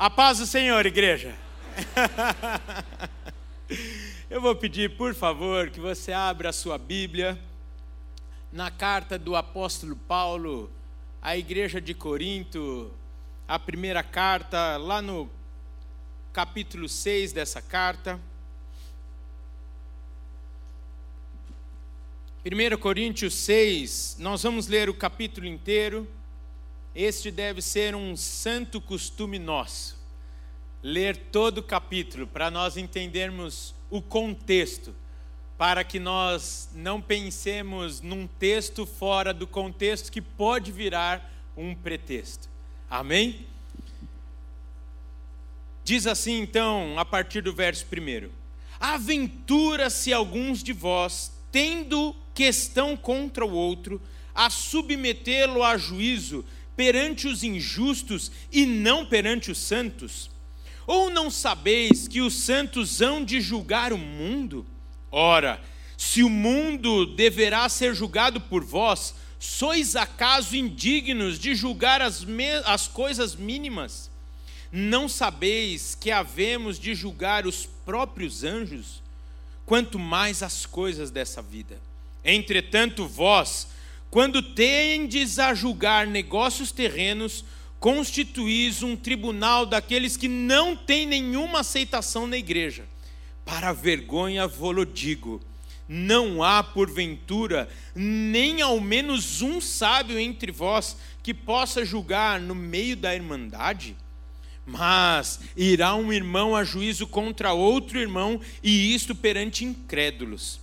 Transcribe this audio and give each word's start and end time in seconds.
A 0.00 0.08
paz 0.08 0.38
do 0.38 0.46
Senhor, 0.46 0.86
igreja. 0.86 1.34
Eu 4.30 4.40
vou 4.40 4.54
pedir, 4.54 4.96
por 4.96 5.12
favor, 5.12 5.70
que 5.70 5.80
você 5.80 6.12
abra 6.12 6.50
a 6.50 6.52
sua 6.52 6.78
Bíblia 6.78 7.36
na 8.52 8.70
carta 8.70 9.18
do 9.18 9.34
apóstolo 9.34 9.96
Paulo 9.96 10.70
à 11.20 11.36
igreja 11.36 11.80
de 11.80 11.94
Corinto, 11.94 12.92
a 13.48 13.58
primeira 13.58 14.04
carta, 14.04 14.76
lá 14.76 15.02
no 15.02 15.28
capítulo 16.32 16.88
6 16.88 17.32
dessa 17.32 17.60
carta. 17.60 18.20
1 22.46 22.78
Coríntios 22.78 23.34
6, 23.34 24.18
nós 24.20 24.44
vamos 24.44 24.68
ler 24.68 24.88
o 24.88 24.94
capítulo 24.94 25.44
inteiro. 25.44 26.06
Este 27.00 27.30
deve 27.30 27.62
ser 27.62 27.94
um 27.94 28.16
santo 28.16 28.80
costume 28.80 29.38
nosso, 29.38 29.96
ler 30.82 31.16
todo 31.16 31.58
o 31.58 31.62
capítulo, 31.62 32.26
para 32.26 32.50
nós 32.50 32.76
entendermos 32.76 33.72
o 33.88 34.02
contexto, 34.02 34.92
para 35.56 35.84
que 35.84 36.00
nós 36.00 36.68
não 36.74 37.00
pensemos 37.00 38.00
num 38.00 38.26
texto 38.26 38.84
fora 38.84 39.32
do 39.32 39.46
contexto 39.46 40.10
que 40.10 40.20
pode 40.20 40.72
virar 40.72 41.32
um 41.56 41.72
pretexto. 41.72 42.48
Amém? 42.90 43.46
Diz 45.84 46.04
assim 46.04 46.40
então, 46.40 46.98
a 46.98 47.04
partir 47.04 47.42
do 47.42 47.54
verso 47.54 47.86
1: 47.86 48.28
Aventura-se 48.80 50.12
alguns 50.12 50.64
de 50.64 50.72
vós, 50.72 51.30
tendo 51.52 52.12
questão 52.34 52.96
contra 52.96 53.46
o 53.46 53.52
outro, 53.52 54.02
a 54.34 54.50
submetê-lo 54.50 55.62
a 55.62 55.76
juízo 55.76 56.44
perante 56.78 57.26
os 57.26 57.42
injustos 57.42 58.30
e 58.52 58.64
não 58.64 59.04
perante 59.04 59.50
os 59.50 59.58
santos? 59.58 60.30
Ou 60.86 61.10
não 61.10 61.28
sabeis 61.28 62.06
que 62.06 62.20
os 62.20 62.32
santos 62.34 63.02
hão 63.02 63.24
de 63.24 63.40
julgar 63.40 63.92
o 63.92 63.98
mundo? 63.98 64.64
Ora, 65.10 65.60
se 65.96 66.22
o 66.22 66.30
mundo 66.30 67.04
deverá 67.04 67.68
ser 67.68 67.96
julgado 67.96 68.40
por 68.40 68.64
vós, 68.64 69.12
sois 69.40 69.96
acaso 69.96 70.54
indignos 70.54 71.36
de 71.36 71.52
julgar 71.52 72.00
as, 72.00 72.24
as 72.64 72.86
coisas 72.86 73.34
mínimas? 73.34 74.08
Não 74.70 75.08
sabeis 75.08 75.96
que 75.96 76.12
havemos 76.12 76.78
de 76.78 76.94
julgar 76.94 77.44
os 77.44 77.66
próprios 77.84 78.44
anjos? 78.44 79.02
Quanto 79.66 79.98
mais 79.98 80.44
as 80.44 80.64
coisas 80.64 81.10
dessa 81.10 81.42
vida. 81.42 81.76
Entretanto, 82.24 83.04
vós, 83.04 83.66
quando 84.10 84.42
tendes 84.42 85.38
a 85.38 85.54
julgar 85.54 86.06
negócios 86.06 86.72
terrenos, 86.72 87.44
constituís 87.78 88.82
um 88.82 88.96
tribunal 88.96 89.66
daqueles 89.66 90.16
que 90.16 90.28
não 90.28 90.74
têm 90.74 91.06
nenhuma 91.06 91.60
aceitação 91.60 92.26
na 92.26 92.36
igreja. 92.36 92.84
Para 93.44 93.72
vergonha 93.72 94.46
vou 94.46 94.84
digo, 94.84 95.40
não 95.88 96.42
há 96.42 96.62
porventura 96.62 97.68
nem 97.94 98.60
ao 98.60 98.80
menos 98.80 99.40
um 99.40 99.60
sábio 99.60 100.18
entre 100.18 100.52
vós 100.52 100.96
que 101.22 101.32
possa 101.32 101.84
julgar 101.84 102.40
no 102.40 102.54
meio 102.54 102.96
da 102.96 103.14
irmandade? 103.14 103.96
Mas 104.66 105.40
irá 105.56 105.94
um 105.94 106.12
irmão 106.12 106.54
a 106.54 106.62
juízo 106.62 107.06
contra 107.06 107.54
outro 107.54 107.98
irmão, 107.98 108.38
e 108.62 108.94
isto 108.94 109.14
perante 109.14 109.64
incrédulos. 109.64 110.60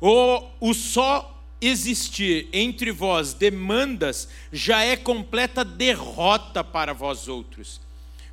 Ou 0.00 0.52
o 0.60 0.74
só 0.74 1.37
existir 1.60 2.48
entre 2.52 2.90
vós 2.92 3.32
demandas 3.34 4.28
já 4.52 4.82
é 4.82 4.96
completa 4.96 5.64
derrota 5.64 6.62
para 6.62 6.92
vós 6.92 7.28
outros. 7.28 7.80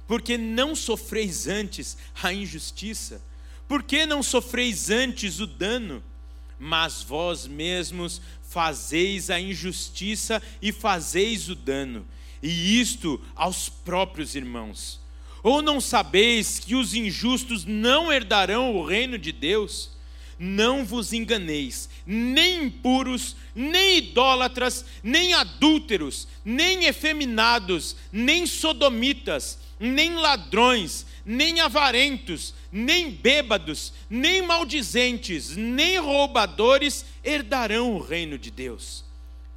Porque 0.07 0.37
não 0.37 0.75
sofreis 0.75 1.47
antes 1.47 1.97
a 2.21 2.31
injustiça? 2.31 3.21
Por 3.67 3.81
que 3.81 4.05
não 4.05 4.21
sofreis 4.21 4.89
antes 4.89 5.39
o 5.39 5.47
dano? 5.47 6.03
Mas 6.59 7.01
vós 7.01 7.47
mesmos 7.47 8.21
fazeis 8.47 9.29
a 9.29 9.39
injustiça 9.39 10.41
e 10.61 10.71
fazeis 10.71 11.49
o 11.49 11.55
dano, 11.55 12.05
e 12.41 12.79
isto 12.79 13.21
aos 13.35 13.67
próprios 13.67 14.35
irmãos. 14.35 14.99
Ou 15.43 15.61
não 15.61 15.81
sabeis 15.81 16.59
que 16.59 16.73
os 16.75 16.93
injustos 16.93 17.65
não 17.65 18.11
herdarão 18.11 18.75
o 18.75 18.85
reino 18.85 19.17
de 19.17 19.31
Deus? 19.31 19.94
Não 20.37 20.83
vos 20.83 21.13
enganeis, 21.13 21.89
nem 22.05 22.65
impuros, 22.65 23.35
nem 23.55 23.97
idólatras, 23.99 24.83
nem 25.01 25.33
adúlteros, 25.33 26.27
nem 26.43 26.85
efeminados, 26.85 27.95
nem 28.11 28.45
sodomitas, 28.45 29.57
nem 29.79 30.15
ladrões, 30.15 31.05
nem 31.25 31.59
avarentos, 31.59 32.53
nem 32.71 33.09
bêbados, 33.11 33.93
nem 34.09 34.41
maldizentes, 34.41 35.55
nem 35.55 35.97
roubadores 35.99 37.05
herdarão 37.23 37.95
o 37.95 38.01
reino 38.01 38.37
de 38.37 38.51
Deus. 38.51 39.03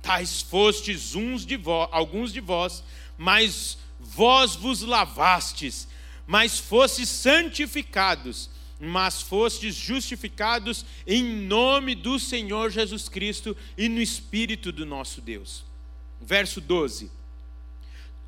Tais 0.00 0.40
fostes 0.40 1.14
uns 1.14 1.44
de 1.44 1.56
vós, 1.56 1.88
alguns 1.92 2.32
de 2.32 2.40
vós, 2.40 2.82
mas 3.16 3.76
vós 3.98 4.54
vos 4.54 4.82
lavastes, 4.82 5.88
mas 6.26 6.58
fostes 6.58 7.08
santificados 7.08 8.48
mas 8.80 9.22
fostes 9.22 9.74
justificados 9.74 10.84
em 11.06 11.22
nome 11.22 11.94
do 11.94 12.18
Senhor 12.18 12.70
Jesus 12.70 13.08
Cristo 13.08 13.56
e 13.76 13.88
no 13.88 14.00
Espírito 14.00 14.70
do 14.70 14.86
nosso 14.86 15.20
Deus. 15.20 15.64
Verso 16.20 16.60
12: 16.60 17.10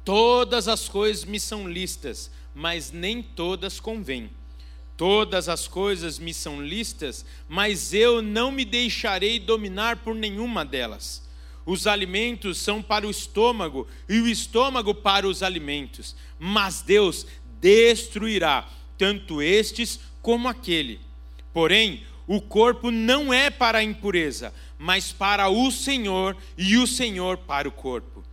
Todas 0.05 0.67
as 0.67 0.89
coisas 0.89 1.25
me 1.25 1.39
são 1.39 1.69
listas, 1.69 2.31
mas 2.55 2.91
nem 2.91 3.23
todas 3.23 3.79
convêm. 3.79 4.31
Todas 4.97 5.49
as 5.49 5.67
coisas 5.67 6.19
me 6.19 6.35
são 6.35 6.63
listas, 6.63 7.25
mas 7.49 7.95
eu 7.95 8.21
não 8.21 8.53
me 8.53 8.67
deixarei 8.67 9.39
dominar 9.39 9.97
por 9.99 10.15
nenhuma 10.15 10.65
delas. 10.65 11.27
Os 11.65 11.87
alimentos 11.87 12.59
são 12.59 12.83
para 12.83 13.07
o 13.07 13.11
estômago 13.11 13.87
e 14.09 14.21
o 14.21 14.29
estômago 14.29 14.95
para 14.95 15.27
os 15.27 15.43
alimentos, 15.43 16.17
mas 16.39 16.83
Deus 16.83 17.27
destruirá 17.61 18.69
tanto 18.99 19.41
estes 19.41 20.01
como 20.23 20.49
aquele. 20.49 21.01
Porém, 21.53 22.05
o 22.27 22.41
corpo 22.41 22.91
não 22.91 23.33
é 23.33 23.51
para 23.51 23.79
a 23.79 23.83
impureza, 23.83 24.55
mas 24.79 25.13
para 25.13 25.49
o 25.49 25.71
Senhor, 25.71 26.37
e 26.57 26.77
o 26.77 26.87
Senhor 26.87 27.37
para 27.39 27.69
o 27.69 27.73
corpo. 27.73 28.25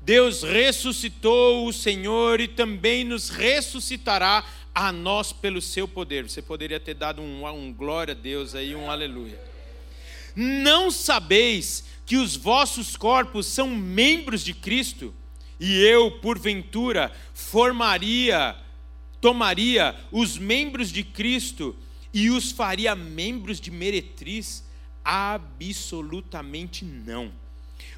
Deus 0.00 0.42
ressuscitou 0.42 1.66
o 1.66 1.72
Senhor 1.72 2.40
e 2.40 2.48
também 2.48 3.04
nos 3.04 3.28
ressuscitará 3.28 4.44
a 4.74 4.90
nós 4.90 5.32
pelo 5.32 5.60
seu 5.60 5.86
poder. 5.86 6.28
Você 6.28 6.42
poderia 6.42 6.80
ter 6.80 6.94
dado 6.94 7.22
um, 7.22 7.46
um 7.46 7.72
glória 7.72 8.12
a 8.12 8.16
Deus 8.16 8.54
aí, 8.54 8.74
um 8.74 8.90
aleluia. 8.90 9.40
Não 10.34 10.90
sabeis 10.90 11.84
que 12.06 12.16
os 12.16 12.36
vossos 12.36 12.96
corpos 12.96 13.46
são 13.46 13.68
membros 13.68 14.42
de 14.42 14.54
Cristo? 14.54 15.14
E 15.60 15.80
eu, 15.84 16.10
porventura, 16.10 17.12
formaria 17.34 18.56
tomaria 19.22 19.96
os 20.10 20.36
membros 20.36 20.90
de 20.90 21.02
Cristo 21.04 21.74
e 22.12 22.28
os 22.28 22.50
faria 22.50 22.94
membros 22.96 23.58
de 23.60 23.70
meretriz? 23.70 24.64
Absolutamente 25.04 26.84
não. 26.84 27.32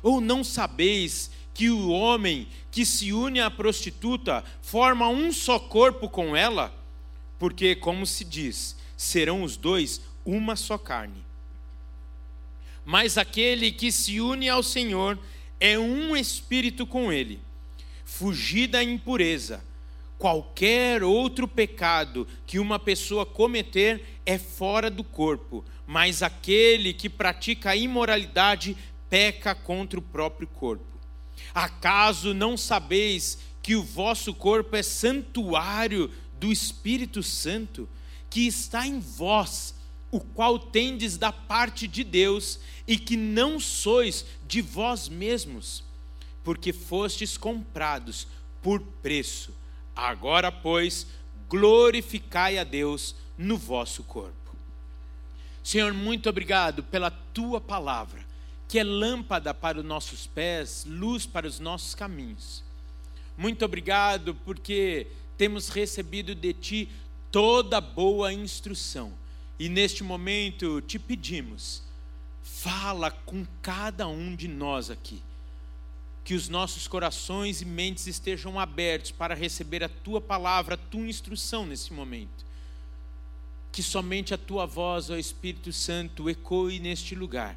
Ou 0.03 0.21
não 0.21 0.45
sabeis 0.45 1.31
que 1.55 1.71
o 1.71 1.89
homem 1.89 2.47
que 2.71 2.85
se 2.85 3.13
une 3.13 3.41
à 3.41 3.51
prostituta 3.51 4.45
forma 4.61 5.09
um 5.09 5.33
só 5.33 5.59
corpo 5.59 6.11
com 6.11 6.37
ela? 6.37 6.73
Porque, 7.39 7.75
como 7.75 8.07
se 8.07 8.23
diz, 8.25 8.77
serão 8.97 9.43
os 9.43 9.57
dois 9.57 10.03
uma 10.27 10.55
só 10.57 10.77
carne. 10.77 11.25
Mas 12.85 13.17
aquele 13.17 13.73
que 13.73 13.91
se 13.91 14.21
une 14.21 14.51
ao 14.51 14.63
Senhor 14.63 15.19
é 15.59 15.79
um 15.79 16.15
espírito 16.15 16.87
com 16.87 17.11
ele. 17.11 17.41
Fugir 18.05 18.67
da 18.67 18.85
impureza 18.85 19.65
Qualquer 20.19 21.03
outro 21.03 21.47
pecado 21.47 22.27
que 22.47 22.59
uma 22.59 22.79
pessoa 22.79 23.27
cometer 23.27 24.21
é 24.25 24.39
fora 24.39 24.91
do 24.91 25.05
corpo, 25.05 25.65
mas 25.87 26.23
aquele 26.23 26.93
que 26.93 27.09
pratica 27.09 27.71
a 27.71 27.77
imoralidade 27.77 28.77
peca 29.11 29.55
contra 29.55 29.99
o 29.99 30.03
próprio 30.03 30.47
corpo. 30.49 30.95
Acaso 31.53 32.33
não 32.33 32.57
sabeis 32.57 33.39
que 33.63 33.77
o 33.77 33.83
vosso 33.83 34.35
corpo 34.35 34.77
é 34.77 34.83
santuário 34.83 36.11
do 36.39 36.53
Espírito 36.53 37.23
Santo, 37.23 37.89
que 38.29 38.47
está 38.47 38.87
em 38.87 38.99
vós, 38.99 39.75
o 40.11 40.21
qual 40.21 40.59
tendes 40.59 41.17
da 41.17 41.33
parte 41.33 41.87
de 41.87 42.05
Deus, 42.05 42.61
e 42.87 42.99
que 42.99 43.17
não 43.17 43.59
sois 43.59 44.25
de 44.47 44.61
vós 44.61 45.09
mesmos, 45.09 45.83
porque 46.43 46.73
fostes 46.73 47.37
comprados 47.37 48.27
por 48.63 48.81
preço. 48.81 49.55
Agora, 49.95 50.51
pois, 50.51 51.07
glorificai 51.49 52.59
a 52.59 52.65
Deus 52.65 53.15
no 53.39 53.57
vosso 53.57 54.03
corpo. 54.03 54.57
Senhor, 55.63 55.93
muito 55.95 56.29
obrigado 56.29 56.83
pela 56.83 57.11
tua 57.11 57.61
palavra, 57.61 58.21
que 58.69 58.79
é 58.79 58.85
lâmpada 58.85 59.55
para 59.55 59.79
os 59.79 59.85
nossos 59.85 60.27
pés, 60.27 60.85
luz 60.87 61.27
para 61.27 61.47
os 61.47 61.59
nossos 61.59 61.95
caminhos. 61.95 62.63
Muito 63.37 63.65
obrigado 63.65 64.35
porque 64.45 65.07
temos 65.37 65.69
recebido 65.69 66.35
de 66.35 66.53
ti 66.53 66.89
toda 67.31 67.81
boa 67.81 68.33
instrução. 68.33 69.13
E 69.59 69.69
neste 69.69 70.05
momento 70.05 70.81
te 70.81 70.99
pedimos, 70.99 71.83
fala 72.43 73.11
com 73.11 73.47
cada 73.63 74.07
um 74.07 74.35
de 74.35 74.49
nós 74.49 74.91
aqui. 74.91 75.23
Que 76.25 76.35
os 76.35 76.49
nossos 76.49 76.89
corações 76.89 77.61
e 77.61 77.65
mentes 77.65 78.07
estejam 78.07 78.59
abertos 78.59 79.11
para 79.11 79.35
receber 79.35 79.85
a 79.85 79.89
tua 79.89 80.21
palavra, 80.21 80.75
a 80.75 80.79
tua 80.79 81.07
instrução 81.07 81.67
nesse 81.67 81.93
momento. 81.93 82.45
Que 83.71 83.83
somente 83.83 84.33
a 84.33 84.39
tua 84.39 84.67
voz, 84.67 85.11
ó 85.11 85.17
Espírito 85.17 85.73
Santo, 85.73 86.31
ecoe 86.31 86.79
neste 86.79 87.15
lugar 87.15 87.57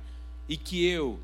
e 0.49 0.57
que 0.57 0.85
eu 0.85 1.19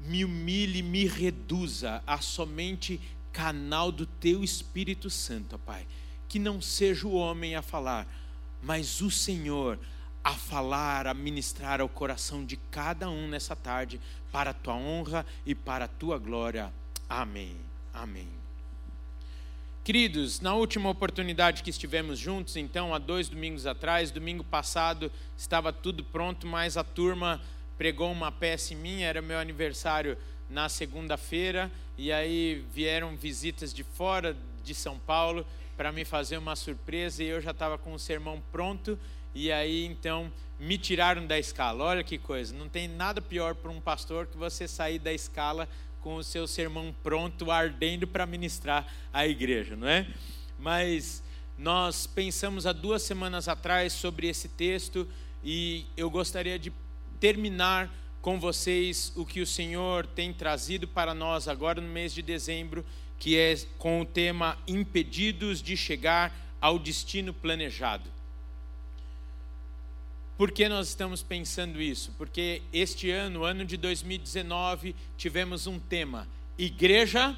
me 0.00 0.24
humilhe, 0.24 0.82
me 0.82 1.06
reduza 1.06 2.02
a 2.06 2.18
somente 2.20 3.00
canal 3.32 3.92
do 3.92 4.06
teu 4.06 4.42
Espírito 4.42 5.10
Santo, 5.10 5.56
ó 5.56 5.58
Pai. 5.58 5.86
Que 6.28 6.38
não 6.38 6.60
seja 6.60 7.06
o 7.06 7.12
homem 7.12 7.54
a 7.54 7.62
falar, 7.62 8.06
mas 8.62 9.00
o 9.00 9.10
Senhor 9.10 9.78
a 9.78 9.99
falar, 10.34 11.06
a 11.06 11.14
ministrar 11.14 11.80
ao 11.80 11.88
coração 11.88 12.44
de 12.44 12.56
cada 12.70 13.08
um 13.08 13.28
nessa 13.28 13.56
tarde, 13.56 14.00
para 14.30 14.50
a 14.50 14.54
tua 14.54 14.74
honra 14.74 15.24
e 15.46 15.54
para 15.54 15.86
a 15.86 15.88
tua 15.88 16.18
glória. 16.18 16.72
Amém. 17.08 17.56
Amém. 17.92 18.28
Queridos, 19.82 20.40
na 20.40 20.54
última 20.54 20.90
oportunidade 20.90 21.62
que 21.62 21.70
estivemos 21.70 22.18
juntos, 22.18 22.54
então, 22.54 22.94
há 22.94 22.98
dois 22.98 23.28
domingos 23.28 23.66
atrás, 23.66 24.10
domingo 24.10 24.44
passado, 24.44 25.10
estava 25.36 25.72
tudo 25.72 26.04
pronto, 26.04 26.46
mas 26.46 26.76
a 26.76 26.84
turma 26.84 27.40
pregou 27.78 28.12
uma 28.12 28.30
peça 28.30 28.74
em 28.74 28.76
mim, 28.76 29.00
era 29.00 29.22
meu 29.22 29.38
aniversário 29.38 30.18
na 30.50 30.68
segunda-feira, 30.68 31.72
e 31.96 32.12
aí 32.12 32.64
vieram 32.72 33.16
visitas 33.16 33.72
de 33.72 33.82
fora 33.82 34.36
de 34.62 34.74
São 34.74 34.98
Paulo 34.98 35.46
para 35.76 35.90
me 35.90 36.04
fazer 36.04 36.36
uma 36.36 36.54
surpresa, 36.54 37.24
e 37.24 37.28
eu 37.28 37.40
já 37.40 37.52
estava 37.52 37.78
com 37.78 37.94
o 37.94 37.98
sermão 37.98 38.42
pronto, 38.52 38.98
e 39.34 39.50
aí 39.50 39.84
então 39.84 40.30
me 40.58 40.76
tiraram 40.76 41.26
da 41.26 41.38
escala. 41.38 41.84
Olha 41.84 42.04
que 42.04 42.18
coisa, 42.18 42.54
não 42.54 42.68
tem 42.68 42.86
nada 42.86 43.20
pior 43.20 43.54
para 43.54 43.70
um 43.70 43.80
pastor 43.80 44.26
que 44.26 44.36
você 44.36 44.68
sair 44.68 44.98
da 44.98 45.12
escala 45.12 45.68
com 46.00 46.16
o 46.16 46.24
seu 46.24 46.46
sermão 46.46 46.94
pronto, 47.02 47.50
ardendo 47.50 48.06
para 48.06 48.26
ministrar 48.26 48.86
a 49.12 49.26
igreja, 49.26 49.76
não 49.76 49.88
é? 49.88 50.06
Mas 50.58 51.22
nós 51.56 52.06
pensamos 52.06 52.66
há 52.66 52.72
duas 52.72 53.02
semanas 53.02 53.48
atrás 53.48 53.92
sobre 53.92 54.28
esse 54.28 54.48
texto 54.48 55.08
e 55.42 55.86
eu 55.96 56.10
gostaria 56.10 56.58
de 56.58 56.72
terminar 57.18 57.90
com 58.20 58.38
vocês 58.38 59.12
o 59.16 59.24
que 59.24 59.40
o 59.40 59.46
Senhor 59.46 60.06
tem 60.06 60.32
trazido 60.32 60.86
para 60.86 61.14
nós 61.14 61.48
agora 61.48 61.80
no 61.80 61.88
mês 61.88 62.12
de 62.12 62.22
dezembro, 62.22 62.84
que 63.18 63.36
é 63.36 63.54
com 63.78 64.00
o 64.00 64.04
tema 64.04 64.58
Impedidos 64.66 65.62
de 65.62 65.76
Chegar 65.76 66.34
ao 66.60 66.78
Destino 66.78 67.32
Planejado. 67.32 68.19
Por 70.40 70.52
que 70.52 70.70
nós 70.70 70.88
estamos 70.88 71.22
pensando 71.22 71.82
isso? 71.82 72.14
Porque 72.16 72.62
este 72.72 73.10
ano, 73.10 73.44
ano 73.44 73.62
de 73.62 73.76
2019, 73.76 74.96
tivemos 75.14 75.66
um 75.66 75.78
tema: 75.78 76.26
Igreja 76.56 77.36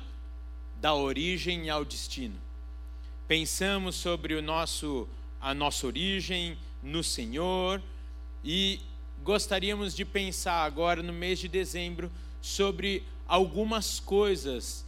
da 0.80 0.94
origem 0.94 1.68
ao 1.68 1.84
destino. 1.84 2.40
Pensamos 3.26 3.96
sobre 3.96 4.34
o 4.34 4.40
nosso 4.40 5.08
a 5.40 5.52
nossa 5.52 5.84
origem 5.84 6.56
no 6.80 7.02
Senhor 7.02 7.82
e 8.44 8.78
gostaríamos 9.24 9.96
de 9.96 10.04
pensar 10.04 10.62
agora 10.62 11.02
no 11.02 11.12
mês 11.12 11.40
de 11.40 11.48
dezembro 11.48 12.08
sobre 12.40 13.02
algumas 13.26 13.98
coisas 13.98 14.86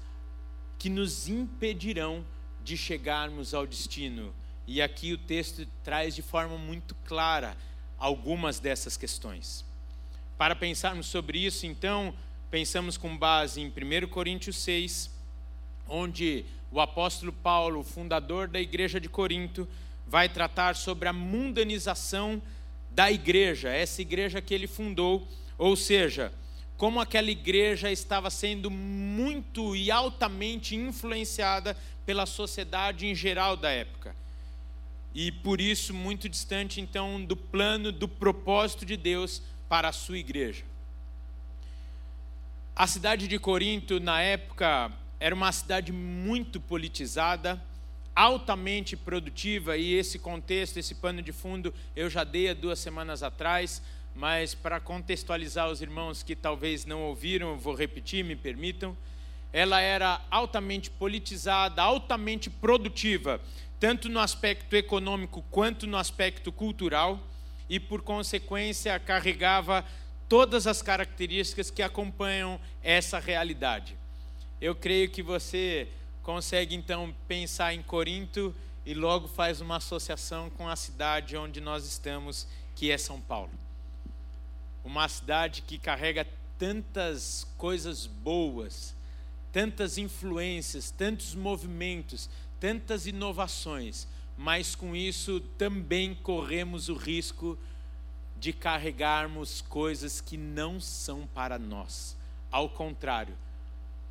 que 0.79 0.89
nos 0.89 1.29
impedirão 1.29 2.25
de 2.63 2.77
chegarmos 2.77 3.53
ao 3.55 3.67
destino. 3.67 4.33
E 4.69 4.81
aqui 4.81 5.13
o 5.13 5.19
texto 5.19 5.67
traz 5.83 6.15
de 6.15 6.23
forma 6.23 6.57
muito 6.57 6.95
clara 7.05 7.57
algumas 7.99 8.59
dessas 8.59 8.97
questões. 8.97 9.65
Para 10.37 10.57
pensarmos 10.57 11.07
sobre 11.07 11.39
isso, 11.39 11.67
então, 11.67 12.15
pensamos 12.51 12.97
com 12.97 13.17
base 13.17 13.61
em 13.61 13.69
1 13.69 14.09
Coríntios 14.09 14.57
6, 14.57 15.11
onde 15.89 16.45
o 16.71 16.81
apóstolo 16.81 17.33
Paulo, 17.33 17.85
fundador 17.85 18.49
da 18.49 18.61
igreja 18.61 19.01
de 19.01 19.09
Corinto, 19.09 19.69
vai 20.07 20.29
tratar 20.29 20.77
sobre 20.77 21.09
a 21.09 21.13
mundanização 21.13 22.43
da 22.91 23.11
igreja, 23.11 23.71
essa 23.71 24.03
igreja 24.03 24.41
que 24.41 24.55
ele 24.55 24.67
fundou, 24.67 25.27
ou 25.57 25.77
seja, 25.77 26.33
como 26.77 27.01
aquela 27.01 27.31
igreja 27.31 27.91
estava 27.91 28.31
sendo 28.31 28.71
muito 28.71 29.75
e 29.77 29.91
altamente 29.91 30.75
influenciada 30.75 31.77
pela 32.05 32.27
sociedade 32.27 33.07
em 33.07 33.15
geral 33.15 33.57
da 33.57 33.71
época. 33.71 34.15
E 35.15 35.31
por 35.31 35.61
isso 35.61 35.95
muito 35.95 36.29
distante 36.29 36.81
então 36.81 37.25
do 37.25 37.37
plano, 37.37 37.93
do 37.93 38.09
propósito 38.09 38.85
de 38.85 38.97
Deus 38.97 39.41
para 39.69 39.89
a 39.89 39.93
sua 39.93 40.19
igreja. 40.19 40.65
A 42.75 42.89
cidade 42.89 43.29
de 43.29 43.39
Corinto 43.39 44.01
na 44.01 44.21
época 44.21 44.91
era 45.21 45.35
uma 45.35 45.53
cidade 45.53 45.93
muito 45.93 46.61
politizada, 46.61 47.63
altamente 48.15 48.97
produtiva 48.97 49.77
e 49.77 49.95
esse 49.95 50.19
contexto, 50.19 50.77
esse 50.77 50.97
pano 50.97 51.23
de 51.23 51.33
fundo, 51.33 51.73
eu 51.95 52.11
já 52.11 52.25
dei 52.25 52.51
há 52.51 52.55
duas 52.55 52.79
semanas 52.79 53.23
atrás, 53.23 53.81
mas 54.15 54.55
para 54.55 54.81
contextualizar 54.81 55.71
os 55.71 55.81
irmãos 55.81 56.23
que 56.23 56.37
talvez 56.37 56.85
não 56.85 57.03
ouviram, 57.03 57.59
vou 57.59 57.75
repetir, 57.75 58.25
me 58.25 58.37
permitam. 58.37 58.97
Ela 59.53 59.81
era 59.81 60.21
altamente 60.31 60.91
politizada, 60.91 61.81
altamente 61.81 62.51
produtiva, 62.51 63.41
tanto 63.85 64.09
no 64.09 64.19
aspecto 64.19 64.75
econômico 64.75 65.45
quanto 65.51 65.87
no 65.87 65.99
aspecto 65.99 66.51
cultural, 66.51 67.21
e 67.69 67.79
por 67.79 68.01
consequência 68.01 68.99
carregava 68.99 69.85
todas 70.27 70.67
as 70.67 70.81
características 70.81 71.71
que 71.71 71.83
acompanham 71.83 72.59
essa 72.83 73.19
realidade. 73.19 73.95
Eu 74.59 74.75
creio 74.75 75.11
que 75.11 75.23
você 75.23 75.87
consegue 76.23 76.75
então 76.75 77.15
pensar 77.29 77.75
em 77.75 77.83
Corinto 77.83 78.55
e 78.87 78.95
logo 78.95 79.29
faz 79.29 79.61
uma 79.61 79.77
associação 79.77 80.49
com 80.49 80.67
a 80.67 80.77
cidade 80.77 81.37
onde 81.37 81.61
nós 81.61 81.85
estamos, 81.85 82.49
que 82.75 82.91
é 82.91 82.97
São 82.97 83.21
Paulo. 83.21 83.53
Uma 84.83 85.07
cidade 85.11 85.61
que 85.61 85.77
carrega 85.77 86.27
tantas 86.59 87.47
coisas 87.59 88.07
boas, 88.07 88.95
tantas 89.53 89.99
influências, 89.99 90.91
tantos 90.91 91.35
movimentos, 91.35 92.31
tantas 92.65 93.07
inovações, 93.07 94.09
mas 94.39 94.75
com 94.75 94.97
isso 94.97 95.39
também 95.59 96.15
corremos 96.15 96.89
o 96.89 96.95
risco 96.95 97.59
de 98.41 98.55
carregarmos 98.55 99.61
coisas 99.61 100.19
que 100.19 100.39
não 100.39 100.81
são 100.81 101.27
para 101.27 101.59
nós. 101.59 102.17
Ao 102.51 102.67
contrário, 102.67 103.37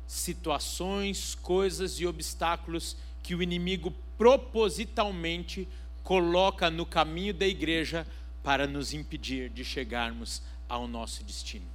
situações, 0.06 1.34
coisas 1.34 1.98
e 1.98 2.06
obstáculos 2.06 2.96
que 3.24 3.34
o 3.34 3.42
inimigo 3.42 3.92
propositalmente 4.16 5.66
coloca 6.04 6.70
no 6.70 6.86
caminho 6.86 7.34
da 7.34 7.48
igreja 7.48 8.06
para 8.40 8.68
nos 8.68 8.94
impedir 8.94 9.50
de 9.50 9.64
chegarmos 9.64 10.40
ao 10.68 10.86
nosso 10.86 11.24
destino. 11.24 11.66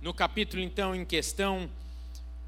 No 0.00 0.14
capítulo 0.14 0.62
então 0.62 0.94
em 0.94 1.04
questão, 1.04 1.68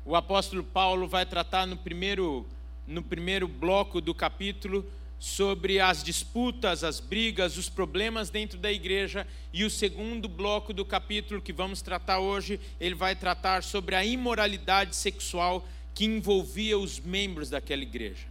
o 0.07 0.15
apóstolo 0.15 0.63
Paulo 0.63 1.09
vai 1.09 1.27
tratar 1.27 1.67
no 1.67 1.77
primeiro 1.77 2.47
no 2.87 3.03
primeiro 3.03 3.49
bloco 3.49 4.01
do 4.01 4.15
capítulo 4.15 4.89
sobre 5.19 5.81
as 5.81 6.05
disputas, 6.05 6.85
as 6.85 7.01
brigas, 7.01 7.57
os 7.57 7.69
problemas 7.69 8.31
dentro 8.31 8.57
da 8.59 8.71
igreja, 8.71 9.27
e 9.53 9.65
o 9.65 9.71
segundo 9.71 10.29
bloco 10.29 10.73
do 10.73 10.85
capítulo 10.85 11.43
que 11.43 11.53
vamos 11.53 11.83
tratar 11.83 12.21
hoje, 12.21 12.61
ele 12.79 12.95
vai 12.95 13.17
tratar 13.17 13.65
sobre 13.65 13.97
a 13.97 14.05
imoralidade 14.05 14.95
sexual 14.95 15.67
que 15.93 16.05
envolvia 16.05 16.79
os 16.79 17.01
membros 17.01 17.51
daquela 17.51 17.83
igreja. 17.83 18.27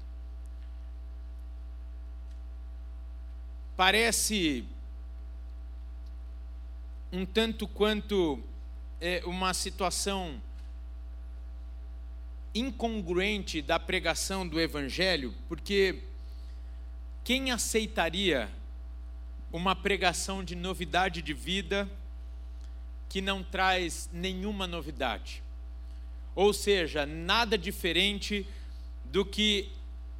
Parece 3.76 4.64
um 7.12 7.26
tanto 7.26 7.68
quanto 7.68 8.40
é, 9.02 9.22
uma 9.26 9.54
situação 9.54 10.40
incongruente 12.56 13.62
da 13.62 13.78
pregação 13.78 14.48
do 14.48 14.60
evangelho, 14.60 15.36
porque 15.50 16.00
quem 17.24 17.52
aceitaria 17.52 18.50
uma 19.52 19.76
pregação 19.76 20.44
de 20.44 20.56
novidade 20.56 21.22
de 21.22 21.34
vida 21.34 21.90
que 23.10 23.20
não 23.20 23.44
traz 23.44 24.10
nenhuma 24.14 24.66
novidade? 24.66 25.44
Ou 26.34 26.54
seja, 26.54 27.06
nada 27.06 27.58
diferente 27.58 28.48
do 29.06 29.26
que 29.26 29.70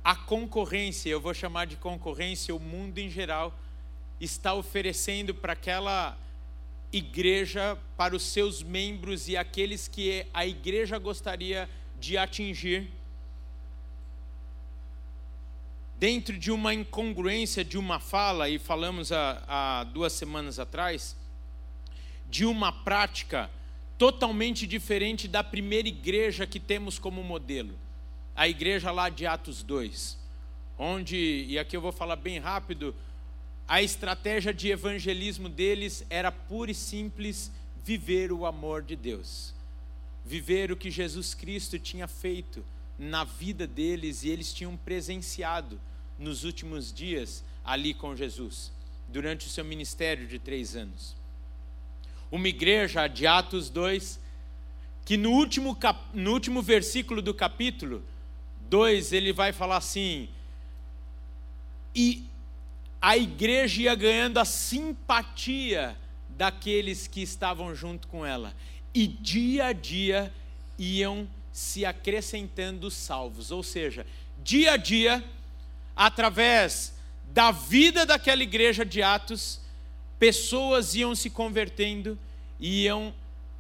a 0.04 0.16
concorrência, 0.16 1.10
eu 1.10 1.20
vou 1.20 1.34
chamar 1.34 1.66
de 1.66 1.78
concorrência, 1.78 2.54
o 2.54 2.60
mundo 2.60 3.00
em 3.00 3.10
geral, 3.10 3.58
está 4.20 4.54
oferecendo 4.54 5.34
para 5.34 5.54
aquela 5.54 6.18
igreja, 6.92 7.78
para 7.98 8.16
os 8.16 8.24
seus 8.24 8.62
membros 8.62 9.28
e 9.28 9.36
aqueles 9.36 9.88
que 9.88 10.26
a 10.34 10.46
igreja 10.46 10.98
gostaria 10.98 11.66
de 11.66 11.85
atingir, 12.18 12.90
dentro 15.98 16.38
de 16.38 16.52
uma 16.52 16.74
incongruência 16.74 17.64
de 17.64 17.78
uma 17.78 18.00
fala, 18.00 18.50
e 18.50 18.60
falamos 18.60 19.12
há 19.12 19.86
duas 19.94 20.14
semanas 20.14 20.60
atrás, 20.60 21.16
de 22.30 22.46
uma 22.46 22.72
prática 22.72 23.50
totalmente 23.98 24.68
diferente 24.68 25.28
da 25.28 25.44
primeira 25.44 25.88
igreja 25.88 26.46
que 26.46 26.60
temos 26.60 27.00
como 27.00 27.24
modelo, 27.24 27.74
a 28.36 28.48
igreja 28.48 28.92
lá 28.92 29.10
de 29.10 29.26
Atos 29.26 29.64
2, 29.64 30.18
onde, 30.78 31.46
e 31.48 31.58
aqui 31.58 31.78
eu 31.78 31.82
vou 31.82 31.94
falar 31.94 32.18
bem 32.18 32.40
rápido, 32.40 32.94
a 33.68 33.82
estratégia 33.82 34.54
de 34.54 34.70
evangelismo 34.70 35.50
deles 35.50 36.06
era 36.10 36.32
pura 36.32 36.70
e 36.70 36.76
simples 36.76 37.52
viver 37.84 38.32
o 38.32 38.46
amor 38.46 38.84
de 38.84 38.96
Deus, 38.96 39.55
viver 40.26 40.72
o 40.72 40.78
que 40.78 40.90
Jesus 40.90 41.34
Cristo 41.34 41.78
tinha 41.78 42.08
feito 42.08 42.66
na 42.98 43.24
vida 43.24 43.68
deles 43.68 44.24
e 44.24 44.30
eles 44.30 44.54
tinham 44.54 44.76
presenciado 44.76 45.80
nos 46.18 46.44
últimos 46.44 46.92
dias 46.92 47.44
ali 47.64 47.94
com 47.94 48.16
Jesus, 48.16 48.72
durante 49.08 49.48
o 49.48 49.50
seu 49.50 49.64
ministério 49.64 50.28
de 50.28 50.40
três 50.40 50.76
anos. 50.76 51.16
Uma 52.32 52.48
igreja 52.48 53.08
de 53.08 53.28
Atos 53.28 53.70
2, 53.70 54.20
que 55.06 55.16
no 55.18 55.32
último, 55.32 55.76
cap... 55.76 56.00
no 56.14 56.32
último 56.32 56.62
versículo 56.62 57.22
do 57.22 57.34
capítulo 57.34 58.04
2 58.70 59.12
ele 59.14 59.32
vai 59.32 59.54
falar 59.54 59.78
assim: 59.78 60.28
e 61.94 62.24
a 63.02 63.16
igreja 63.16 63.84
ia 63.84 63.96
ganhando 63.96 64.40
a 64.40 64.46
simpatia 64.46 65.96
daqueles 66.30 67.08
que 67.08 67.22
estavam 67.22 67.74
junto 67.76 68.08
com 68.08 68.26
ela, 68.26 68.54
e 68.96 69.06
dia 69.06 69.66
a 69.66 69.74
dia 69.74 70.34
iam 70.80 71.28
se 71.52 71.86
acrescentando 71.86 72.90
salvos, 72.90 73.52
ou 73.52 73.62
seja, 73.62 74.08
dia 74.42 74.72
a 74.72 74.78
dia, 74.78 75.22
através 75.94 76.94
da 77.34 77.52
vida 77.52 78.06
daquela 78.06 78.42
igreja 78.42 78.86
de 78.86 79.04
Atos, 79.04 79.60
pessoas 80.18 80.96
iam 80.96 81.14
se 81.14 81.30
convertendo, 81.30 82.18
iam 82.58 83.14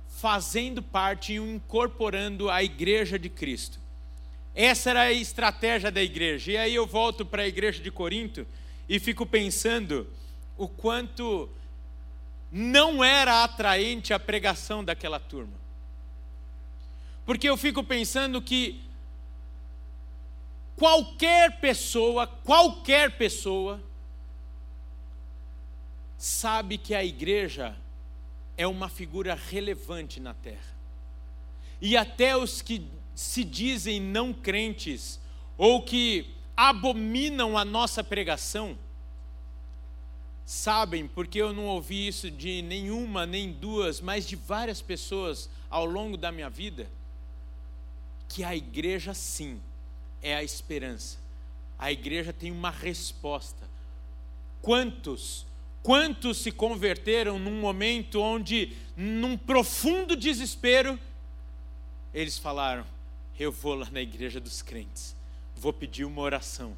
fazendo 0.08 0.82
parte, 0.82 1.34
iam 1.34 1.48
incorporando 1.48 2.50
a 2.50 2.63
igreja 2.63 3.20
de 3.20 3.30
Cristo. 3.30 3.77
Essa 4.56 4.92
era 4.92 5.01
a 5.01 5.12
estratégia 5.12 5.92
da 5.92 6.01
igreja. 6.01 6.54
E 6.54 6.58
aí 6.58 6.74
eu 6.74 6.88
volto 6.88 7.25
para 7.25 7.44
a 7.44 7.48
igreja 7.48 7.84
de 7.84 7.92
Corinto 7.92 8.48
e 8.88 9.00
fico 9.00 9.25
pensando 9.25 10.08
o 10.58 10.70
quanto 10.70 11.50
não 12.52 13.04
era 13.04 13.44
atraente 13.44 14.14
a 14.14 14.20
pregação 14.20 14.84
daquela 14.84 15.20
turma. 15.20 15.54
Porque 17.25 17.50
eu 17.50 17.58
fico 17.58 17.84
pensando 17.84 18.42
que 18.42 18.82
qualquer 20.75 21.60
pessoa, 21.60 22.28
qualquer 22.28 23.18
pessoa, 23.18 23.82
sabe 26.18 26.78
que 26.78 26.94
a 26.94 27.04
igreja 27.04 27.75
é 28.58 28.66
uma 28.66 28.90
figura 28.90 29.36
relevante 29.36 30.20
na 30.20 30.34
terra. 30.34 30.75
E 31.82 31.98
até 31.98 32.38
os 32.38 32.62
que 32.62 32.88
se 33.14 33.44
dizem 33.44 34.00
não 34.00 34.34
crentes 34.34 35.20
ou 35.58 35.82
que 35.82 36.34
abominam 36.56 37.58
a 37.58 37.66
nossa 37.66 38.04
pregação, 38.04 38.78
sabem, 40.46 41.08
porque 41.08 41.42
eu 41.42 41.52
não 41.52 41.66
ouvi 41.66 42.08
isso 42.08 42.30
de 42.30 42.62
nenhuma, 42.62 43.25
nem 43.25 43.52
duas, 43.52 44.00
mas 44.00 44.28
de 44.28 44.36
várias 44.36 44.82
pessoas 44.82 45.50
ao 45.70 45.86
longo 45.86 46.16
da 46.16 46.32
minha 46.32 46.50
vida, 46.50 46.88
que 48.30 48.44
a 48.44 48.56
igreja 48.56 49.14
sim 49.14 49.60
é 50.22 50.36
a 50.36 50.44
esperança. 50.44 51.18
A 51.78 51.92
igreja 51.92 52.32
tem 52.32 52.52
uma 52.52 52.70
resposta. 52.70 53.68
Quantos, 54.62 55.46
quantos 55.84 56.38
se 56.38 56.52
converteram 56.52 57.38
num 57.38 57.60
momento 57.60 58.22
onde, 58.22 58.75
num 58.96 59.38
profundo 59.38 60.16
desespero, 60.16 61.00
eles 62.14 62.38
falaram: 62.38 62.86
eu 63.38 63.52
vou 63.52 63.75
lá 63.75 63.90
na 63.92 64.02
igreja 64.02 64.40
dos 64.40 64.62
crentes, 64.62 65.16
vou 65.56 65.74
pedir 65.74 66.06
uma 66.06 66.22
oração, 66.22 66.75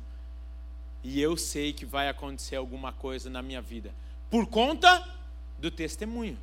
e 1.04 1.22
eu 1.22 1.38
sei 1.38 1.74
que 1.74 1.86
vai 1.86 2.10
acontecer 2.10 2.56
alguma 2.56 2.92
coisa 2.92 3.30
na 3.30 3.42
minha 3.42 3.62
vida, 3.62 3.94
por 4.30 4.46
conta 4.48 5.08
do 5.58 5.72
testemunho. 5.72 6.38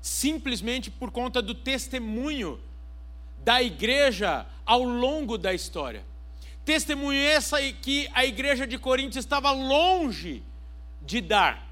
Simplesmente 0.00 0.90
por 0.90 1.10
conta 1.10 1.40
do 1.40 1.54
testemunho 1.54 2.60
da 3.38 3.62
igreja 3.62 4.46
ao 4.64 4.82
longo 4.82 5.36
da 5.36 5.52
história. 5.52 6.04
Testemunho 6.64 7.20
essa 7.20 7.60
que 7.72 8.08
a 8.12 8.24
igreja 8.24 8.66
de 8.66 8.78
Corinto 8.78 9.18
estava 9.18 9.50
longe 9.50 10.42
de 11.00 11.20
dar. 11.20 11.68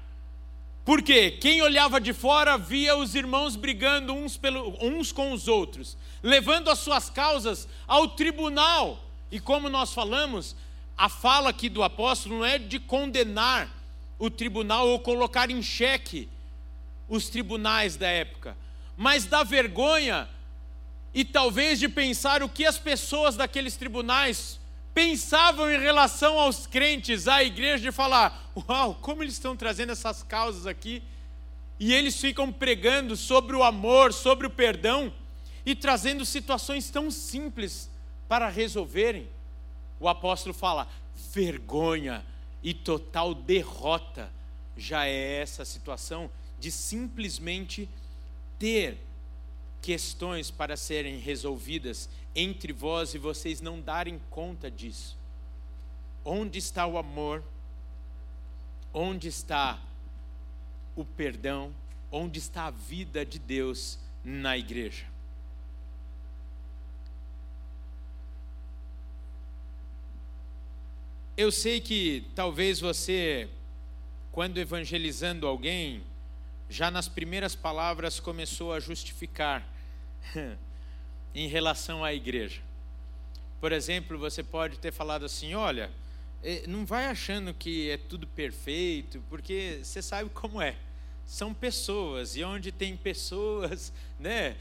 Porque 0.83 1.31
quem 1.31 1.61
olhava 1.61 2.01
de 2.01 2.11
fora 2.11 2.57
via 2.57 2.97
os 2.97 3.15
irmãos 3.15 3.55
brigando 3.55 4.13
uns, 4.13 4.35
pelo, 4.35 4.75
uns 4.81 5.11
com 5.11 5.31
os 5.31 5.47
outros, 5.47 5.97
levando 6.23 6.69
as 6.69 6.79
suas 6.79 7.09
causas 7.09 7.67
ao 7.87 8.09
tribunal. 8.09 8.99
E 9.31 9.39
como 9.39 9.69
nós 9.69 9.93
falamos, 9.93 10.55
a 10.97 11.07
fala 11.07 11.49
aqui 11.49 11.69
do 11.69 11.81
apóstolo 11.81 12.39
não 12.39 12.45
é 12.45 12.59
de 12.59 12.79
condenar 12.79 13.69
o 14.19 14.29
tribunal 14.29 14.87
ou 14.87 14.99
colocar 14.99 15.49
em 15.49 15.63
xeque 15.63 16.29
os 17.07 17.29
tribunais 17.29 17.95
da 17.95 18.07
época, 18.07 18.55
mas 18.95 19.25
da 19.25 19.43
vergonha 19.43 20.29
e 21.13 21.25
talvez 21.25 21.79
de 21.79 21.89
pensar 21.89 22.43
o 22.43 22.49
que 22.49 22.65
as 22.65 22.77
pessoas 22.77 23.35
daqueles 23.35 23.75
tribunais 23.75 24.59
pensavam 24.93 25.71
em 25.71 25.79
relação 25.79 26.39
aos 26.39 26.67
crentes, 26.67 27.27
à 27.27 27.43
igreja, 27.43 27.83
de 27.83 27.91
falar: 27.91 28.51
Uau, 28.55 28.95
como 29.01 29.23
eles 29.23 29.33
estão 29.33 29.55
trazendo 29.55 29.91
essas 29.91 30.23
causas 30.23 30.67
aqui. 30.67 31.01
E 31.79 31.93
eles 31.93 32.21
ficam 32.21 32.51
pregando 32.51 33.17
sobre 33.17 33.55
o 33.55 33.63
amor, 33.63 34.13
sobre 34.13 34.45
o 34.45 34.51
perdão 34.51 35.11
e 35.65 35.73
trazendo 35.73 36.23
situações 36.23 36.91
tão 36.91 37.09
simples 37.09 37.89
para 38.31 38.47
resolverem. 38.47 39.27
O 39.99 40.07
apóstolo 40.07 40.53
fala: 40.53 40.87
vergonha 41.33 42.25
e 42.63 42.73
total 42.73 43.35
derrota 43.35 44.31
já 44.77 45.05
é 45.05 45.41
essa 45.41 45.65
situação 45.65 46.31
de 46.57 46.71
simplesmente 46.71 47.89
ter 48.57 48.97
questões 49.81 50.49
para 50.49 50.77
serem 50.77 51.19
resolvidas 51.19 52.07
entre 52.33 52.71
vós 52.71 53.13
e 53.13 53.17
vocês 53.17 53.59
não 53.59 53.81
darem 53.81 54.17
conta 54.29 54.71
disso. 54.71 55.17
Onde 56.23 56.57
está 56.57 56.87
o 56.87 56.97
amor? 56.97 57.43
Onde 58.93 59.27
está 59.27 59.77
o 60.95 61.03
perdão? 61.03 61.75
Onde 62.09 62.39
está 62.39 62.67
a 62.67 62.71
vida 62.71 63.25
de 63.25 63.37
Deus 63.37 63.99
na 64.23 64.57
igreja? 64.57 65.10
Eu 71.41 71.51
sei 71.51 71.81
que 71.81 72.23
talvez 72.35 72.79
você, 72.79 73.49
quando 74.31 74.59
evangelizando 74.59 75.47
alguém, 75.47 76.03
já 76.69 76.91
nas 76.91 77.07
primeiras 77.07 77.55
palavras 77.55 78.19
começou 78.19 78.71
a 78.71 78.79
justificar 78.79 79.67
em 81.33 81.47
relação 81.47 82.03
à 82.03 82.13
igreja. 82.13 82.61
Por 83.59 83.71
exemplo, 83.71 84.19
você 84.19 84.43
pode 84.43 84.77
ter 84.77 84.93
falado 84.93 85.25
assim: 85.25 85.55
olha, 85.55 85.89
eh, 86.43 86.63
não 86.67 86.85
vai 86.85 87.07
achando 87.07 87.55
que 87.55 87.89
é 87.89 87.97
tudo 87.97 88.27
perfeito, 88.27 89.19
porque 89.27 89.79
você 89.81 89.99
sabe 89.99 90.29
como 90.29 90.61
é. 90.61 90.75
São 91.25 91.55
pessoas, 91.55 92.35
e 92.35 92.43
onde 92.43 92.71
tem 92.71 92.95
pessoas, 92.95 93.91
né? 94.19 94.55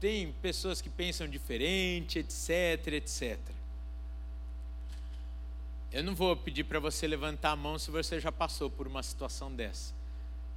Tem 0.00 0.32
pessoas 0.42 0.80
que 0.80 0.90
pensam 0.90 1.28
diferente, 1.28 2.18
etc, 2.18 2.94
etc. 2.94 3.55
Eu 5.96 6.04
não 6.04 6.14
vou 6.14 6.36
pedir 6.36 6.64
para 6.64 6.78
você 6.78 7.06
levantar 7.06 7.52
a 7.52 7.56
mão 7.56 7.78
se 7.78 7.90
você 7.90 8.20
já 8.20 8.30
passou 8.30 8.68
por 8.68 8.86
uma 8.86 9.02
situação 9.02 9.50
dessa 9.50 9.94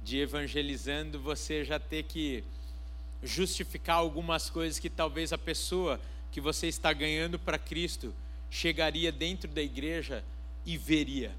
de 0.02 0.18
evangelizando 0.18 1.18
você 1.18 1.64
já 1.64 1.78
ter 1.78 2.02
que 2.02 2.44
justificar 3.22 3.96
algumas 3.96 4.50
coisas 4.50 4.78
que 4.78 4.90
talvez 4.90 5.32
a 5.32 5.38
pessoa 5.38 5.98
que 6.30 6.42
você 6.42 6.66
está 6.66 6.92
ganhando 6.92 7.38
para 7.38 7.58
Cristo 7.58 8.14
chegaria 8.50 9.10
dentro 9.10 9.48
da 9.48 9.62
igreja 9.62 10.22
e 10.66 10.76
veria. 10.76 11.34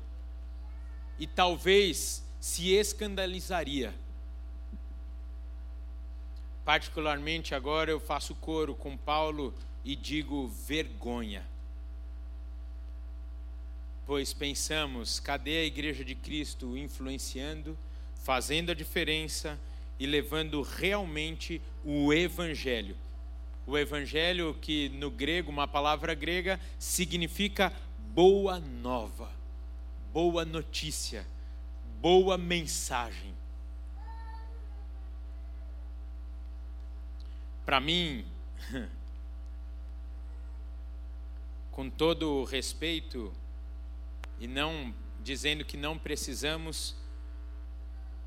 E 1.19 1.27
talvez 1.27 2.23
se 2.39 2.71
escandalizaria. 2.71 3.93
Particularmente 6.65 7.53
agora 7.53 7.91
eu 7.91 7.99
faço 7.99 8.33
coro 8.33 8.73
com 8.73 8.97
Paulo 8.97 9.53
e 9.85 9.95
digo 9.95 10.47
vergonha. 10.47 11.45
Pois 14.05 14.33
pensamos, 14.33 15.19
cadê 15.19 15.57
a 15.59 15.65
igreja 15.65 16.03
de 16.03 16.15
Cristo 16.15 16.77
influenciando? 16.77 17.77
fazendo 18.21 18.71
a 18.71 18.75
diferença 18.75 19.59
e 19.99 20.05
levando 20.05 20.61
realmente 20.61 21.61
o 21.83 22.13
Evangelho. 22.13 22.95
o 23.67 23.77
evangelho, 23.77 24.55
que 24.59 24.89
no 24.89 25.11
grego, 25.11 25.51
uma 25.51 25.67
palavra 25.67 26.15
grega, 26.15 26.59
significa 26.79 27.71
boa 28.13 28.59
nova, 28.59 29.31
boa 30.11 30.43
notícia, 30.43 31.25
boa 32.01 32.37
mensagem. 32.39 33.33
Para 37.63 37.79
mim, 37.79 38.25
com 41.71 41.87
todo 41.89 42.31
o 42.31 42.43
respeito, 42.43 43.31
e 44.41 44.47
não 44.47 44.91
dizendo 45.23 45.63
que 45.63 45.77
não 45.77 45.99
precisamos, 45.99 46.95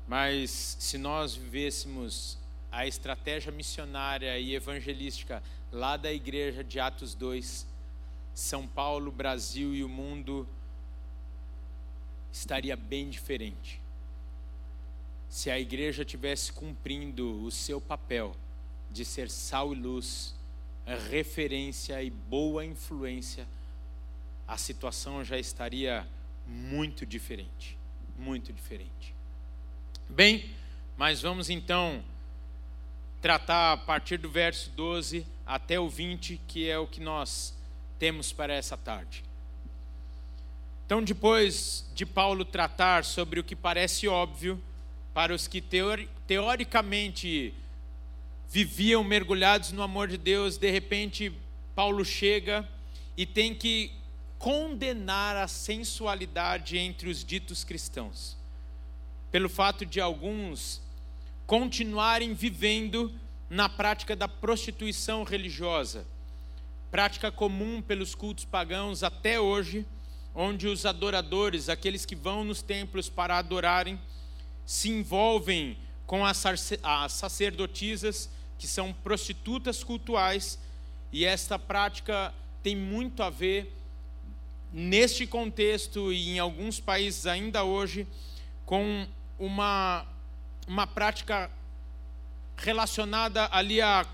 mas 0.07 0.49
se 0.79 0.97
nós 0.97 1.35
vivêssemos 1.35 2.39
a 2.71 2.87
estratégia 2.87 3.51
missionária 3.51 4.39
e 4.39 4.55
evangelística 4.55 5.43
lá 5.73 5.97
da 5.97 6.13
igreja 6.13 6.63
de 6.63 6.79
Atos 6.79 7.13
2, 7.13 7.67
São 8.33 8.65
Paulo, 8.65 9.11
Brasil 9.11 9.75
e 9.75 9.83
o 9.83 9.89
mundo 9.89 10.47
estaria 12.31 12.77
bem 12.77 13.09
diferente. 13.09 13.81
Se 15.27 15.51
a 15.51 15.59
igreja 15.59 16.05
tivesse 16.05 16.53
cumprindo 16.53 17.43
o 17.43 17.51
seu 17.51 17.81
papel 17.81 18.33
de 18.89 19.03
ser 19.03 19.29
sal 19.29 19.73
e 19.73 19.75
luz, 19.75 20.33
referência 21.09 22.01
e 22.01 22.09
boa 22.09 22.63
influência 22.63 23.45
a 24.47 24.57
situação 24.57 25.23
já 25.23 25.37
estaria 25.37 26.07
muito 26.45 27.05
diferente. 27.05 27.77
Muito 28.17 28.53
diferente. 28.53 29.13
Bem, 30.09 30.51
mas 30.97 31.21
vamos 31.21 31.49
então 31.49 32.03
tratar 33.21 33.73
a 33.73 33.77
partir 33.77 34.17
do 34.17 34.29
verso 34.29 34.69
12 34.71 35.25
até 35.45 35.79
o 35.79 35.89
20, 35.89 36.39
que 36.47 36.69
é 36.69 36.77
o 36.77 36.87
que 36.87 36.99
nós 36.99 37.57
temos 37.97 38.31
para 38.31 38.53
essa 38.53 38.77
tarde. 38.77 39.23
Então, 40.85 41.03
depois 41.03 41.89
de 41.95 42.05
Paulo 42.05 42.45
tratar 42.45 43.03
sobre 43.03 43.39
o 43.39 43.43
que 43.43 43.55
parece 43.55 44.07
óbvio 44.07 44.61
para 45.13 45.33
os 45.33 45.47
que 45.47 45.59
teori 45.59 46.07
teoricamente 46.27 47.53
viviam 48.49 49.03
mergulhados 49.03 49.71
no 49.71 49.81
amor 49.81 50.07
de 50.07 50.17
Deus, 50.17 50.57
de 50.57 50.69
repente 50.69 51.31
Paulo 51.73 52.05
chega 52.05 52.67
e 53.17 53.25
tem 53.25 53.55
que 53.55 53.91
condenar 54.37 55.35
a 55.35 55.47
sensualidade 55.47 56.77
entre 56.77 57.09
os 57.09 57.23
ditos 57.23 57.63
cristãos, 57.63 58.37
pelo 59.31 59.49
fato 59.49 59.85
de 59.85 59.99
alguns 59.99 60.81
continuarem 61.45 62.33
vivendo 62.33 63.13
na 63.49 63.69
prática 63.69 64.15
da 64.15 64.27
prostituição 64.27 65.23
religiosa, 65.23 66.05
prática 66.89 67.31
comum 67.31 67.81
pelos 67.81 68.15
cultos 68.15 68.45
pagãos 68.45 69.03
até 69.03 69.39
hoje, 69.39 69.85
onde 70.33 70.67
os 70.67 70.85
adoradores, 70.85 71.69
aqueles 71.69 72.05
que 72.05 72.15
vão 72.15 72.43
nos 72.43 72.61
templos 72.61 73.07
para 73.09 73.37
adorarem, 73.37 73.99
se 74.65 74.89
envolvem 74.89 75.77
com 76.05 76.25
as 76.25 76.43
sacerdotisas, 77.09 78.29
que 78.57 78.67
são 78.67 78.91
prostitutas 78.91 79.83
cultuais, 79.83 80.59
e 81.11 81.23
esta 81.23 81.57
prática 81.59 82.33
tem 82.63 82.75
muito 82.75 83.21
a 83.21 83.29
ver 83.29 83.71
neste 84.75 85.25
contexto 85.25 86.11
e 86.11 86.31
em 86.31 86.39
alguns 86.39 86.81
países 86.81 87.25
ainda 87.25 87.63
hoje, 87.63 88.05
com 88.65 89.07
uma, 89.39 90.05
uma 90.67 90.85
prática 90.85 91.49
relacionada 92.57 93.47
ali 93.53 93.79
à, 93.79 94.05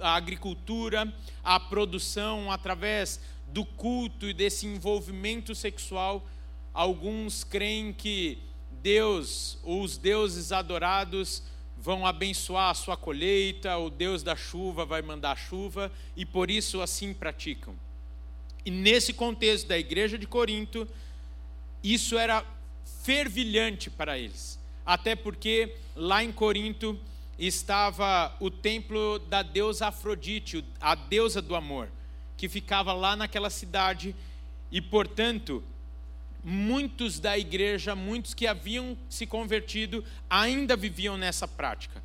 à 0.00 0.14
agricultura, 0.14 1.12
à 1.42 1.58
produção, 1.58 2.52
através 2.52 3.20
do 3.48 3.64
culto 3.64 4.28
e 4.28 4.32
desse 4.32 4.66
envolvimento 4.66 5.52
sexual. 5.52 6.24
Alguns 6.72 7.42
creem 7.42 7.92
que 7.92 8.38
Deus, 8.70 9.58
os 9.64 9.96
deuses 9.96 10.52
adorados, 10.52 11.42
vão 11.76 12.06
abençoar 12.06 12.70
a 12.70 12.74
sua 12.74 12.96
colheita, 12.96 13.76
o 13.78 13.90
Deus 13.90 14.22
da 14.22 14.36
chuva 14.36 14.86
vai 14.86 15.02
mandar 15.02 15.36
chuva, 15.36 15.90
e 16.16 16.24
por 16.24 16.52
isso 16.52 16.80
assim 16.80 17.12
praticam. 17.12 17.74
E 18.64 18.70
nesse 18.70 19.12
contexto 19.12 19.68
da 19.68 19.78
igreja 19.78 20.18
de 20.18 20.26
Corinto, 20.26 20.88
isso 21.82 22.16
era 22.16 22.44
fervilhante 23.02 23.90
para 23.90 24.18
eles. 24.18 24.58
Até 24.86 25.14
porque 25.14 25.74
lá 25.94 26.24
em 26.24 26.32
Corinto 26.32 26.98
estava 27.38 28.34
o 28.40 28.50
templo 28.50 29.18
da 29.18 29.42
deusa 29.42 29.88
Afrodite, 29.88 30.64
a 30.80 30.94
deusa 30.94 31.42
do 31.42 31.54
amor, 31.54 31.88
que 32.36 32.48
ficava 32.48 32.92
lá 32.92 33.16
naquela 33.16 33.50
cidade 33.50 34.14
e, 34.70 34.80
portanto, 34.80 35.62
muitos 36.42 37.18
da 37.18 37.38
igreja, 37.38 37.94
muitos 37.94 38.34
que 38.34 38.46
haviam 38.46 38.96
se 39.08 39.26
convertido, 39.26 40.04
ainda 40.28 40.76
viviam 40.76 41.16
nessa 41.16 41.48
prática, 41.48 42.02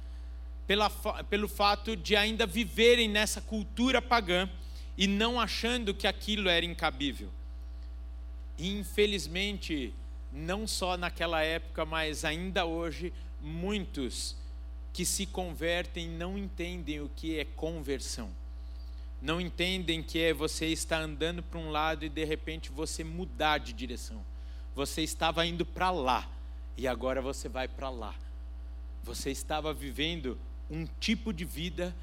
pela, 0.66 0.90
pelo 1.30 1.48
fato 1.48 1.96
de 1.96 2.16
ainda 2.16 2.46
viverem 2.46 3.08
nessa 3.08 3.42
cultura 3.42 4.02
pagã 4.02 4.50
e 5.00 5.08
não 5.08 5.40
achando 5.40 5.94
que 5.94 6.06
aquilo 6.06 6.50
era 6.50 6.66
incabível. 6.66 7.30
E, 8.58 8.78
infelizmente, 8.78 9.94
não 10.30 10.68
só 10.68 10.98
naquela 10.98 11.42
época, 11.42 11.86
mas 11.86 12.26
ainda 12.26 12.66
hoje, 12.66 13.14
muitos 13.42 14.36
que 14.92 15.06
se 15.06 15.26
convertem 15.26 16.10
não 16.10 16.38
entendem 16.38 17.00
o 17.00 17.10
que 17.16 17.40
é 17.40 17.46
conversão. 17.46 18.30
Não 19.22 19.40
entendem 19.40 20.04
que 20.04 20.20
é 20.20 20.34
você 20.34 20.66
estar 20.66 21.00
andando 21.00 21.42
para 21.42 21.60
um 21.60 21.72
lado 21.72 22.04
e 22.04 22.10
de 22.10 22.26
repente 22.26 22.70
você 22.70 23.02
mudar 23.02 23.58
de 23.60 23.72
direção. 23.72 24.22
Você 24.76 25.02
estava 25.02 25.46
indo 25.46 25.66
para 25.66 25.92
lá 25.92 26.30
e 26.76 26.86
agora 26.86 27.22
você 27.22 27.48
vai 27.48 27.70
para 27.70 27.90
lá. 27.90 28.14
Você 29.06 29.32
estava 29.32 29.74
vivendo 29.74 30.38
um 30.70 30.86
tipo 31.00 31.32
de 31.32 31.46
vida 31.46 31.96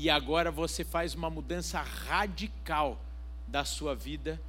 e 0.00 0.08
agora 0.08 0.48
você 0.48 0.84
faz 0.84 1.12
uma 1.12 1.28
mudança 1.28 1.82
radical 1.82 3.00
da 3.48 3.64
sua 3.64 3.96
vida 3.96 4.40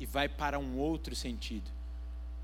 e 0.00 0.06
vai 0.06 0.26
para 0.26 0.58
um 0.58 0.78
outro 0.78 1.14
sentido. 1.14 1.70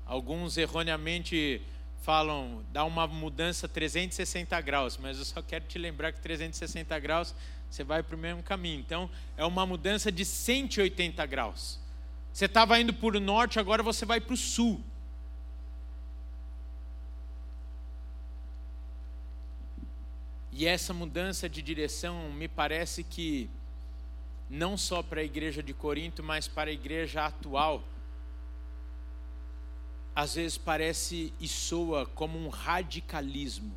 Alguns 0.05 0.55
erroneamente 0.55 1.59
falam, 2.03 2.63
dá 2.71 2.85
uma 2.85 3.07
mudança 3.07 3.67
360 3.67 4.61
graus, 4.61 4.99
mas 5.01 5.17
eu 5.17 5.25
só 5.25 5.41
quero 5.41 5.65
te 5.65 5.79
lembrar 5.79 6.11
que 6.11 6.21
360 6.21 6.99
graus 6.99 7.33
você 7.71 7.83
vai 7.83 8.03
para 8.03 8.15
o 8.15 8.19
mesmo 8.19 8.43
caminho. 8.43 8.79
Então, 8.79 9.09
é 9.35 9.43
uma 9.43 9.65
mudança 9.65 10.11
de 10.11 10.23
180 10.23 11.25
graus. 11.25 11.79
Você 12.31 12.45
estava 12.45 12.79
indo 12.79 12.93
para 12.93 13.17
o 13.17 13.19
norte, 13.19 13.57
agora 13.57 13.81
você 13.81 14.05
vai 14.05 14.21
para 14.21 14.35
o 14.35 14.37
sul. 14.37 14.79
E 20.55 20.67
essa 20.67 20.93
mudança 20.93 21.49
de 21.49 21.63
direção 21.63 22.31
me 22.31 22.47
parece 22.47 23.03
que 23.03 23.49
não 24.47 24.77
só 24.77 25.01
para 25.01 25.21
a 25.21 25.23
igreja 25.23 25.63
de 25.63 25.73
Corinto, 25.73 26.21
mas 26.21 26.47
para 26.47 26.69
a 26.69 26.73
igreja 26.73 27.25
atual, 27.25 27.83
às 30.15 30.35
vezes 30.35 30.55
parece 30.55 31.33
e 31.39 31.47
soa 31.47 32.05
como 32.05 32.37
um 32.37 32.49
radicalismo. 32.49 33.75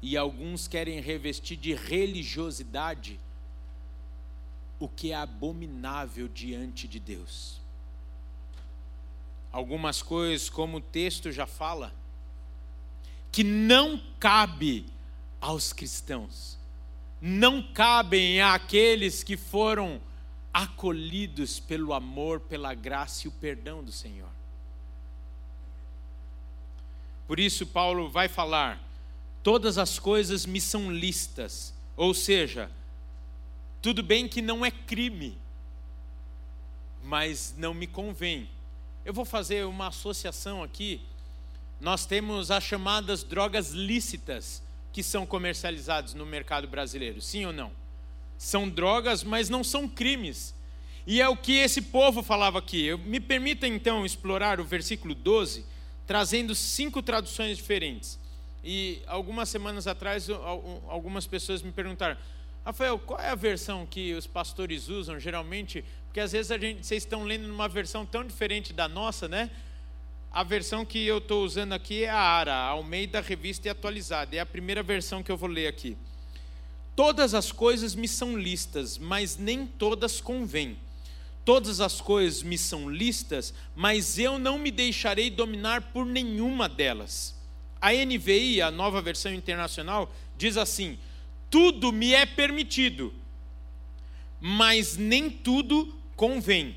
E 0.00 0.16
alguns 0.16 0.66
querem 0.66 0.98
revestir 0.98 1.58
de 1.58 1.74
religiosidade 1.74 3.20
o 4.80 4.88
que 4.88 5.12
é 5.12 5.14
abominável 5.14 6.26
diante 6.26 6.88
de 6.88 6.98
Deus. 6.98 7.60
Algumas 9.52 10.00
coisas, 10.00 10.48
como 10.48 10.78
o 10.78 10.80
texto 10.80 11.30
já 11.30 11.46
fala, 11.46 11.92
que 13.30 13.44
não 13.44 14.00
cabe 14.18 14.86
aos 15.40 15.72
cristãos, 15.72 16.58
não 17.20 17.62
cabem 17.62 18.40
àqueles 18.40 19.22
que 19.22 19.36
foram 19.36 20.00
acolhidos 20.52 21.60
pelo 21.60 21.92
amor, 21.92 22.40
pela 22.40 22.74
graça 22.74 23.26
e 23.26 23.28
o 23.28 23.32
perdão 23.32 23.82
do 23.82 23.92
Senhor. 23.92 24.30
Por 27.26 27.38
isso, 27.38 27.66
Paulo 27.66 28.08
vai 28.08 28.26
falar: 28.26 28.82
todas 29.42 29.78
as 29.78 29.98
coisas 29.98 30.46
me 30.46 30.60
são 30.60 30.90
listas, 30.90 31.74
ou 31.96 32.14
seja, 32.14 32.70
tudo 33.82 34.02
bem 34.02 34.26
que 34.26 34.42
não 34.42 34.64
é 34.64 34.70
crime, 34.70 35.36
mas 37.04 37.54
não 37.56 37.72
me 37.72 37.86
convém. 37.86 38.48
Eu 39.04 39.12
vou 39.12 39.24
fazer 39.24 39.64
uma 39.64 39.88
associação 39.88 40.62
aqui. 40.62 41.00
Nós 41.80 42.04
temos 42.04 42.50
as 42.50 42.64
chamadas 42.64 43.22
drogas 43.22 43.70
lícitas, 43.70 44.62
que 44.92 45.02
são 45.02 45.26
comercializados 45.26 46.14
no 46.14 46.26
mercado 46.26 46.66
brasileiro, 46.66 47.20
sim 47.20 47.44
ou 47.44 47.52
não? 47.52 47.70
São 48.36 48.68
drogas, 48.68 49.22
mas 49.22 49.48
não 49.48 49.62
são 49.64 49.88
crimes. 49.88 50.54
E 51.06 51.20
é 51.20 51.28
o 51.28 51.36
que 51.36 51.56
esse 51.56 51.80
povo 51.80 52.22
falava 52.22 52.58
aqui. 52.58 52.84
Eu, 52.84 52.98
me 52.98 53.18
permita 53.18 53.66
então 53.66 54.04
explorar 54.04 54.60
o 54.60 54.64
versículo 54.64 55.14
12, 55.14 55.64
trazendo 56.06 56.54
cinco 56.54 57.02
traduções 57.02 57.56
diferentes. 57.56 58.18
E 58.62 59.02
algumas 59.06 59.48
semanas 59.48 59.86
atrás, 59.86 60.28
algumas 60.88 61.26
pessoas 61.26 61.62
me 61.62 61.72
perguntaram: 61.72 62.16
Rafael, 62.64 62.98
qual 62.98 63.18
é 63.18 63.30
a 63.30 63.34
versão 63.34 63.86
que 63.86 64.12
os 64.12 64.26
pastores 64.26 64.88
usam 64.88 65.18
geralmente? 65.18 65.84
Porque 66.06 66.20
às 66.20 66.32
vezes 66.32 66.50
a 66.50 66.58
gente, 66.58 66.84
vocês 66.84 67.02
estão 67.02 67.24
lendo 67.24 67.48
numa 67.48 67.68
versão 67.68 68.04
tão 68.04 68.22
diferente 68.22 68.72
da 68.72 68.86
nossa, 68.86 69.26
né? 69.26 69.50
A 70.30 70.42
versão 70.42 70.84
que 70.84 71.04
eu 71.06 71.18
estou 71.18 71.44
usando 71.44 71.72
aqui 71.72 72.04
é 72.04 72.10
a 72.10 72.18
ARA, 72.18 72.54
Almeida 72.54 73.20
Revista 73.20 73.66
e 73.66 73.70
Atualizada. 73.70 74.36
É 74.36 74.40
a 74.40 74.46
primeira 74.46 74.82
versão 74.82 75.22
que 75.22 75.32
eu 75.32 75.36
vou 75.36 75.48
ler 75.48 75.66
aqui. 75.66 75.96
Todas 76.94 77.32
as 77.32 77.50
coisas 77.50 77.94
me 77.94 78.06
são 78.06 78.36
listas, 78.36 78.98
mas 78.98 79.36
nem 79.36 79.66
todas 79.66 80.20
convêm. 80.20 80.76
Todas 81.44 81.80
as 81.80 82.00
coisas 82.00 82.42
me 82.42 82.58
são 82.58 82.90
listas, 82.90 83.54
mas 83.74 84.18
eu 84.18 84.38
não 84.38 84.58
me 84.58 84.70
deixarei 84.70 85.30
dominar 85.30 85.92
por 85.92 86.04
nenhuma 86.04 86.68
delas. 86.68 87.34
A 87.80 87.92
NVI, 87.92 88.60
a 88.60 88.70
nova 88.70 89.00
versão 89.00 89.32
internacional, 89.32 90.12
diz 90.36 90.56
assim: 90.58 90.98
tudo 91.50 91.90
me 91.90 92.12
é 92.12 92.26
permitido, 92.26 93.14
mas 94.40 94.96
nem 94.96 95.30
tudo 95.30 95.94
convém. 96.14 96.76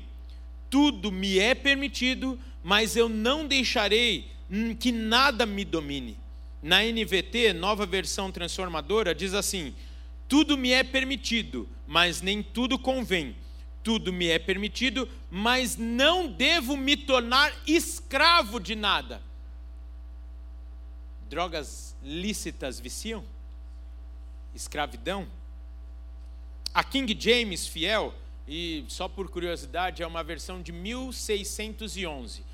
Tudo 0.70 1.12
me 1.12 1.38
é 1.38 1.54
permitido, 1.54 2.40
mas 2.62 2.96
eu 2.96 3.08
não 3.08 3.46
deixarei 3.46 4.30
que 4.78 4.92
nada 4.92 5.46
me 5.46 5.64
domine. 5.64 6.18
Na 6.62 6.82
NVT, 6.84 7.52
nova 7.52 7.84
versão 7.84 8.30
transformadora, 8.30 9.14
diz 9.14 9.34
assim: 9.34 9.74
tudo 10.28 10.56
me 10.56 10.70
é 10.70 10.84
permitido, 10.84 11.68
mas 11.86 12.20
nem 12.20 12.42
tudo 12.42 12.78
convém. 12.78 13.36
Tudo 13.82 14.12
me 14.12 14.28
é 14.28 14.38
permitido, 14.38 15.08
mas 15.30 15.76
não 15.76 16.28
devo 16.28 16.76
me 16.76 16.96
tornar 16.96 17.52
escravo 17.66 18.60
de 18.60 18.76
nada. 18.76 19.20
Drogas 21.28 21.96
lícitas 22.02 22.78
viciam? 22.78 23.24
escravidão. 24.54 25.26
A 26.74 26.82
King 26.82 27.16
James 27.18 27.66
Fiel, 27.66 28.14
e 28.46 28.84
só 28.88 29.08
por 29.08 29.28
curiosidade, 29.28 30.02
é 30.02 30.06
uma 30.06 30.22
versão 30.22 30.62
de 30.62 30.72
1611. 30.72 32.44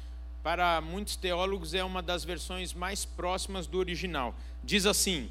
Para 0.43 0.81
muitos 0.81 1.17
teólogos, 1.17 1.75
é 1.75 1.83
uma 1.83 2.03
das 2.03 2.25
versões 2.25 2.73
mais 2.73 3.05
próximas 3.05 3.67
do 3.67 3.79
original. 3.79 4.35
Diz 4.63 4.87
assim: 4.87 5.31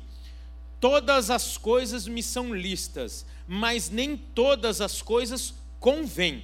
Todas 0.80 1.32
as 1.32 1.58
coisas 1.58 2.08
me 2.08 2.22
são 2.22 2.54
listas, 2.54 3.26
mas 3.48 3.90
nem 3.90 4.16
todas 4.16 4.82
as 4.82 5.02
coisas 5.02 5.54
convêm. 5.80 6.44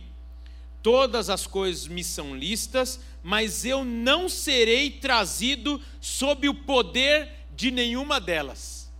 Todas 0.81 1.29
as 1.29 1.47
coisas 1.47 1.87
me 1.87 2.03
são 2.03 2.35
listas, 2.35 2.99
mas 3.21 3.63
eu 3.63 3.85
não 3.85 4.27
serei 4.27 4.91
trazido 4.91 5.79
sob 6.01 6.49
o 6.49 6.53
poder 6.53 7.29
de 7.55 7.71
nenhuma 7.71 8.19
delas. 8.19 8.91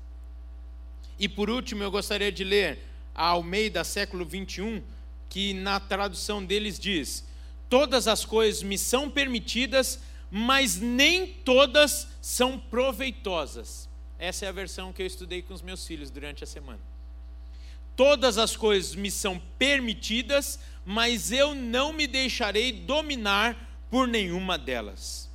E 1.19 1.27
por 1.27 1.49
último, 1.49 1.83
eu 1.83 1.91
gostaria 1.91 2.31
de 2.31 2.43
ler 2.43 2.79
a 3.13 3.27
Almeida, 3.27 3.83
século 3.83 4.25
21, 4.25 4.81
que 5.29 5.53
na 5.53 5.79
tradução 5.79 6.43
deles 6.43 6.79
diz: 6.79 7.25
Todas 7.73 8.07
as 8.07 8.23
coisas 8.23 8.61
me 8.61 8.77
são 8.77 9.09
permitidas, 9.09 9.99
mas 10.29 10.79
nem 10.79 11.25
todas 11.25 12.07
são 12.21 12.59
proveitosas. 12.59 13.89
Essa 14.19 14.45
é 14.45 14.47
a 14.47 14.51
versão 14.51 14.93
que 14.93 15.01
eu 15.01 15.07
estudei 15.07 15.41
com 15.41 15.55
os 15.55 15.63
meus 15.63 15.87
filhos 15.87 16.11
durante 16.11 16.43
a 16.43 16.45
semana. 16.45 16.79
Todas 17.95 18.37
as 18.37 18.55
coisas 18.55 18.93
me 18.93 19.09
são 19.09 19.41
permitidas, 19.57 20.59
mas 20.85 21.31
eu 21.31 21.55
não 21.55 21.91
me 21.91 22.05
deixarei 22.05 22.71
dominar 22.71 23.57
por 23.89 24.07
nenhuma 24.07 24.55
delas. 24.55 25.27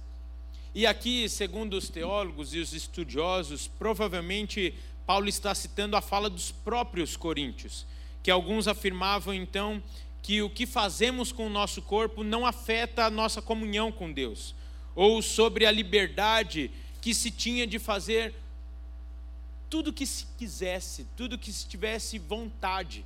E 0.72 0.86
aqui, 0.86 1.28
segundo 1.28 1.76
os 1.76 1.88
teólogos 1.88 2.54
e 2.54 2.60
os 2.60 2.72
estudiosos, 2.72 3.66
provavelmente 3.66 4.72
Paulo 5.04 5.28
está 5.28 5.52
citando 5.56 5.96
a 5.96 6.00
fala 6.00 6.30
dos 6.30 6.52
próprios 6.52 7.16
coríntios, 7.16 7.84
que 8.22 8.30
alguns 8.30 8.68
afirmavam 8.68 9.34
então 9.34 9.82
que 10.22 10.42
o 10.42 10.50
que 10.50 10.66
fazemos 10.66 11.32
com 11.32 11.46
o 11.46 11.50
nosso 11.50 11.80
corpo 11.82 12.22
não 12.22 12.46
afeta 12.46 13.04
a 13.04 13.10
nossa 13.10 13.40
comunhão 13.40 13.90
com 13.90 14.12
Deus, 14.12 14.54
ou 14.94 15.22
sobre 15.22 15.64
a 15.64 15.70
liberdade 15.70 16.70
que 17.00 17.14
se 17.14 17.30
tinha 17.30 17.66
de 17.66 17.78
fazer 17.78 18.34
tudo 19.70 19.92
que 19.92 20.06
se 20.06 20.26
quisesse, 20.36 21.06
tudo 21.16 21.38
que 21.38 21.52
se 21.52 21.66
tivesse 21.66 22.18
vontade. 22.18 23.04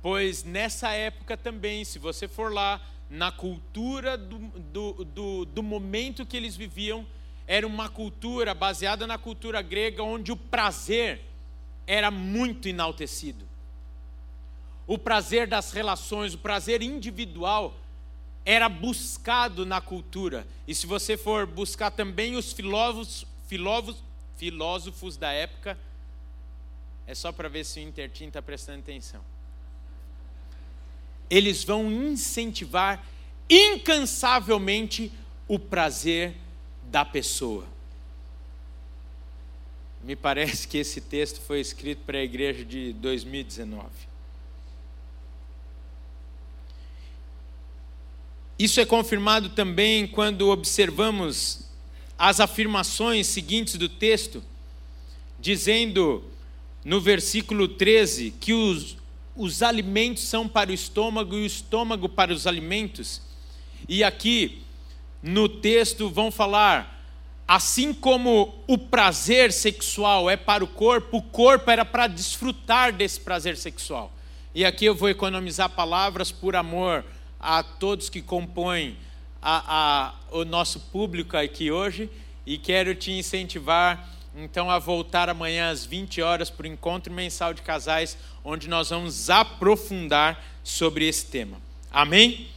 Pois 0.00 0.44
nessa 0.44 0.90
época 0.92 1.36
também, 1.36 1.84
se 1.84 1.98
você 1.98 2.26
for 2.26 2.52
lá, 2.52 2.80
na 3.10 3.32
cultura 3.32 4.18
do, 4.18 4.38
do, 4.38 5.04
do, 5.04 5.44
do 5.46 5.62
momento 5.62 6.26
que 6.26 6.36
eles 6.36 6.56
viviam, 6.56 7.06
era 7.46 7.66
uma 7.66 7.88
cultura 7.88 8.54
baseada 8.54 9.06
na 9.06 9.16
cultura 9.16 9.62
grega, 9.62 10.02
onde 10.02 10.30
o 10.30 10.36
prazer 10.36 11.22
era 11.86 12.10
muito 12.10 12.68
enaltecido. 12.68 13.47
O 14.88 14.96
prazer 14.96 15.46
das 15.46 15.70
relações, 15.70 16.32
o 16.32 16.38
prazer 16.38 16.80
individual, 16.80 17.76
era 18.42 18.70
buscado 18.70 19.66
na 19.66 19.82
cultura. 19.82 20.46
E 20.66 20.74
se 20.74 20.86
você 20.86 21.14
for 21.14 21.46
buscar 21.46 21.90
também 21.90 22.36
os 22.36 22.54
filósofos, 22.54 23.26
filósofos, 23.46 24.02
filósofos 24.38 25.18
da 25.18 25.30
época, 25.30 25.78
é 27.06 27.14
só 27.14 27.30
para 27.30 27.50
ver 27.50 27.64
se 27.64 27.78
o 27.78 27.82
Intertim 27.82 28.28
está 28.28 28.40
prestando 28.40 28.78
atenção. 28.78 29.20
Eles 31.28 31.62
vão 31.62 31.92
incentivar 31.92 33.04
incansavelmente 33.50 35.12
o 35.46 35.58
prazer 35.58 36.34
da 36.84 37.04
pessoa. 37.04 37.66
Me 40.02 40.16
parece 40.16 40.66
que 40.66 40.78
esse 40.78 41.02
texto 41.02 41.42
foi 41.42 41.60
escrito 41.60 42.00
para 42.06 42.16
a 42.16 42.22
igreja 42.22 42.64
de 42.64 42.94
2019. 42.94 43.86
Isso 48.58 48.80
é 48.80 48.84
confirmado 48.84 49.50
também 49.50 50.04
quando 50.04 50.48
observamos 50.48 51.68
as 52.18 52.40
afirmações 52.40 53.28
seguintes 53.28 53.76
do 53.76 53.88
texto, 53.88 54.42
dizendo 55.38 56.24
no 56.84 57.00
versículo 57.00 57.68
13 57.68 58.32
que 58.40 58.52
os, 58.52 58.96
os 59.36 59.62
alimentos 59.62 60.24
são 60.24 60.48
para 60.48 60.70
o 60.70 60.74
estômago 60.74 61.36
e 61.36 61.42
o 61.42 61.46
estômago 61.46 62.08
para 62.08 62.32
os 62.32 62.48
alimentos. 62.48 63.22
E 63.88 64.02
aqui 64.02 64.62
no 65.22 65.48
texto 65.48 66.10
vão 66.10 66.32
falar, 66.32 67.04
assim 67.46 67.94
como 67.94 68.56
o 68.66 68.76
prazer 68.76 69.52
sexual 69.52 70.28
é 70.28 70.36
para 70.36 70.64
o 70.64 70.68
corpo, 70.68 71.18
o 71.18 71.22
corpo 71.22 71.70
era 71.70 71.84
para 71.84 72.08
desfrutar 72.08 72.92
desse 72.92 73.20
prazer 73.20 73.56
sexual. 73.56 74.12
E 74.52 74.64
aqui 74.64 74.84
eu 74.84 74.96
vou 74.96 75.08
economizar 75.08 75.70
palavras 75.70 76.32
por 76.32 76.56
amor 76.56 77.04
a 77.40 77.62
todos 77.62 78.08
que 78.08 78.20
compõem 78.20 78.96
a, 79.40 80.12
a, 80.32 80.36
o 80.36 80.44
nosso 80.44 80.80
público 80.80 81.36
aqui 81.36 81.70
hoje 81.70 82.10
e 82.44 82.58
quero 82.58 82.94
te 82.94 83.12
incentivar 83.12 84.08
então 84.34 84.70
a 84.70 84.78
voltar 84.78 85.28
amanhã 85.28 85.70
às 85.70 85.84
20 85.84 86.22
horas 86.22 86.48
para 86.50 86.64
o 86.64 86.68
encontro 86.68 87.12
mensal 87.12 87.52
de 87.52 87.62
casais, 87.62 88.16
onde 88.44 88.68
nós 88.68 88.90
vamos 88.90 89.28
aprofundar 89.28 90.44
sobre 90.62 91.06
esse 91.06 91.26
tema. 91.26 91.60
Amém? 91.90 92.48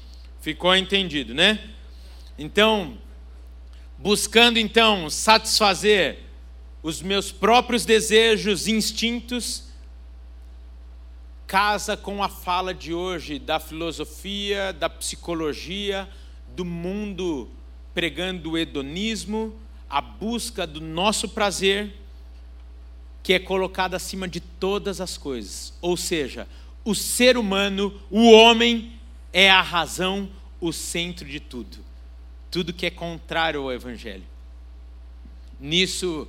Ficou 0.42 0.76
entendido, 0.76 1.34
né? 1.34 1.72
Então, 2.38 2.98
buscando 3.98 4.60
então 4.60 5.10
satisfazer 5.10 6.20
os 6.84 7.02
meus 7.02 7.32
próprios 7.32 7.86
desejos, 7.86 8.68
instintos, 8.68 9.71
casa 11.52 11.98
com 11.98 12.24
a 12.24 12.30
fala 12.30 12.74
de 12.74 12.94
hoje 12.94 13.38
da 13.38 13.60
filosofia, 13.60 14.72
da 14.72 14.90
psicologia, 14.90 16.08
do 16.56 16.64
mundo 16.64 17.50
pregando 17.94 18.52
o 18.52 18.58
hedonismo, 18.58 19.54
a 19.90 20.00
busca 20.00 20.66
do 20.66 20.80
nosso 20.80 21.28
prazer, 21.28 21.94
que 23.22 23.34
é 23.34 23.40
colocada 23.40 23.98
acima 23.98 24.30
de 24.30 24.40
todas 24.40 25.02
as 25.02 25.18
coisas. 25.18 25.74
Ou 25.82 25.98
seja, 25.98 26.48
o 26.86 26.96
ser 26.96 27.36
humano, 27.36 28.02
o 28.10 28.32
homem, 28.32 28.94
é 29.34 29.50
a 29.50 29.62
razão, 29.62 30.30
o 30.62 30.72
centro 30.72 31.28
de 31.28 31.42
tudo 31.42 31.80
tudo 32.50 32.74
que 32.74 32.86
é 32.86 32.90
contrário 32.90 33.62
ao 33.62 33.72
Evangelho. 33.72 34.26
Nisso 35.60 36.28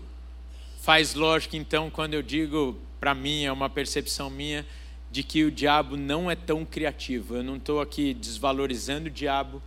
faz 0.80 1.14
lógica, 1.14 1.56
então, 1.56 1.90
quando 1.90 2.14
eu 2.14 2.22
digo, 2.22 2.78
para 3.00 3.12
mim, 3.12 3.44
é 3.44 3.50
uma 3.50 3.68
percepção 3.68 4.30
minha, 4.30 4.64
de 5.12 5.22
que 5.22 5.44
o 5.44 5.50
diabo 5.50 5.94
não 5.94 6.30
é 6.30 6.34
tão 6.34 6.64
criativo. 6.64 7.36
Eu 7.36 7.44
não 7.44 7.56
estou 7.56 7.82
aqui 7.82 8.14
desvalorizando 8.14 9.08
o 9.08 9.10
diabo, 9.10 9.62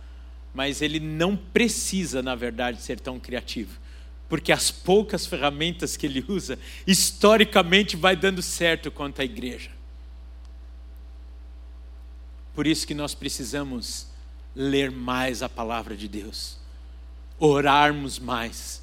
mas 0.52 0.82
ele 0.82 0.98
não 0.98 1.36
precisa, 1.36 2.20
na 2.20 2.34
verdade, 2.34 2.82
ser 2.82 2.98
tão 2.98 3.20
criativo. 3.20 3.78
Porque 4.28 4.50
as 4.50 4.72
poucas 4.72 5.24
ferramentas 5.24 5.96
que 5.96 6.04
ele 6.04 6.24
usa, 6.26 6.58
historicamente, 6.84 7.94
vai 7.96 8.16
dando 8.16 8.42
certo 8.42 8.90
quanto 8.90 9.22
à 9.22 9.24
igreja. 9.24 9.70
Por 12.52 12.66
isso 12.66 12.84
que 12.84 12.94
nós 12.94 13.14
precisamos 13.14 14.08
ler 14.52 14.90
mais 14.90 15.44
a 15.44 15.48
palavra 15.48 15.96
de 15.96 16.08
Deus, 16.08 16.58
orarmos 17.38 18.18
mais, 18.18 18.82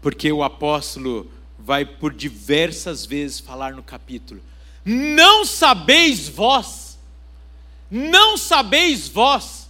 porque 0.00 0.30
o 0.30 0.44
apóstolo 0.44 1.28
vai 1.58 1.84
por 1.84 2.12
diversas 2.12 3.04
vezes 3.04 3.40
falar 3.40 3.72
no 3.72 3.82
capítulo: 3.82 4.40
Não 4.88 5.44
sabeis 5.44 6.28
vós, 6.28 6.96
não 7.90 8.36
sabeis 8.36 9.08
vós. 9.08 9.68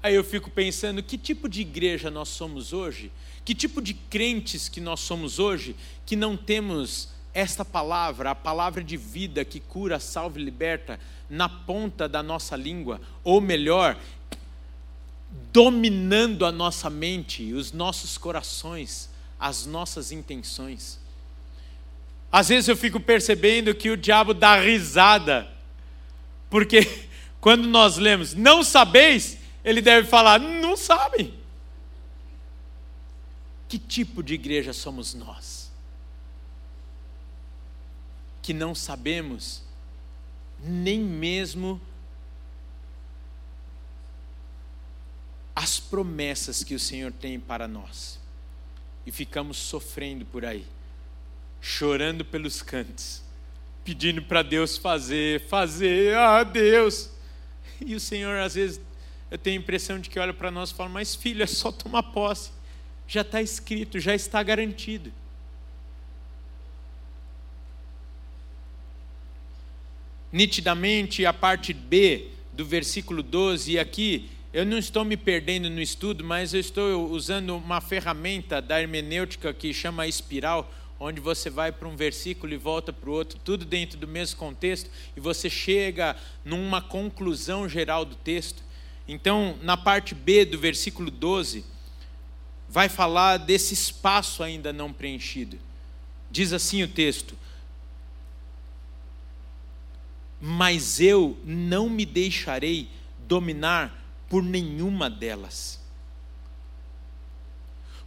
Aí 0.00 0.14
eu 0.14 0.22
fico 0.22 0.48
pensando, 0.48 1.02
que 1.02 1.18
tipo 1.18 1.48
de 1.48 1.62
igreja 1.62 2.12
nós 2.12 2.28
somos 2.28 2.72
hoje? 2.72 3.10
Que 3.44 3.56
tipo 3.56 3.82
de 3.82 3.92
crentes 3.92 4.68
que 4.68 4.80
nós 4.80 5.00
somos 5.00 5.40
hoje 5.40 5.74
que 6.06 6.14
não 6.14 6.36
temos 6.36 7.08
esta 7.34 7.64
palavra, 7.64 8.30
a 8.30 8.34
palavra 8.36 8.84
de 8.84 8.96
vida 8.96 9.44
que 9.44 9.58
cura, 9.58 9.98
salva 9.98 10.38
e 10.38 10.44
liberta, 10.44 11.00
na 11.28 11.48
ponta 11.48 12.08
da 12.08 12.22
nossa 12.22 12.54
língua, 12.54 13.00
ou 13.24 13.40
melhor, 13.40 13.98
dominando 15.52 16.46
a 16.46 16.52
nossa 16.52 16.88
mente, 16.88 17.52
os 17.52 17.72
nossos 17.72 18.16
corações, 18.16 19.10
as 19.40 19.66
nossas 19.66 20.12
intenções. 20.12 21.00
Às 22.30 22.48
vezes 22.48 22.68
eu 22.68 22.76
fico 22.76 23.00
percebendo 23.00 23.74
que 23.74 23.90
o 23.90 23.96
diabo 23.96 24.34
dá 24.34 24.60
risada, 24.60 25.48
porque 26.50 27.06
quando 27.40 27.66
nós 27.68 27.96
lemos, 27.96 28.34
não 28.34 28.62
sabeis, 28.62 29.38
ele 29.64 29.80
deve 29.80 30.08
falar, 30.08 30.38
não 30.38 30.76
sabem. 30.76 31.34
Que 33.68 33.78
tipo 33.78 34.22
de 34.22 34.34
igreja 34.34 34.72
somos 34.72 35.14
nós? 35.14 35.70
Que 38.42 38.52
não 38.52 38.74
sabemos 38.74 39.64
nem 40.62 41.00
mesmo 41.00 41.80
as 45.54 45.80
promessas 45.80 46.62
que 46.62 46.74
o 46.74 46.78
Senhor 46.78 47.12
tem 47.12 47.40
para 47.40 47.66
nós. 47.66 48.20
E 49.06 49.10
ficamos 49.10 49.56
sofrendo 49.56 50.24
por 50.26 50.44
aí, 50.44 50.66
chorando 51.66 52.24
pelos 52.24 52.62
cantos, 52.62 53.22
pedindo 53.84 54.22
para 54.22 54.42
Deus 54.42 54.76
fazer, 54.76 55.40
fazer, 55.48 56.16
ah 56.16 56.44
Deus. 56.44 57.10
E 57.84 57.94
o 57.94 58.00
Senhor, 58.00 58.38
às 58.38 58.54
vezes, 58.54 58.80
eu 59.30 59.38
tenho 59.38 59.58
a 59.58 59.62
impressão 59.62 59.98
de 59.98 60.08
que 60.08 60.18
olha 60.18 60.32
para 60.32 60.50
nós 60.50 60.70
e 60.70 60.74
fala: 60.74 60.88
Mas 60.88 61.14
filho, 61.14 61.42
é 61.42 61.46
só 61.46 61.72
tomar 61.72 62.02
posse 62.04 62.56
já 63.06 63.20
está 63.20 63.40
escrito, 63.40 64.00
já 64.00 64.14
está 64.14 64.42
garantido. 64.42 65.12
Nitidamente, 70.32 71.24
a 71.24 71.32
parte 71.32 71.72
B 71.72 72.28
do 72.52 72.64
versículo 72.64 73.22
12, 73.22 73.72
e 73.72 73.78
aqui 73.78 74.28
eu 74.52 74.66
não 74.66 74.78
estou 74.78 75.04
me 75.04 75.16
perdendo 75.16 75.70
no 75.70 75.80
estudo, 75.80 76.24
mas 76.24 76.52
eu 76.52 76.60
estou 76.60 77.10
usando 77.10 77.56
uma 77.56 77.80
ferramenta 77.80 78.60
da 78.60 78.80
hermenêutica 78.80 79.52
que 79.54 79.72
chama 79.72 80.06
espiral, 80.06 80.72
onde 80.98 81.20
você 81.20 81.50
vai 81.50 81.70
para 81.70 81.88
um 81.88 81.96
versículo 81.96 82.52
e 82.52 82.56
volta 82.56 82.92
para 82.92 83.10
o 83.10 83.12
outro, 83.12 83.38
tudo 83.44 83.64
dentro 83.64 83.98
do 83.98 84.08
mesmo 84.08 84.38
contexto, 84.38 84.90
e 85.16 85.20
você 85.20 85.50
chega 85.50 86.16
numa 86.44 86.80
conclusão 86.80 87.68
geral 87.68 88.04
do 88.04 88.14
texto. 88.16 88.62
Então, 89.06 89.58
na 89.62 89.76
parte 89.76 90.14
B 90.14 90.44
do 90.44 90.58
versículo 90.58 91.10
12, 91.10 91.64
vai 92.68 92.88
falar 92.88 93.36
desse 93.36 93.74
espaço 93.74 94.42
ainda 94.42 94.72
não 94.72 94.92
preenchido. 94.92 95.58
Diz 96.30 96.52
assim 96.52 96.82
o 96.82 96.88
texto: 96.88 97.36
Mas 100.40 101.00
eu 101.00 101.38
não 101.44 101.88
me 101.88 102.04
deixarei 102.04 102.88
dominar 103.26 104.02
por 104.28 104.42
nenhuma 104.42 105.08
delas. 105.08 105.80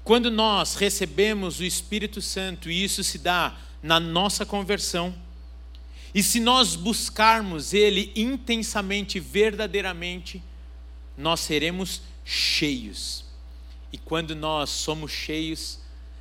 Quando 0.10 0.32
nós 0.32 0.74
recebemos 0.74 1.60
o 1.60 1.64
Espírito 1.64 2.20
Santo, 2.20 2.68
e 2.68 2.84
isso 2.84 3.04
se 3.04 3.20
dá 3.20 3.56
na 3.84 4.00
nossa 4.00 4.44
conversão, 4.44 5.14
e 6.16 6.24
se 6.24 6.40
nós 6.40 6.76
buscarmos 6.76 7.76
Ele 7.76 8.12
intensamente, 8.16 9.20
verdadeiramente, 9.20 10.42
nós 11.16 11.42
seremos 11.42 12.02
cheios 12.26 13.24
e 13.94 14.00
quando 14.00 14.36
nós 14.36 14.72
somos 14.72 15.12
cheios, 15.12 15.78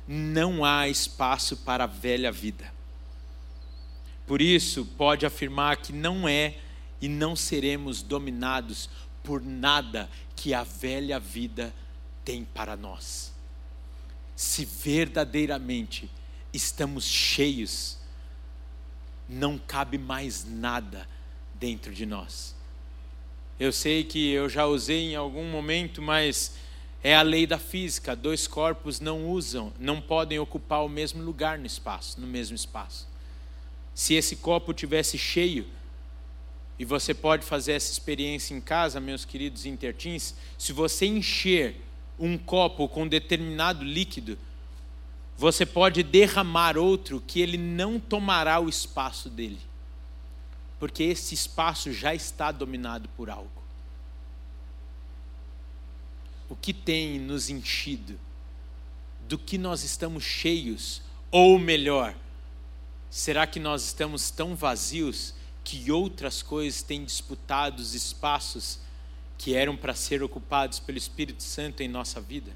não 0.07 0.63
há 0.63 0.87
espaço 0.87 1.57
para 1.57 1.85
a 1.85 1.87
velha 1.87 2.31
vida. 2.31 2.71
Por 4.27 4.39
isso, 4.39 4.85
pode 4.99 5.25
afirmar 5.25 5.77
que 5.77 5.91
não 5.91 6.27
é 6.27 6.57
e 7.01 7.09
não 7.09 7.35
seremos 7.35 8.03
dominados 8.03 8.87
por 9.23 9.41
nada 9.41 10.07
que 10.35 10.53
a 10.53 10.61
velha 10.61 11.19
vida 11.19 11.73
tem 12.23 12.45
para 12.45 12.77
nós. 12.77 13.28
Se 14.39 14.63
verdadeiramente 14.63 16.09
estamos 16.53 17.03
cheios, 17.03 17.97
não 19.27 19.57
cabe 19.57 19.97
mais 19.97 20.45
nada 20.45 21.05
dentro 21.55 21.93
de 21.93 22.05
nós. 22.05 22.55
Eu 23.59 23.73
sei 23.73 24.01
que 24.01 24.31
eu 24.31 24.47
já 24.47 24.65
usei 24.65 25.11
em 25.11 25.15
algum 25.17 25.43
momento, 25.51 26.01
mas 26.01 26.53
é 27.03 27.13
a 27.13 27.21
lei 27.21 27.45
da 27.45 27.59
física, 27.59 28.15
dois 28.15 28.47
corpos 28.47 29.01
não 29.01 29.29
usam, 29.29 29.73
não 29.77 29.99
podem 29.99 30.39
ocupar 30.39 30.85
o 30.85 30.89
mesmo 30.89 31.21
lugar 31.21 31.59
no 31.59 31.65
espaço, 31.65 32.21
no 32.21 32.25
mesmo 32.25 32.55
espaço. 32.55 33.09
Se 33.93 34.13
esse 34.13 34.37
copo 34.37 34.73
tivesse 34.73 35.17
cheio, 35.17 35.67
e 36.79 36.85
você 36.85 37.13
pode 37.13 37.45
fazer 37.45 37.73
essa 37.73 37.91
experiência 37.91 38.53
em 38.53 38.61
casa, 38.61 39.01
meus 39.01 39.25
queridos 39.25 39.65
intertins, 39.65 40.33
se 40.57 40.71
você 40.71 41.07
encher 41.07 41.88
um 42.19 42.37
copo 42.37 42.87
com 42.87 43.07
determinado 43.07 43.83
líquido, 43.83 44.37
você 45.37 45.65
pode 45.65 46.03
derramar 46.03 46.77
outro 46.77 47.23
que 47.25 47.39
ele 47.39 47.57
não 47.57 47.99
tomará 47.99 48.59
o 48.59 48.67
espaço 48.67 49.29
dele. 49.29 49.59
Porque 50.77 51.03
esse 51.03 51.33
espaço 51.33 51.93
já 51.93 52.13
está 52.13 52.51
dominado 52.51 53.07
por 53.15 53.29
algo 53.29 53.59
o 56.49 56.55
que 56.55 56.73
tem 56.73 57.19
nos 57.19 57.49
enchido, 57.49 58.19
do 59.27 59.37
que 59.37 59.57
nós 59.57 59.83
estamos 59.83 60.23
cheios, 60.23 61.01
ou 61.29 61.59
melhor, 61.59 62.15
será 63.09 63.45
que 63.45 63.59
nós 63.59 63.85
estamos 63.85 64.31
tão 64.31 64.55
vazios 64.55 65.35
que 65.63 65.91
outras 65.91 66.41
coisas 66.41 66.81
têm 66.81 67.05
disputado 67.05 67.79
os 67.79 67.93
espaços 67.93 68.79
que 69.39 69.55
eram 69.55 69.75
para 69.75 69.95
ser 69.95 70.21
ocupados 70.21 70.81
pelo 70.81 70.97
Espírito 70.97 71.41
Santo 71.41 71.81
em 71.81 71.87
nossa 71.87 72.19
vida? 72.19 72.51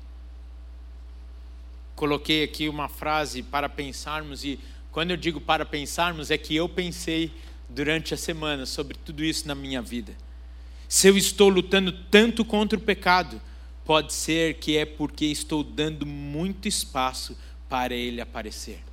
Coloquei 1.95 2.43
aqui 2.43 2.67
uma 2.67 2.89
frase 2.89 3.41
para 3.41 3.69
pensarmos, 3.69 4.43
e 4.43 4.59
quando 4.91 5.11
eu 5.11 5.17
digo 5.17 5.39
para 5.39 5.65
pensarmos, 5.65 6.29
é 6.29 6.37
que 6.37 6.53
eu 6.53 6.67
pensei 6.67 7.31
durante 7.69 8.13
a 8.13 8.17
semana 8.17 8.65
sobre 8.65 8.97
tudo 8.97 9.23
isso 9.23 9.47
na 9.47 9.55
minha 9.55 9.81
vida. 9.81 10.13
Se 10.89 11.07
eu 11.07 11.17
estou 11.17 11.47
lutando 11.47 11.93
tanto 12.11 12.43
contra 12.43 12.77
o 12.77 12.81
pecado, 12.81 13.41
pode 13.85 14.11
ser 14.11 14.55
que 14.55 14.75
é 14.75 14.85
porque 14.85 15.25
estou 15.25 15.63
dando 15.63 16.05
muito 16.05 16.67
espaço 16.67 17.37
para 17.69 17.93
ele 17.93 18.19
aparecer. 18.19 18.83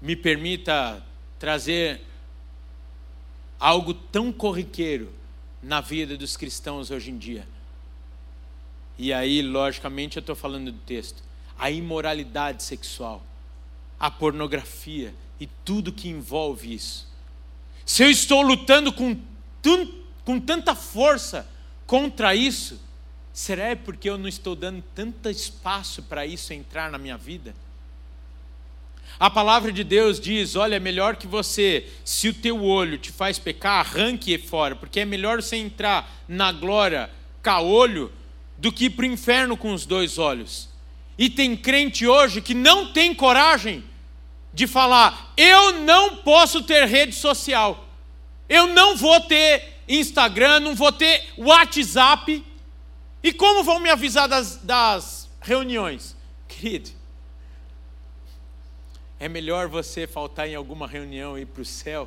Me 0.00 0.16
permita 0.16 1.04
trazer 1.38 2.00
algo 3.60 3.92
tão 3.92 4.32
corriqueiro 4.32 5.12
na 5.64 5.80
vida 5.80 6.16
dos 6.16 6.36
cristãos 6.36 6.90
hoje 6.90 7.10
em 7.10 7.18
dia. 7.18 7.46
E 8.96 9.12
aí, 9.12 9.42
logicamente, 9.42 10.16
eu 10.16 10.20
estou 10.20 10.36
falando 10.36 10.70
do 10.70 10.78
texto. 10.78 11.22
A 11.58 11.70
imoralidade 11.70 12.62
sexual, 12.62 13.24
a 13.98 14.10
pornografia 14.10 15.14
e 15.40 15.48
tudo 15.64 15.92
que 15.92 16.08
envolve 16.08 16.74
isso. 16.74 17.08
Se 17.84 18.02
eu 18.02 18.10
estou 18.10 18.42
lutando 18.42 18.92
com, 18.92 19.20
com 20.24 20.40
tanta 20.40 20.74
força 20.74 21.48
contra 21.86 22.34
isso, 22.34 22.78
Será 23.34 23.74
porque 23.74 24.08
eu 24.08 24.16
não 24.16 24.28
estou 24.28 24.54
dando 24.54 24.80
tanto 24.94 25.28
espaço 25.28 26.04
para 26.04 26.24
isso 26.24 26.52
entrar 26.52 26.88
na 26.88 26.98
minha 26.98 27.18
vida? 27.18 27.52
A 29.18 29.30
palavra 29.30 29.70
de 29.72 29.84
Deus 29.84 30.18
diz: 30.18 30.56
olha, 30.56 30.76
é 30.76 30.80
melhor 30.80 31.16
que 31.16 31.26
você, 31.26 31.88
se 32.04 32.28
o 32.28 32.34
teu 32.34 32.62
olho 32.62 32.98
te 32.98 33.12
faz 33.12 33.38
pecar, 33.38 33.80
arranque 33.80 34.36
fora, 34.38 34.74
porque 34.74 35.00
é 35.00 35.04
melhor 35.04 35.42
você 35.42 35.56
entrar 35.56 36.22
na 36.28 36.52
glória 36.52 37.10
caolho 37.42 38.12
do 38.56 38.72
que 38.72 38.86
ir 38.86 38.90
para 38.90 39.02
o 39.02 39.06
inferno 39.06 39.56
com 39.56 39.72
os 39.72 39.86
dois 39.86 40.18
olhos. 40.18 40.68
E 41.16 41.30
tem 41.30 41.56
crente 41.56 42.06
hoje 42.06 42.40
que 42.40 42.54
não 42.54 42.92
tem 42.92 43.14
coragem 43.14 43.84
de 44.52 44.66
falar: 44.66 45.32
eu 45.36 45.80
não 45.80 46.16
posso 46.16 46.62
ter 46.62 46.86
rede 46.86 47.14
social, 47.14 47.88
eu 48.48 48.66
não 48.68 48.96
vou 48.96 49.20
ter 49.20 49.74
Instagram, 49.88 50.60
não 50.60 50.74
vou 50.74 50.90
ter 50.90 51.24
WhatsApp 51.36 52.44
e 53.24 53.32
como 53.32 53.64
vão 53.64 53.80
me 53.80 53.88
avisar 53.88 54.28
das, 54.28 54.56
das 54.58 55.30
reuniões? 55.40 56.14
Querido, 56.46 56.90
é 59.24 59.28
melhor 59.28 59.68
você 59.68 60.06
faltar 60.06 60.46
em 60.46 60.54
alguma 60.54 60.86
reunião 60.86 61.38
e 61.38 61.40
ir 61.40 61.46
para 61.46 61.62
o 61.62 61.64
céu 61.64 62.06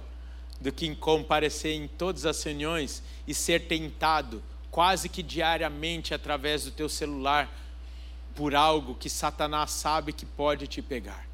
do 0.61 0.71
que 0.71 0.95
comparecer 0.95 1.73
em 1.73 1.87
todas 1.87 2.27
as 2.27 2.43
reuniões 2.43 3.01
e 3.27 3.33
ser 3.33 3.67
tentado 3.67 4.43
quase 4.69 5.09
que 5.09 5.23
diariamente 5.23 6.13
através 6.13 6.65
do 6.65 6.69
teu 6.69 6.87
celular 6.87 7.51
por 8.35 8.53
algo 8.53 8.93
que 8.93 9.09
Satanás 9.09 9.71
sabe 9.71 10.13
que 10.13 10.27
pode 10.27 10.67
te 10.67 10.79
pegar. 10.79 11.25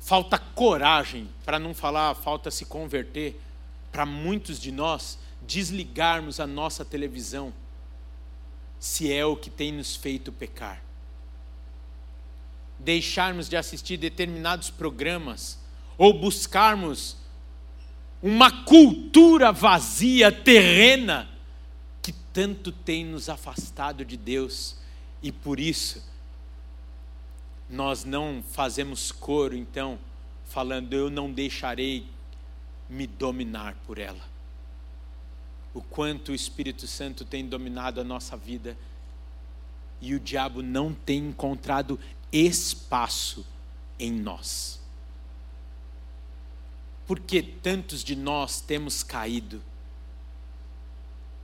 falta 0.00 0.38
coragem, 0.38 1.28
para 1.44 1.58
não 1.58 1.74
falar 1.74 2.14
falta 2.14 2.50
se 2.50 2.64
converter, 2.64 3.38
para 3.92 4.06
muitos 4.06 4.58
de 4.58 4.72
nós 4.72 5.18
desligarmos 5.42 6.40
a 6.40 6.46
nossa 6.46 6.82
televisão, 6.82 7.52
se 8.80 9.12
é 9.12 9.26
o 9.26 9.36
que 9.36 9.50
tem 9.50 9.70
nos 9.70 9.94
feito 9.94 10.32
pecar. 10.32 10.87
Deixarmos 12.78 13.48
de 13.48 13.56
assistir 13.56 13.96
determinados 13.96 14.70
programas 14.70 15.58
ou 15.96 16.12
buscarmos 16.12 17.16
uma 18.22 18.64
cultura 18.64 19.52
vazia, 19.52 20.30
terrena, 20.30 21.28
que 22.02 22.12
tanto 22.32 22.72
tem 22.72 23.04
nos 23.04 23.28
afastado 23.28 24.04
de 24.04 24.16
Deus 24.16 24.76
e 25.22 25.30
por 25.32 25.58
isso 25.58 26.02
nós 27.68 28.04
não 28.04 28.42
fazemos 28.42 29.12
coro, 29.12 29.54
então, 29.54 29.98
falando, 30.46 30.94
eu 30.94 31.10
não 31.10 31.30
deixarei 31.30 32.06
me 32.88 33.06
dominar 33.06 33.76
por 33.86 33.98
ela. 33.98 34.26
O 35.74 35.82
quanto 35.82 36.32
o 36.32 36.34
Espírito 36.34 36.86
Santo 36.86 37.24
tem 37.24 37.46
dominado 37.46 38.00
a 38.00 38.04
nossa 38.04 38.36
vida 38.36 38.76
e 40.00 40.14
o 40.14 40.20
diabo 40.20 40.62
não 40.62 40.94
tem 40.94 41.18
encontrado 41.28 42.00
espaço 42.32 43.44
em 43.98 44.12
nós. 44.12 44.80
Porque 47.06 47.42
tantos 47.42 48.04
de 48.04 48.14
nós 48.14 48.60
temos 48.60 49.02
caído? 49.02 49.62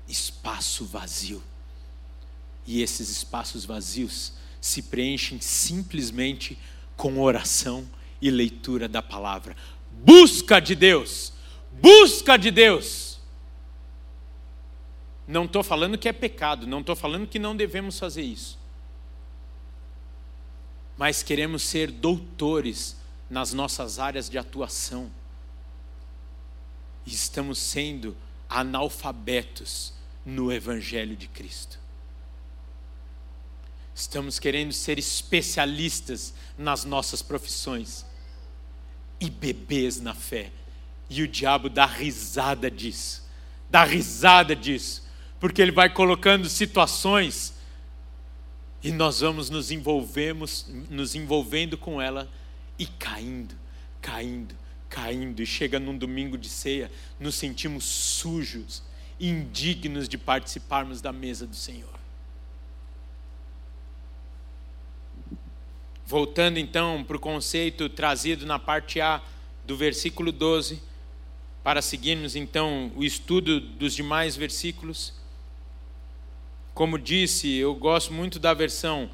Espaço 0.06 0.84
vazio. 0.84 1.42
E 2.66 2.82
esses 2.82 3.08
espaços 3.08 3.64
vazios 3.64 4.34
se 4.60 4.82
preenchem 4.82 5.40
simplesmente 5.40 6.58
com 6.96 7.20
oração 7.20 7.88
e 8.20 8.30
leitura 8.30 8.88
da 8.88 9.02
palavra. 9.02 9.56
Busca 9.90 10.60
de 10.60 10.74
Deus, 10.74 11.32
busca 11.72 12.36
de 12.36 12.50
Deus. 12.50 13.18
Não 15.26 15.46
estou 15.46 15.62
falando 15.62 15.96
que 15.96 16.08
é 16.08 16.12
pecado, 16.12 16.66
não 16.66 16.80
estou 16.80 16.94
falando 16.94 17.26
que 17.26 17.38
não 17.38 17.56
devemos 17.56 17.98
fazer 17.98 18.22
isso. 18.22 18.58
Mas 20.96 21.22
queremos 21.22 21.62
ser 21.62 21.90
doutores 21.90 22.96
nas 23.28 23.52
nossas 23.52 23.98
áreas 23.98 24.28
de 24.28 24.38
atuação. 24.38 25.10
E 27.04 27.12
estamos 27.12 27.58
sendo 27.58 28.16
analfabetos 28.48 29.92
no 30.24 30.52
Evangelho 30.52 31.16
de 31.16 31.28
Cristo. 31.28 31.78
Estamos 33.94 34.38
querendo 34.38 34.72
ser 34.72 34.98
especialistas 34.98 36.34
nas 36.58 36.84
nossas 36.84 37.22
profissões 37.22 38.04
e 39.20 39.30
bebês 39.30 40.00
na 40.00 40.14
fé. 40.14 40.50
E 41.08 41.22
o 41.22 41.28
diabo 41.28 41.68
dá 41.68 41.86
risada 41.86 42.70
disso, 42.70 43.22
dá 43.70 43.84
risada 43.84 44.56
disso, 44.56 45.06
porque 45.38 45.62
ele 45.62 45.70
vai 45.70 45.88
colocando 45.88 46.48
situações 46.48 47.54
e 48.84 48.92
nós 48.92 49.20
vamos 49.20 49.48
nos 49.48 49.70
envolvemos, 49.70 50.66
nos 50.90 51.14
envolvendo 51.14 51.78
com 51.78 52.02
ela 52.02 52.30
e 52.78 52.84
caindo, 52.84 53.54
caindo, 54.02 54.54
caindo 54.90 55.40
e 55.40 55.46
chega 55.46 55.80
num 55.80 55.96
domingo 55.96 56.36
de 56.36 56.50
ceia, 56.50 56.92
nos 57.18 57.34
sentimos 57.34 57.82
sujos, 57.82 58.82
indignos 59.18 60.06
de 60.06 60.18
participarmos 60.18 61.00
da 61.00 61.14
mesa 61.14 61.46
do 61.46 61.56
Senhor. 61.56 61.94
Voltando 66.04 66.58
então 66.58 67.02
para 67.02 67.16
o 67.16 67.20
conceito 67.20 67.88
trazido 67.88 68.44
na 68.44 68.58
parte 68.58 69.00
A 69.00 69.22
do 69.66 69.78
versículo 69.78 70.30
12, 70.30 70.78
para 71.62 71.80
seguirmos 71.80 72.36
então 72.36 72.92
o 72.94 73.02
estudo 73.02 73.60
dos 73.60 73.94
demais 73.94 74.36
versículos. 74.36 75.23
Como 76.74 76.98
disse, 76.98 77.48
eu 77.54 77.72
gosto 77.72 78.12
muito 78.12 78.40
da 78.40 78.52
versão, 78.52 79.08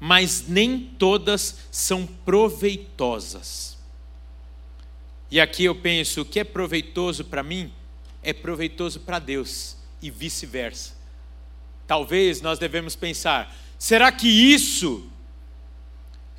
mas 0.00 0.48
nem 0.48 0.80
todas 0.98 1.56
são 1.70 2.04
proveitosas. 2.04 3.78
E 5.30 5.40
aqui 5.40 5.64
eu 5.64 5.74
penso, 5.76 6.22
o 6.22 6.24
que 6.24 6.40
é 6.40 6.44
proveitoso 6.44 7.24
para 7.24 7.44
mim 7.44 7.72
é 8.22 8.32
proveitoso 8.32 9.00
para 9.00 9.20
Deus 9.20 9.76
e 10.02 10.10
vice-versa. 10.10 10.94
Talvez 11.86 12.40
nós 12.40 12.58
devemos 12.58 12.96
pensar, 12.96 13.56
será 13.78 14.10
que 14.10 14.28
isso 14.28 15.08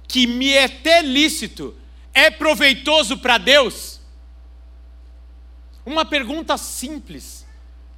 que 0.06 0.28
me 0.28 0.52
é 0.52 0.66
até 0.66 1.02
lícito 1.02 1.74
é 2.14 2.30
proveitoso 2.30 3.18
para 3.18 3.38
Deus? 3.38 4.02
Uma 5.86 6.04
pergunta 6.04 6.58
simples 6.58 7.47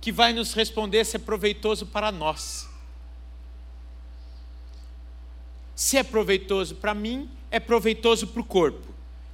que 0.02 0.12
vai 0.12 0.34
nos 0.34 0.54
responder 0.54 1.06
se 1.06 1.16
é 1.16 1.20
proveitoso 1.20 1.86
para 1.86 2.12
nós. 2.12 2.68
Se 5.76 5.98
é 5.98 6.04
proveitoso 6.04 6.76
para 6.76 6.94
mim, 6.94 7.30
é 7.50 7.60
proveitoso 7.60 8.28
para 8.28 8.42
o 8.42 8.46
corpo. 8.46 8.88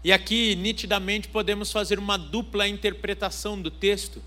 E 0.04 0.12
aqui, 0.12 0.56
nitidamente, 0.56 1.28
podemos 1.28 1.72
fazer 1.72 1.98
uma 1.98 2.18
dupla 2.18 2.68
interpretação 2.68 3.60
do 3.60 3.72
texto 3.72 4.22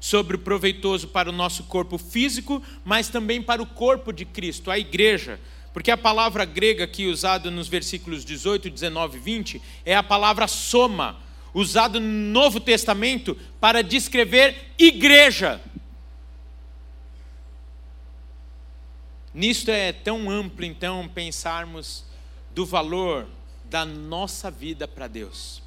sobre 0.00 0.36
o 0.36 0.38
proveitoso 0.38 1.08
para 1.08 1.28
o 1.28 1.32
nosso 1.32 1.64
corpo 1.64 1.98
físico, 1.98 2.62
mas 2.84 3.08
também 3.08 3.42
para 3.42 3.60
o 3.60 3.66
corpo 3.66 4.12
de 4.12 4.24
Cristo, 4.24 4.70
a 4.70 4.78
igreja 4.78 5.40
porque 5.78 5.92
a 5.92 5.96
palavra 5.96 6.44
grega 6.44 6.82
aqui 6.82 7.06
usada 7.06 7.52
nos 7.52 7.68
versículos 7.68 8.24
18, 8.24 8.68
19 8.68 9.16
e 9.16 9.20
20 9.20 9.62
é 9.84 9.94
a 9.94 10.02
palavra 10.02 10.48
soma, 10.48 11.16
usada 11.54 11.98
no 11.98 12.06
Novo 12.06 12.60
Testamento 12.60 13.34
para 13.60 13.82
descrever 13.82 14.72
igreja. 14.78 15.60
Nisto 19.32 19.70
é 19.70 19.92
tão 19.92 20.30
amplo, 20.30 20.64
então, 20.64 21.08
pensarmos 21.08 22.04
do 22.54 22.66
valor 22.66 23.26
da 23.64 23.84
nossa 23.84 24.50
vida 24.50 24.88
para 24.88 25.06
Deus. 25.06 25.62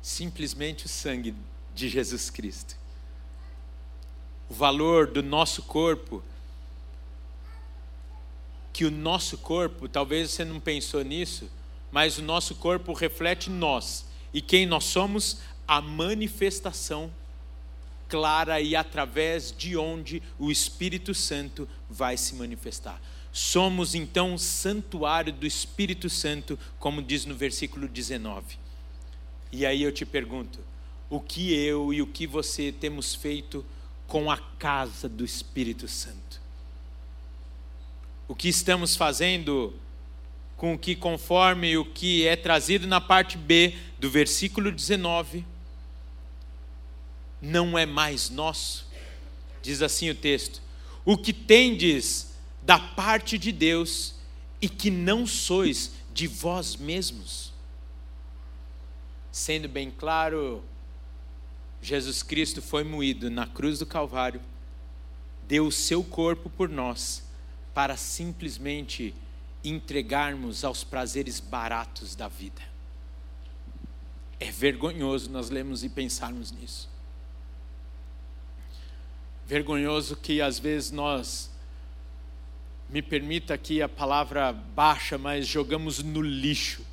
Simplesmente 0.00 0.86
o 0.86 0.88
sangue 0.88 1.34
de 1.74 1.88
Jesus 1.88 2.30
Cristo 2.30 2.76
o 4.48 4.54
valor 4.54 5.06
do 5.06 5.22
nosso 5.22 5.62
corpo, 5.62 6.22
que 8.72 8.84
o 8.84 8.90
nosso 8.90 9.38
corpo, 9.38 9.88
talvez 9.88 10.30
você 10.30 10.44
não 10.44 10.60
pensou 10.60 11.02
nisso, 11.02 11.50
mas 11.96 12.18
o 12.18 12.22
nosso 12.22 12.54
corpo 12.56 12.92
reflete 12.92 13.48
nós 13.48 14.04
e 14.30 14.42
quem 14.42 14.66
nós 14.66 14.84
somos, 14.84 15.38
a 15.66 15.80
manifestação 15.80 17.10
clara 18.06 18.60
e 18.60 18.76
através 18.76 19.50
de 19.50 19.78
onde 19.78 20.22
o 20.38 20.50
Espírito 20.50 21.14
Santo 21.14 21.66
vai 21.88 22.18
se 22.18 22.34
manifestar. 22.34 23.00
Somos 23.32 23.94
então 23.94 24.36
santuário 24.36 25.32
do 25.32 25.46
Espírito 25.46 26.10
Santo, 26.10 26.58
como 26.78 27.00
diz 27.00 27.24
no 27.24 27.34
versículo 27.34 27.88
19. 27.88 28.58
E 29.50 29.64
aí 29.64 29.82
eu 29.82 29.90
te 29.90 30.04
pergunto: 30.04 30.58
o 31.08 31.18
que 31.18 31.54
eu 31.54 31.94
e 31.94 32.02
o 32.02 32.06
que 32.06 32.26
você 32.26 32.70
temos 32.72 33.14
feito 33.14 33.64
com 34.06 34.30
a 34.30 34.36
casa 34.36 35.08
do 35.08 35.24
Espírito 35.24 35.88
Santo. 35.88 36.42
O 38.28 38.34
que 38.34 38.50
estamos 38.50 38.94
fazendo 38.94 39.72
com 40.56 40.78
que, 40.78 40.96
conforme 40.96 41.76
o 41.76 41.84
que 41.84 42.26
é 42.26 42.34
trazido 42.34 42.86
na 42.86 43.00
parte 43.00 43.36
B 43.36 43.74
do 43.98 44.10
versículo 44.10 44.72
19, 44.72 45.44
não 47.40 47.78
é 47.78 47.84
mais 47.84 48.30
nosso. 48.30 48.86
Diz 49.62 49.82
assim 49.82 50.08
o 50.10 50.14
texto: 50.14 50.62
O 51.04 51.16
que 51.16 51.32
tendes 51.32 52.34
da 52.62 52.78
parte 52.78 53.38
de 53.38 53.52
Deus 53.52 54.14
e 54.60 54.68
que 54.68 54.90
não 54.90 55.26
sois 55.26 55.92
de 56.12 56.26
vós 56.26 56.76
mesmos. 56.76 57.52
Sendo 59.30 59.68
bem 59.68 59.90
claro, 59.90 60.64
Jesus 61.82 62.22
Cristo 62.22 62.62
foi 62.62 62.82
moído 62.82 63.30
na 63.30 63.46
cruz 63.46 63.78
do 63.78 63.86
Calvário, 63.86 64.40
deu 65.46 65.66
o 65.66 65.72
seu 65.72 66.02
corpo 66.02 66.48
por 66.48 66.68
nós, 66.68 67.22
para 67.74 67.96
simplesmente 67.96 69.14
entregarmos 69.68 70.64
aos 70.64 70.84
prazeres 70.84 71.40
baratos 71.40 72.14
da 72.14 72.28
vida. 72.28 72.62
É 74.38 74.50
vergonhoso 74.50 75.30
nós 75.30 75.50
lermos 75.50 75.82
e 75.82 75.88
pensarmos 75.88 76.52
nisso. 76.52 76.88
Vergonhoso 79.46 80.16
que 80.16 80.40
às 80.40 80.58
vezes 80.58 80.90
nós, 80.90 81.50
me 82.88 83.00
permita 83.00 83.54
aqui 83.54 83.80
a 83.80 83.88
palavra 83.88 84.52
baixa, 84.52 85.16
mas 85.16 85.46
jogamos 85.46 86.02
no 86.02 86.20
lixo 86.20 86.84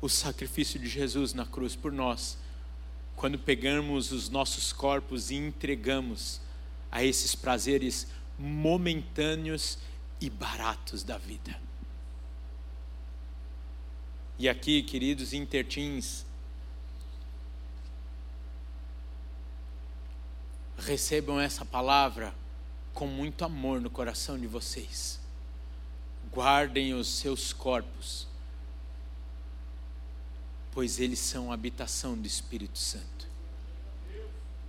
o 0.00 0.08
sacrifício 0.08 0.78
de 0.78 0.86
Jesus 0.86 1.32
na 1.32 1.46
cruz 1.46 1.74
por 1.74 1.90
nós 1.90 2.38
quando 3.16 3.38
pegamos 3.38 4.12
os 4.12 4.28
nossos 4.28 4.72
corpos 4.72 5.30
e 5.30 5.36
entregamos 5.36 6.40
a 6.90 7.02
esses 7.04 7.34
prazeres 7.34 8.06
momentâneos 8.38 9.78
e 10.20 10.30
baratos 10.30 11.02
da 11.02 11.18
vida. 11.18 11.58
E 14.38 14.48
aqui, 14.48 14.82
queridos 14.82 15.32
intertins, 15.32 16.24
recebam 20.76 21.40
essa 21.40 21.64
palavra 21.64 22.34
com 22.92 23.06
muito 23.06 23.44
amor 23.44 23.80
no 23.80 23.88
coração 23.88 24.38
de 24.38 24.46
vocês. 24.46 25.20
Guardem 26.32 26.94
os 26.94 27.08
seus 27.08 27.52
corpos, 27.52 28.26
pois 30.72 30.98
eles 30.98 31.20
são 31.20 31.52
a 31.52 31.54
habitação 31.54 32.18
do 32.18 32.26
Espírito 32.26 32.78
Santo. 32.78 33.28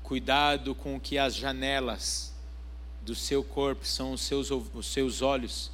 Cuidado 0.03 0.75
com 0.75 0.95
o 0.95 0.99
que 0.99 1.17
as 1.17 1.33
janelas 1.33 2.34
do 3.05 3.13
seu 3.13 3.43
corpo 3.43 3.85
são 3.85 4.13
os 4.13 4.21
seus, 4.21 4.49
os 4.49 4.87
seus 4.87 5.21
olhos, 5.21 5.71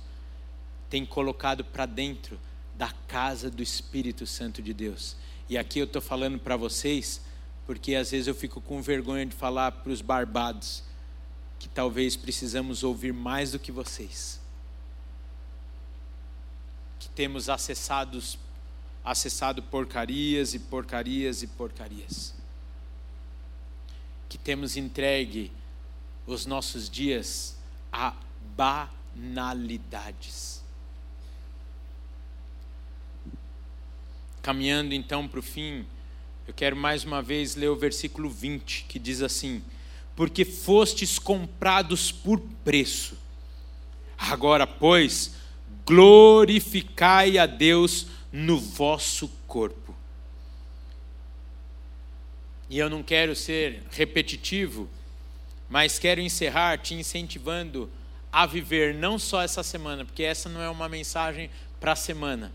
tem 0.89 1.05
colocado 1.05 1.63
para 1.63 1.85
dentro 1.85 2.37
da 2.75 2.91
casa 3.07 3.49
do 3.49 3.63
Espírito 3.63 4.27
Santo 4.27 4.61
de 4.61 4.73
Deus. 4.73 5.15
E 5.49 5.57
aqui 5.57 5.79
eu 5.79 5.85
estou 5.85 6.01
falando 6.01 6.37
para 6.37 6.57
vocês, 6.57 7.21
porque 7.65 7.95
às 7.95 8.11
vezes 8.11 8.27
eu 8.27 8.35
fico 8.35 8.59
com 8.59 8.81
vergonha 8.81 9.25
de 9.25 9.33
falar 9.33 9.71
para 9.71 9.91
os 9.91 10.01
barbados 10.01 10.83
que 11.57 11.69
talvez 11.69 12.17
precisamos 12.17 12.83
ouvir 12.83 13.13
mais 13.13 13.51
do 13.53 13.59
que 13.59 13.71
vocês. 13.71 14.41
Que 16.99 17.07
temos 17.09 17.49
acessados, 17.49 18.37
acessado 19.05 19.63
porcarias 19.63 20.53
e 20.53 20.59
porcarias 20.59 21.43
e 21.43 21.47
porcarias. 21.47 22.33
Que 24.27 24.37
temos 24.37 24.75
entregue 24.75 25.51
os 26.33 26.45
nossos 26.45 26.89
dias 26.89 27.57
a 27.91 28.13
banalidades 28.55 30.61
Caminhando 34.41 34.95
então 34.95 35.27
para 35.27 35.39
o 35.39 35.43
fim, 35.43 35.85
eu 36.47 36.53
quero 36.53 36.75
mais 36.75 37.03
uma 37.03 37.21
vez 37.21 37.55
ler 37.55 37.69
o 37.69 37.75
versículo 37.75 38.27
20, 38.27 38.85
que 38.85 38.97
diz 38.97 39.21
assim: 39.21 39.61
Porque 40.15 40.43
fostes 40.43 41.19
comprados 41.19 42.11
por 42.11 42.41
preço. 42.63 43.15
Agora, 44.17 44.65
pois, 44.65 45.35
glorificai 45.85 47.37
a 47.37 47.45
Deus 47.45 48.07
no 48.31 48.59
vosso 48.59 49.27
corpo. 49.45 49.95
E 52.67 52.79
eu 52.79 52.89
não 52.89 53.03
quero 53.03 53.35
ser 53.35 53.83
repetitivo, 53.91 54.89
mas 55.71 55.97
quero 55.97 56.19
encerrar 56.19 56.79
te 56.79 56.93
incentivando 56.93 57.89
a 58.29 58.45
viver 58.45 58.93
não 58.93 59.17
só 59.17 59.41
essa 59.41 59.63
semana, 59.63 60.03
porque 60.03 60.21
essa 60.21 60.49
não 60.49 60.61
é 60.61 60.69
uma 60.69 60.89
mensagem 60.89 61.49
para 61.79 61.93
a 61.93 61.95
semana, 61.95 62.51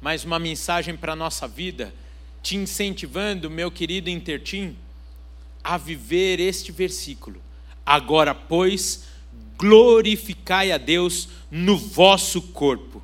mas 0.00 0.24
uma 0.24 0.38
mensagem 0.38 0.96
para 0.96 1.14
a 1.14 1.16
nossa 1.16 1.48
vida, 1.48 1.92
te 2.44 2.56
incentivando, 2.56 3.50
meu 3.50 3.72
querido 3.72 4.08
Intertim, 4.08 4.76
a 5.64 5.76
viver 5.76 6.38
este 6.38 6.70
versículo. 6.70 7.42
Agora, 7.84 8.32
pois, 8.32 9.08
glorificai 9.58 10.70
a 10.70 10.78
Deus 10.78 11.28
no 11.50 11.76
vosso 11.76 12.40
corpo. 12.40 13.02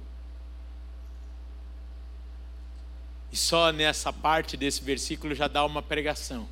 E 3.33 3.37
só 3.37 3.73
nessa 3.73 4.13
parte 4.13 4.57
desse 4.57 4.81
versículo 4.81 5.35
já 5.35 5.49
dá 5.49 5.65
uma 5.65 5.83
pregação. 5.83 6.49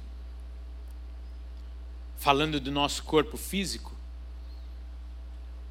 Falando 2.19 2.61
do 2.61 2.71
nosso 2.73 3.05
corpo 3.05 3.37
físico, 3.37 3.95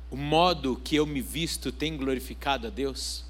o 0.09 0.15
modo 0.15 0.77
que 0.77 0.95
eu 0.95 1.05
me 1.05 1.21
visto 1.21 1.71
tem 1.71 1.97
glorificado 1.97 2.67
a 2.67 2.69
Deus? 2.69 3.25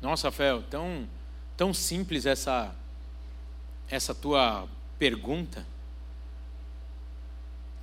Nossa, 0.00 0.26
Rafael, 0.26 0.62
tão, 0.64 1.08
tão 1.56 1.72
simples 1.72 2.26
essa, 2.26 2.74
essa 3.88 4.12
tua 4.12 4.68
pergunta. 4.98 5.64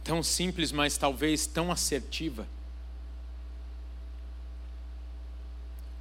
Tão 0.03 0.21
simples, 0.21 0.73
mas 0.73 0.97
talvez 0.97 1.47
tão 1.47 1.71
assertiva. 1.71 2.45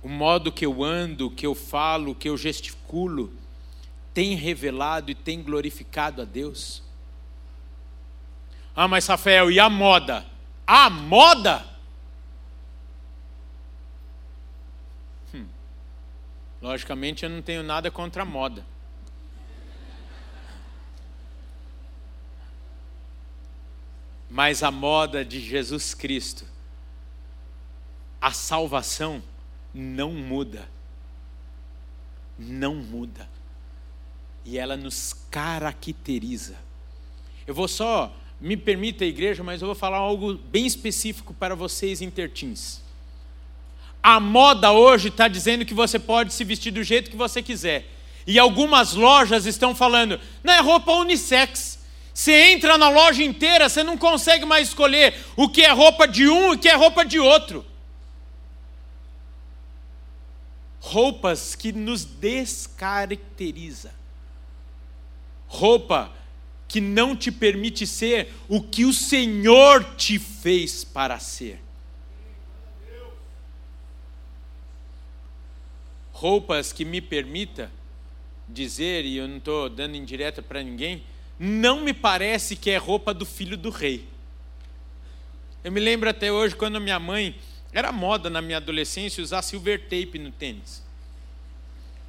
O 0.02 0.08
modo 0.08 0.50
que 0.50 0.66
eu 0.66 0.82
ando, 0.82 1.30
que 1.30 1.46
eu 1.46 1.54
falo, 1.54 2.14
que 2.16 2.28
eu 2.28 2.36
gesticulo, 2.36 3.32
tem 4.12 4.34
revelado 4.34 5.12
e 5.12 5.14
tem 5.14 5.40
glorificado 5.40 6.22
a 6.22 6.24
Deus. 6.24 6.87
Ah, 8.80 8.86
mas 8.86 9.08
Rafael, 9.08 9.50
e 9.50 9.58
a 9.58 9.68
moda? 9.68 10.24
A 10.64 10.88
moda? 10.88 11.66
Logicamente, 16.62 17.24
eu 17.24 17.30
não 17.30 17.42
tenho 17.42 17.64
nada 17.64 17.90
contra 17.90 18.22
a 18.22 18.24
moda. 18.24 18.64
Mas 24.30 24.62
a 24.62 24.70
moda 24.70 25.24
de 25.24 25.40
Jesus 25.40 25.92
Cristo, 25.92 26.44
a 28.20 28.30
salvação 28.30 29.20
não 29.74 30.12
muda. 30.12 30.68
Não 32.38 32.76
muda. 32.76 33.28
E 34.44 34.56
ela 34.56 34.76
nos 34.76 35.12
caracteriza. 35.32 36.56
Eu 37.44 37.52
vou 37.52 37.66
só, 37.66 38.14
me 38.40 38.56
permita, 38.56 39.04
igreja, 39.04 39.42
mas 39.42 39.60
eu 39.60 39.66
vou 39.66 39.74
falar 39.74 39.96
algo 39.96 40.34
bem 40.34 40.66
específico 40.66 41.34
para 41.34 41.54
vocês, 41.56 42.00
intertins. 42.00 42.80
A 44.02 44.20
moda 44.20 44.70
hoje 44.72 45.08
está 45.08 45.26
dizendo 45.26 45.64
que 45.64 45.74
você 45.74 45.98
pode 45.98 46.32
se 46.32 46.44
vestir 46.44 46.70
do 46.70 46.82
jeito 46.82 47.10
que 47.10 47.16
você 47.16 47.42
quiser. 47.42 47.86
E 48.26 48.38
algumas 48.38 48.94
lojas 48.94 49.44
estão 49.46 49.74
falando, 49.74 50.20
não 50.44 50.52
é 50.52 50.60
roupa 50.60 50.92
unissex. 50.92 51.78
Você 52.14 52.32
entra 52.52 52.76
na 52.78 52.88
loja 52.88 53.22
inteira, 53.22 53.68
você 53.68 53.82
não 53.82 53.96
consegue 53.96 54.44
mais 54.44 54.68
escolher 54.68 55.14
o 55.36 55.48
que 55.48 55.62
é 55.62 55.70
roupa 55.70 56.06
de 56.06 56.28
um 56.28 56.52
e 56.52 56.56
o 56.56 56.58
que 56.58 56.68
é 56.68 56.74
roupa 56.74 57.04
de 57.04 57.18
outro. 57.18 57.64
Roupas 60.80 61.54
que 61.54 61.72
nos 61.72 62.04
descaracteriza. 62.04 63.92
Roupa 65.46 66.12
que 66.68 66.80
não 66.80 67.16
te 67.16 67.32
permite 67.32 67.86
ser 67.86 68.32
o 68.48 68.62
que 68.62 68.84
o 68.84 68.92
Senhor 68.92 69.82
te 69.96 70.18
fez 70.18 70.84
para 70.84 71.18
ser. 71.18 71.60
roupas 76.18 76.72
que 76.72 76.84
me 76.84 77.00
permita 77.00 77.70
dizer, 78.48 79.04
e 79.04 79.18
eu 79.18 79.28
não 79.28 79.36
estou 79.36 79.68
dando 79.68 79.96
indireta 79.96 80.42
para 80.42 80.62
ninguém, 80.64 81.04
não 81.38 81.82
me 81.82 81.94
parece 81.94 82.56
que 82.56 82.70
é 82.70 82.76
roupa 82.76 83.14
do 83.14 83.24
filho 83.24 83.56
do 83.56 83.70
rei. 83.70 84.04
Eu 85.62 85.70
me 85.70 85.78
lembro 85.78 86.10
até 86.10 86.32
hoje 86.32 86.56
quando 86.56 86.80
minha 86.80 86.98
mãe, 86.98 87.36
era 87.72 87.92
moda 87.92 88.28
na 88.28 88.42
minha 88.42 88.56
adolescência 88.56 89.22
usar 89.22 89.42
silver 89.42 89.82
tape 89.82 90.18
no 90.18 90.32
tênis. 90.32 90.82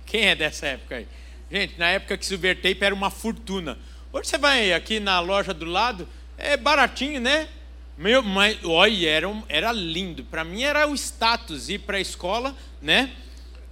Quem 0.08 0.26
é 0.26 0.36
dessa 0.36 0.66
época 0.66 0.96
aí? 0.96 1.08
Gente, 1.52 1.78
na 1.78 1.90
época 1.90 2.18
que 2.18 2.26
silver 2.26 2.56
tape 2.56 2.84
era 2.84 2.96
uma 2.96 3.12
fortuna. 3.12 3.78
Hoje 4.12 4.30
você 4.30 4.38
vai 4.38 4.74
aqui 4.74 5.00
na 5.00 5.20
loja 5.20 5.54
do 5.54 5.66
lado, 5.66 6.08
é 6.38 6.58
baratinho, 6.58 7.20
né? 7.22 7.48
Meu, 7.98 8.24
mas, 8.24 8.58
olha, 8.64 9.10
era, 9.10 9.44
era 9.48 9.72
lindo. 9.72 10.24
Para 10.24 10.44
mim 10.44 10.64
era 10.64 10.88
o 10.88 10.96
status 10.96 11.70
ir 11.70 11.80
para 11.80 11.98
a 11.98 12.02
escola, 12.02 12.56
né? 12.82 13.14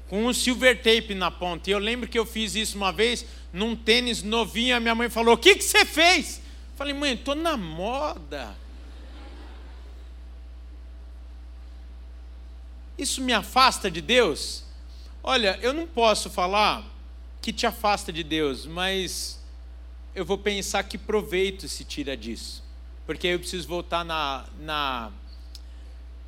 com 0.07 0.25
um 0.25 0.33
silver 0.33 0.77
tape 0.77 1.13
na 1.13 1.29
ponta. 1.29 1.69
E 1.69 1.73
eu 1.73 1.79
lembro 1.79 2.07
que 2.07 2.17
eu 2.17 2.25
fiz 2.25 2.55
isso 2.55 2.77
uma 2.77 2.91
vez, 2.91 3.25
num 3.51 3.75
tênis 3.75 4.23
novinho, 4.23 4.75
a 4.75 4.79
minha 4.79 4.95
mãe 4.95 5.09
falou: 5.09 5.35
O 5.35 5.37
que, 5.37 5.55
que 5.55 5.63
você 5.63 5.85
fez? 5.85 6.37
Eu 6.37 6.77
falei, 6.77 6.93
mãe, 6.93 7.13
estou 7.13 7.35
na 7.35 7.57
moda. 7.57 8.55
Isso 12.97 13.21
me 13.21 13.33
afasta 13.33 13.91
de 13.91 14.01
Deus? 14.01 14.63
Olha, 15.23 15.59
eu 15.61 15.73
não 15.73 15.85
posso 15.85 16.29
falar 16.29 16.83
que 17.41 17.53
te 17.53 17.65
afasta 17.65 18.11
de 18.11 18.23
Deus, 18.23 18.65
mas 18.65 19.36
eu 20.17 20.25
vou 20.25 20.39
pensar 20.39 20.81
que 20.81 20.97
proveito 20.97 21.67
se 21.67 21.83
tira 21.83 22.17
disso. 22.17 22.63
Porque 23.05 23.27
aí 23.27 23.33
eu 23.33 23.39
preciso 23.39 23.67
voltar 23.67 24.03
na, 24.03 24.45
na, 24.59 25.11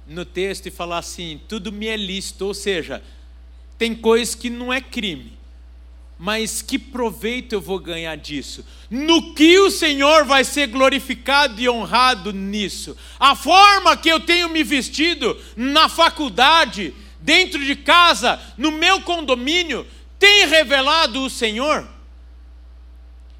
no 0.05 0.23
texto 0.23 0.67
e 0.67 0.71
falar 0.71 0.99
assim: 0.99 1.41
tudo 1.47 1.71
me 1.71 1.87
é 1.87 1.97
lícito, 1.97 2.45
ou 2.45 2.53
seja, 2.53 3.03
tem 3.79 3.95
coisas 3.95 4.35
que 4.35 4.47
não 4.47 4.71
é 4.71 4.79
crime. 4.79 5.33
Mas 6.19 6.61
que 6.61 6.77
proveito 6.77 7.53
eu 7.53 7.61
vou 7.61 7.79
ganhar 7.79 8.15
disso? 8.15 8.63
No 8.91 9.33
que 9.33 9.57
o 9.57 9.71
Senhor 9.71 10.23
vai 10.23 10.43
ser 10.43 10.67
glorificado 10.67 11.59
e 11.59 11.67
honrado 11.67 12.31
nisso? 12.31 12.95
A 13.19 13.35
forma 13.35 13.97
que 13.97 14.09
eu 14.09 14.19
tenho 14.19 14.49
me 14.49 14.61
vestido 14.61 15.35
na 15.55 15.89
faculdade, 15.89 16.93
dentro 17.21 17.65
de 17.65 17.75
casa, 17.75 18.39
no 18.55 18.69
meu 18.69 19.01
condomínio, 19.01 19.87
tem 20.19 20.45
revelado 20.45 21.23
o 21.23 21.29
Senhor? 21.29 21.98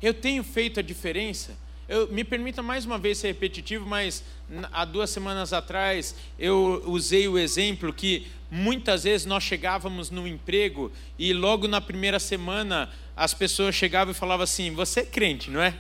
Eu 0.02 0.14
tenho 0.14 0.44
feito 0.44 0.80
a 0.80 0.84
diferença? 0.84 1.58
Eu, 1.88 2.08
me 2.12 2.24
permita 2.24 2.62
mais 2.62 2.86
uma 2.86 3.00
vez 3.00 3.18
ser 3.18 3.28
repetitivo, 3.28 3.86
mas 3.86 4.24
há 4.72 4.86
duas 4.86 5.10
semanas 5.10 5.52
atrás 5.54 6.16
eu 6.38 6.84
usei 6.86 7.28
o 7.28 7.38
exemplo 7.38 7.92
que 7.92 8.28
muitas 8.52 9.04
vezes 9.04 9.26
nós 9.26 9.44
chegávamos 9.44 10.12
no 10.12 10.28
emprego 10.28 10.92
e 11.18 11.34
logo 11.34 11.68
na 11.68 11.82
primeira 11.82 12.20
semana 12.20 12.90
as 13.18 13.34
pessoas 13.34 13.74
chegavam 13.76 14.12
e 14.12 14.16
falavam 14.16 14.44
assim: 14.44 14.72
Você 14.76 15.02
é 15.02 15.06
crente, 15.06 15.50
não 15.50 15.62
é? 15.62 15.76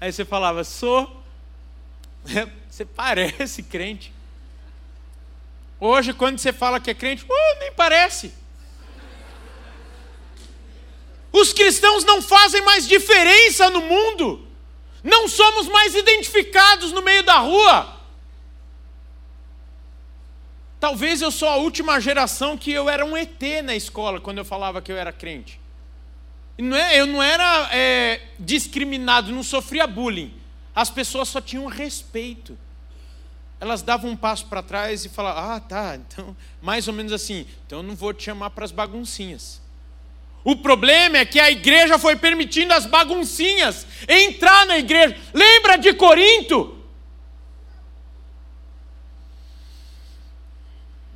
Aí 0.00 0.12
você 0.12 0.24
falava: 0.24 0.62
Sou. 0.64 1.22
Você 2.70 2.84
parece 2.84 3.62
crente. 3.62 4.12
Hoje, 5.80 6.12
quando 6.12 6.38
você 6.38 6.52
fala 6.52 6.78
que 6.78 6.90
é 6.90 6.94
crente, 6.94 7.24
uh, 7.24 7.58
nem 7.60 7.72
parece. 7.72 8.32
Os 11.40 11.52
cristãos 11.52 12.04
não 12.04 12.20
fazem 12.20 12.62
mais 12.62 12.86
diferença 12.86 13.70
no 13.70 13.80
mundo. 13.80 14.44
Não 15.04 15.28
somos 15.28 15.68
mais 15.68 15.94
identificados 15.94 16.90
no 16.90 17.00
meio 17.00 17.22
da 17.22 17.38
rua. 17.38 17.96
Talvez 20.80 21.22
eu 21.22 21.30
sou 21.30 21.48
a 21.48 21.56
última 21.56 22.00
geração 22.00 22.58
que 22.58 22.72
eu 22.72 22.88
era 22.88 23.04
um 23.04 23.16
ET 23.16 23.40
na 23.62 23.76
escola 23.76 24.20
quando 24.20 24.38
eu 24.38 24.44
falava 24.44 24.82
que 24.82 24.90
eu 24.90 24.96
era 24.96 25.12
crente. 25.12 25.60
Não 26.58 26.76
é, 26.76 27.00
eu 27.00 27.06
não 27.06 27.22
era 27.22 27.68
é, 27.72 28.20
discriminado, 28.36 29.30
não 29.30 29.44
sofria 29.44 29.86
bullying. 29.86 30.34
As 30.74 30.90
pessoas 30.90 31.28
só 31.28 31.40
tinham 31.40 31.66
respeito. 31.66 32.58
Elas 33.60 33.80
davam 33.80 34.10
um 34.10 34.16
passo 34.16 34.46
para 34.46 34.62
trás 34.62 35.04
e 35.04 35.08
falavam: 35.08 35.52
Ah, 35.52 35.60
tá, 35.60 35.96
então, 35.96 36.36
mais 36.60 36.88
ou 36.88 36.94
menos 36.94 37.12
assim, 37.12 37.46
então 37.64 37.78
eu 37.78 37.82
não 37.84 37.94
vou 37.94 38.12
te 38.12 38.24
chamar 38.24 38.50
para 38.50 38.64
as 38.64 38.72
baguncinhas. 38.72 39.60
O 40.44 40.56
problema 40.56 41.18
é 41.18 41.26
que 41.26 41.40
a 41.40 41.50
igreja 41.50 41.98
foi 41.98 42.16
permitindo 42.16 42.72
as 42.72 42.86
baguncinhas 42.86 43.86
entrar 44.08 44.66
na 44.66 44.78
igreja. 44.78 45.16
Lembra 45.34 45.76
de 45.76 45.92
Corinto? 45.94 46.78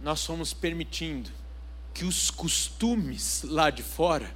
Nós 0.02 0.24
fomos 0.24 0.52
permitindo 0.52 1.30
que 1.94 2.04
os 2.04 2.30
costumes 2.30 3.42
lá 3.44 3.70
de 3.70 3.82
fora 3.82 4.34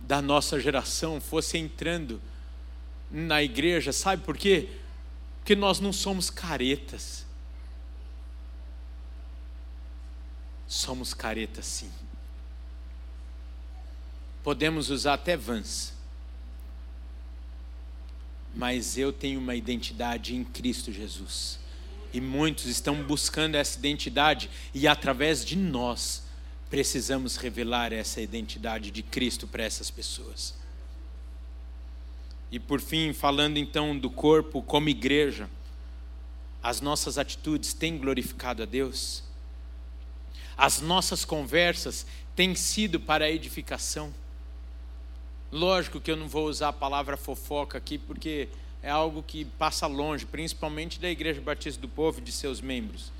da 0.00 0.22
nossa 0.22 0.60
geração 0.60 1.20
fossem 1.20 1.64
entrando 1.64 2.22
na 3.10 3.42
igreja, 3.42 3.92
sabe 3.92 4.22
por 4.22 4.36
quê? 4.36 4.68
Porque 5.38 5.56
nós 5.56 5.80
não 5.80 5.92
somos 5.92 6.30
caretas. 6.30 7.24
Somos 10.66 11.12
caretas 11.14 11.66
sim. 11.66 11.90
Podemos 14.46 14.90
usar 14.90 15.14
até 15.14 15.36
vans. 15.36 15.92
Mas 18.54 18.96
eu 18.96 19.12
tenho 19.12 19.40
uma 19.40 19.56
identidade 19.56 20.36
em 20.36 20.44
Cristo 20.44 20.92
Jesus. 20.92 21.58
E 22.12 22.20
muitos 22.20 22.66
estão 22.66 23.02
buscando 23.02 23.56
essa 23.56 23.76
identidade, 23.76 24.48
e 24.72 24.86
através 24.86 25.44
de 25.44 25.56
nós, 25.56 26.22
precisamos 26.70 27.34
revelar 27.34 27.92
essa 27.92 28.20
identidade 28.20 28.92
de 28.92 29.02
Cristo 29.02 29.48
para 29.48 29.64
essas 29.64 29.90
pessoas. 29.90 30.54
E 32.48 32.60
por 32.60 32.80
fim, 32.80 33.12
falando 33.12 33.56
então 33.56 33.98
do 33.98 34.08
corpo 34.08 34.62
como 34.62 34.88
igreja, 34.88 35.50
as 36.62 36.80
nossas 36.80 37.18
atitudes 37.18 37.74
têm 37.74 37.98
glorificado 37.98 38.62
a 38.62 38.64
Deus? 38.64 39.24
As 40.56 40.80
nossas 40.80 41.24
conversas 41.24 42.06
têm 42.36 42.54
sido 42.54 43.00
para 43.00 43.24
a 43.24 43.30
edificação? 43.30 44.14
Lógico 45.50 46.00
que 46.00 46.10
eu 46.10 46.16
não 46.16 46.28
vou 46.28 46.48
usar 46.48 46.68
a 46.68 46.72
palavra 46.72 47.16
fofoca 47.16 47.78
aqui, 47.78 47.98
porque 47.98 48.48
é 48.82 48.90
algo 48.90 49.22
que 49.22 49.44
passa 49.44 49.86
longe, 49.86 50.26
principalmente 50.26 51.00
da 51.00 51.08
Igreja 51.08 51.40
Batista 51.40 51.80
do 51.80 51.88
Povo 51.88 52.18
e 52.18 52.22
de 52.22 52.32
seus 52.32 52.60
membros. 52.60 53.12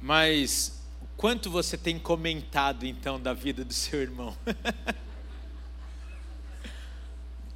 Mas 0.00 0.82
quanto 1.16 1.50
você 1.50 1.78
tem 1.78 1.98
comentado 1.98 2.84
então 2.84 3.20
da 3.20 3.32
vida 3.32 3.64
do 3.64 3.72
seu 3.72 4.02
irmão? 4.02 4.36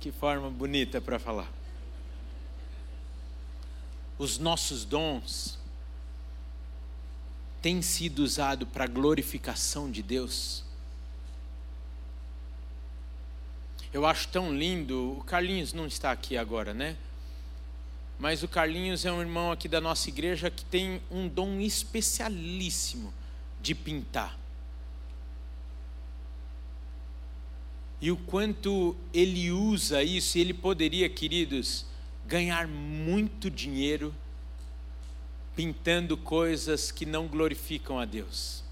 que 0.01 0.13
forma 0.13 0.49
bonita 0.49 1.01
para 1.01 1.19
falar. 1.19 1.53
Os 4.17 4.39
nossos 4.39 4.85
dons 4.85 5.59
têm 7.61 7.83
sido 7.83 8.21
usados 8.21 8.69
para 8.69 8.85
a 8.85 8.89
glorificação 8.89 9.91
de 9.91 10.03
Deus. 10.03 10.65
Eu 13.93 14.05
acho 14.05 14.29
tão 14.29 14.55
lindo. 14.55 15.17
O 15.19 15.25
Carlinhos 15.25 15.73
não 15.73 15.87
está 15.87 16.13
aqui 16.13 16.37
agora, 16.37 16.75
né? 16.75 16.97
Mas 18.19 18.43
o 18.43 18.49
Carlinhos 18.49 19.05
é 19.05 19.13
um 19.13 19.21
irmão 19.21 19.53
aqui 19.53 19.69
da 19.69 19.81
nossa 19.81 20.09
igreja 20.09 20.51
que 20.51 20.65
tem 20.65 21.01
um 21.11 21.29
dom 21.29 21.61
especialíssimo 21.61 23.15
de 23.61 23.75
pintar. 23.75 24.37
E 28.01 28.13
o 28.13 28.17
quanto 28.17 28.97
ele 29.13 29.51
usa 29.51 30.03
isso, 30.03 30.39
ele 30.39 30.55
poderia, 30.55 31.09
queridos, 31.09 31.85
ganhar 32.27 32.69
muito 32.69 33.51
dinheiro 33.51 34.15
pintando 35.57 36.17
coisas 36.17 36.93
que 36.93 37.05
não 37.05 37.27
glorificam 37.27 37.99
a 37.99 38.05
Deus. 38.05 38.63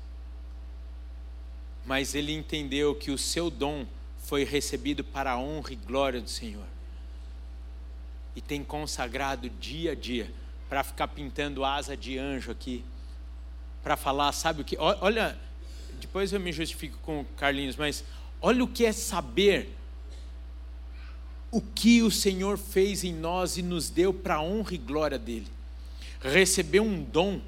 Mas 1.85 2.15
ele 2.15 2.33
entendeu 2.33 2.95
que 2.95 3.11
o 3.11 3.19
seu 3.19 3.51
dom 3.51 3.87
foi 4.27 4.43
recebido 4.43 5.05
para 5.05 5.33
a 5.33 5.39
honra 5.39 5.73
e 5.73 5.77
glória 5.77 6.21
do 6.21 6.29
Senhor. 6.29 6.67
E 8.35 8.41
tem 8.41 8.63
consagrado 8.65 9.49
dia 9.49 9.93
a 9.93 9.95
dia 9.95 10.29
para 10.69 10.83
ficar 10.83 11.07
pintando 11.07 11.65
asa 11.65 11.97
de 11.97 12.19
anjo 12.19 12.51
aqui, 12.51 12.85
para 13.85 13.97
falar, 13.97 14.33
sabe 14.33 14.63
o 14.63 14.65
que? 14.65 14.77
Olha, 14.79 15.39
depois 16.01 16.33
eu 16.33 16.41
me 16.41 16.53
justifico 16.53 16.99
com 17.03 17.21
o 17.21 17.25
Carlinhos, 17.37 17.77
mas 17.77 18.03
olha 18.43 18.65
o 18.65 18.69
que 18.69 18.85
é 18.85 18.93
saber 18.93 19.71
o 21.53 21.61
que 21.61 22.03
o 22.03 22.11
Senhor 22.11 22.59
fez 22.59 23.05
em 23.05 23.15
nós 23.15 23.57
e 23.57 23.63
nos 23.63 23.89
deu 23.89 24.13
para 24.13 24.35
a 24.35 24.43
honra 24.43 24.75
e 24.75 24.79
glória 24.79 25.21
dele. 25.21 25.47
Recebeu 26.21 26.83
um 26.83 27.01
dom, 27.01 27.41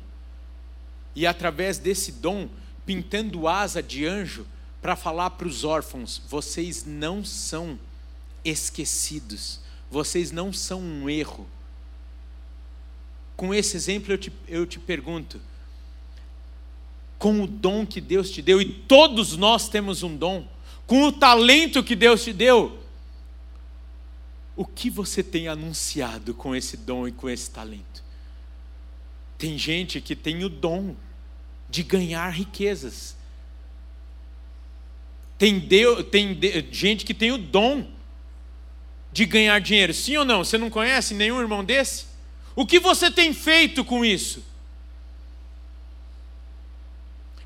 e 1.13 1.27
através 1.27 1.77
desse 1.77 2.13
dom, 2.13 2.49
pintando 2.87 3.49
asa 3.49 3.83
de 3.83 4.07
anjo, 4.07 4.47
para 4.81 4.97
falar 4.97 5.31
para 5.31 5.49
os 5.49 5.65
órfãos: 5.65 6.21
vocês 6.29 6.85
não 6.85 7.25
são 7.25 7.79
esquecidos, 8.45 9.61
vocês 9.91 10.31
não 10.31 10.53
são 10.53 10.81
um 10.81 11.09
erro. 11.09 11.47
Com 13.37 13.55
esse 13.55 13.77
exemplo 13.77 14.13
eu 14.13 14.19
te, 14.19 14.33
eu 14.47 14.67
te 14.67 14.79
pergunto: 14.79 15.41
com 17.19 17.43
o 17.43 17.47
dom 17.47 17.85
que 17.87 18.01
Deus 18.01 18.31
te 18.31 18.41
deu, 18.41 18.61
e 18.61 18.73
todos 18.73 19.37
nós 19.37 19.69
temos 19.69 20.03
um 20.03 20.17
dom, 20.17 20.47
com 20.87 21.05
o 21.05 21.13
talento 21.13 21.83
que 21.83 21.97
Deus 21.97 22.23
te 22.25 22.33
deu, 22.33 22.79
o 24.57 24.65
que 24.65 24.91
você 24.91 25.23
tem 25.23 25.49
anunciado 25.49 26.35
com 26.35 26.55
esse 26.55 26.77
dom 26.77 27.07
e 27.07 27.13
com 27.13 27.29
esse 27.29 27.51
talento? 27.51 28.03
Tem 29.37 29.57
gente 29.57 30.01
que 30.01 30.17
tem 30.17 30.43
o 30.43 30.49
dom 30.49 30.97
de 31.71 31.85
ganhar 31.85 32.29
riquezas, 32.31 33.15
tem, 35.39 35.61
Deus, 35.61 36.05
tem 36.11 36.37
gente 36.73 37.05
que 37.05 37.15
tem 37.15 37.31
o 37.31 37.39
dom 37.39 37.89
de 39.13 39.25
ganhar 39.25 39.61
dinheiro. 39.61 39.95
Sim 39.95 40.17
ou 40.17 40.25
não? 40.25 40.45
Você 40.45 40.59
não 40.59 40.69
conhece 40.69 41.15
nenhum 41.15 41.41
irmão 41.41 41.65
desse? 41.65 42.07
O 42.57 42.67
que 42.67 42.81
você 42.81 43.09
tem 43.09 43.33
feito 43.33 43.85
com 43.85 44.05
isso? 44.05 44.45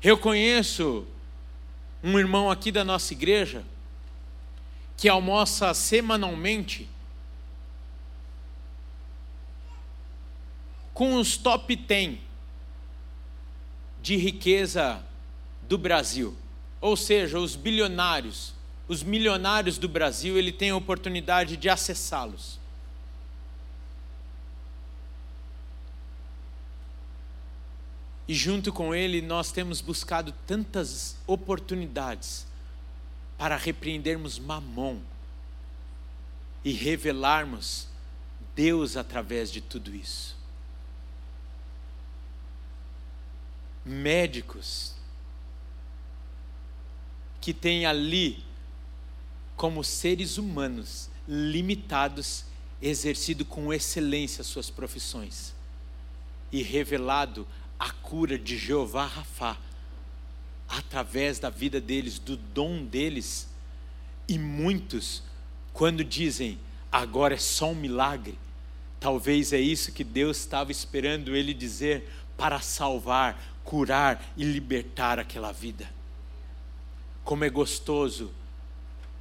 Eu 0.01 0.17
conheço 0.17 1.05
um 2.03 2.17
irmão 2.17 2.49
aqui 2.49 2.71
da 2.71 2.83
nossa 2.83 3.13
igreja 3.13 3.63
que 4.97 5.07
almoça 5.07 5.73
semanalmente 5.73 6.89
com 10.93 11.15
os 11.15 11.37
top 11.37 11.75
10 11.75 12.17
de 14.01 14.17
riqueza 14.17 15.03
do 15.61 15.77
Brasil 15.77 16.35
ou 16.83 16.97
seja, 16.97 17.39
os 17.39 17.55
bilionários, 17.55 18.53
os 18.89 19.03
milionários 19.03 19.77
do 19.77 19.87
Brasil, 19.87 20.37
ele 20.37 20.51
tem 20.51 20.69
a 20.69 20.75
oportunidade 20.75 21.55
de 21.55 21.69
acessá-los. 21.69 22.59
E 28.27 28.33
junto 28.33 28.73
com 28.73 28.93
ele, 28.93 29.21
nós 29.21 29.49
temos 29.49 29.79
buscado 29.79 30.33
tantas 30.45 31.15
oportunidades 31.25 32.45
para 33.37 33.55
repreendermos 33.55 34.37
Mamon 34.37 34.99
e 36.65 36.73
revelarmos 36.73 37.87
Deus 38.53 38.97
através 38.97 39.49
de 39.49 39.61
tudo 39.61 39.95
isso. 39.95 40.35
Médicos, 43.85 44.92
que 47.43 47.53
tem 47.53 47.85
ali 47.85 48.41
como 49.57 49.83
seres 49.83 50.37
humanos 50.37 51.09
limitados, 51.27 52.45
exercido 52.81 53.43
com 53.43 53.73
excelência 53.73 54.45
suas 54.45 54.69
profissões 54.69 55.53
e 56.53 56.63
revelado 56.63 57.45
a 57.77 57.91
cura 57.91 58.39
de 58.39 58.57
Jeová 58.57 59.05
Rafá 59.05 59.57
através 60.69 61.37
da 61.37 61.49
vida 61.49 61.81
deles, 61.81 62.17
do 62.17 62.37
dom 62.37 62.85
deles. 62.85 63.49
E 64.25 64.39
muitos, 64.39 65.21
quando 65.73 66.01
dizem 66.01 66.57
agora 66.89 67.33
é 67.33 67.37
só 67.37 67.71
um 67.71 67.75
milagre, 67.75 68.39
talvez 69.01 69.51
é 69.51 69.59
isso 69.59 69.91
que 69.91 70.05
Deus 70.05 70.37
estava 70.37 70.71
esperando 70.71 71.35
ele 71.35 71.53
dizer 71.53 72.09
para 72.37 72.61
salvar, 72.61 73.37
curar 73.65 74.31
e 74.37 74.45
libertar 74.45 75.19
aquela 75.19 75.51
vida. 75.51 76.02
Como 77.23 77.43
é 77.43 77.49
gostoso 77.49 78.31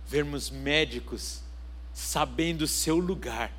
vermos 0.07 0.51
médicos 0.51 1.43
sabendo 1.93 2.63
o 2.63 2.69
seu 2.69 2.99
lugar 2.99 3.53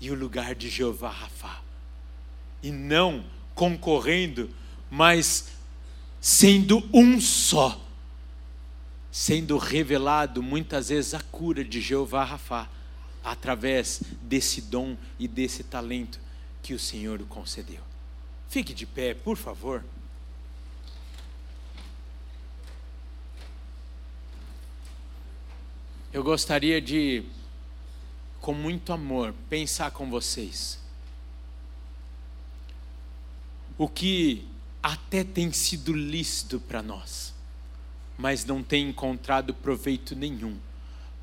e 0.00 0.10
o 0.10 0.14
lugar 0.14 0.54
de 0.54 0.68
Jeová 0.68 1.10
Rafa, 1.10 1.62
e 2.62 2.70
não 2.70 3.24
concorrendo, 3.54 4.50
mas 4.90 5.48
sendo 6.20 6.82
um 6.92 7.20
só, 7.20 7.80
sendo 9.10 9.56
revelado 9.56 10.42
muitas 10.42 10.90
vezes 10.90 11.14
a 11.14 11.20
cura 11.20 11.64
de 11.64 11.80
Jeová 11.80 12.24
Rafa 12.24 12.68
através 13.24 14.02
desse 14.22 14.60
dom 14.60 14.96
e 15.18 15.26
desse 15.26 15.64
talento 15.64 16.20
que 16.62 16.74
o 16.74 16.78
Senhor 16.78 17.22
concedeu. 17.24 17.80
Fique 18.48 18.74
de 18.74 18.86
pé, 18.86 19.14
por 19.14 19.36
favor. 19.36 19.82
Eu 26.16 26.24
gostaria 26.24 26.80
de, 26.80 27.24
com 28.40 28.54
muito 28.54 28.90
amor, 28.90 29.34
pensar 29.50 29.90
com 29.90 30.08
vocês. 30.08 30.80
O 33.76 33.86
que 33.86 34.48
até 34.82 35.22
tem 35.22 35.52
sido 35.52 35.92
lícito 35.92 36.58
para 36.58 36.82
nós, 36.82 37.34
mas 38.16 38.46
não 38.46 38.62
tem 38.62 38.88
encontrado 38.88 39.52
proveito 39.52 40.16
nenhum 40.16 40.56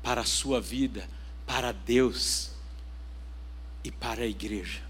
para 0.00 0.20
a 0.20 0.24
sua 0.24 0.60
vida, 0.60 1.10
para 1.44 1.72
Deus 1.72 2.52
e 3.82 3.90
para 3.90 4.22
a 4.22 4.28
igreja. 4.28 4.80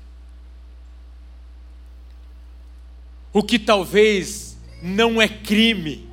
O 3.32 3.42
que 3.42 3.58
talvez 3.58 4.58
não 4.82 5.22
é 5.22 5.26
crime, 5.26 6.06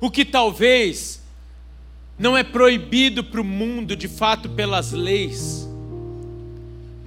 o 0.00 0.08
que 0.08 0.24
talvez 0.24 1.20
não 2.18 2.36
é 2.36 2.44
proibido 2.44 3.24
para 3.24 3.40
o 3.40 3.44
mundo 3.44 3.96
de 3.96 4.08
fato 4.08 4.48
pelas 4.48 4.92
leis, 4.92 5.68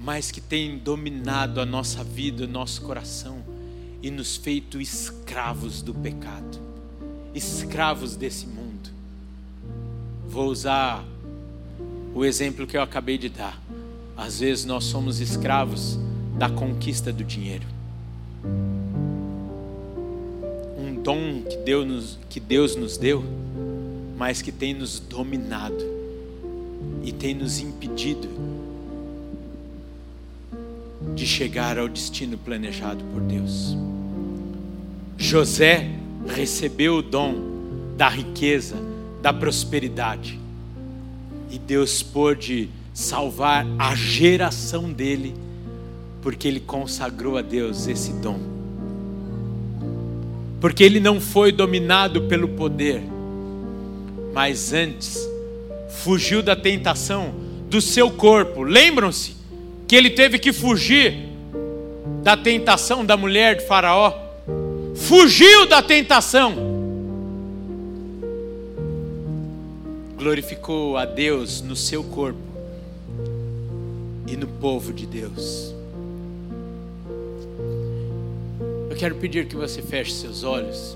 mas 0.00 0.30
que 0.30 0.40
tem 0.40 0.78
dominado 0.78 1.60
a 1.60 1.66
nossa 1.66 2.04
vida, 2.04 2.44
o 2.44 2.48
nosso 2.48 2.82
coração 2.82 3.42
e 4.02 4.10
nos 4.10 4.36
feito 4.36 4.80
escravos 4.80 5.82
do 5.82 5.94
pecado, 5.94 6.60
escravos 7.34 8.16
desse 8.16 8.46
mundo. 8.46 8.90
Vou 10.28 10.46
usar 10.46 11.04
o 12.14 12.24
exemplo 12.24 12.66
que 12.66 12.76
eu 12.76 12.82
acabei 12.82 13.18
de 13.18 13.28
dar. 13.28 13.60
Às 14.16 14.40
vezes 14.40 14.64
nós 14.64 14.84
somos 14.84 15.20
escravos 15.20 15.98
da 16.38 16.48
conquista 16.48 17.12
do 17.12 17.24
dinheiro. 17.24 17.66
Um 20.78 21.02
dom 21.02 21.42
que 21.42 21.56
Deus 21.58 21.86
nos, 21.86 22.18
que 22.28 22.40
Deus 22.40 22.76
nos 22.76 22.96
deu, 22.96 23.24
mas 24.16 24.40
que 24.42 24.50
tem 24.50 24.74
nos 24.74 24.98
dominado 24.98 25.84
e 27.02 27.12
tem 27.12 27.34
nos 27.34 27.60
impedido 27.60 28.28
de 31.14 31.26
chegar 31.26 31.78
ao 31.78 31.88
destino 31.88 32.36
planejado 32.36 33.04
por 33.12 33.20
Deus. 33.22 33.76
José 35.16 35.90
recebeu 36.26 36.96
o 36.96 37.02
dom 37.02 37.34
da 37.96 38.08
riqueza, 38.08 38.76
da 39.22 39.32
prosperidade 39.32 40.38
e 41.50 41.58
Deus 41.58 42.02
pôde 42.02 42.68
salvar 42.92 43.66
a 43.78 43.94
geração 43.94 44.92
dele, 44.92 45.34
porque 46.22 46.48
ele 46.48 46.60
consagrou 46.60 47.36
a 47.36 47.42
Deus 47.42 47.86
esse 47.86 48.12
dom. 48.14 48.38
Porque 50.60 50.82
ele 50.82 50.98
não 50.98 51.20
foi 51.20 51.52
dominado 51.52 52.22
pelo 52.22 52.48
poder, 52.48 53.02
mas 54.36 54.74
antes 54.74 55.26
fugiu 55.88 56.42
da 56.42 56.54
tentação 56.54 57.34
do 57.70 57.80
seu 57.80 58.10
corpo. 58.10 58.62
Lembram-se 58.62 59.34
que 59.88 59.96
ele 59.96 60.10
teve 60.10 60.38
que 60.38 60.52
fugir 60.52 61.16
da 62.22 62.36
tentação 62.36 63.02
da 63.02 63.16
mulher 63.16 63.56
de 63.56 63.66
Faraó. 63.66 64.12
Fugiu 64.94 65.64
da 65.64 65.80
tentação 65.80 66.76
glorificou 70.18 70.98
a 70.98 71.06
Deus 71.06 71.62
no 71.62 71.74
seu 71.74 72.04
corpo 72.04 72.38
e 74.26 74.36
no 74.36 74.48
povo 74.48 74.92
de 74.92 75.06
Deus. 75.06 75.74
Eu 78.90 78.96
quero 78.96 79.14
pedir 79.14 79.46
que 79.46 79.56
você 79.56 79.80
feche 79.80 80.12
seus 80.12 80.42
olhos. 80.44 80.94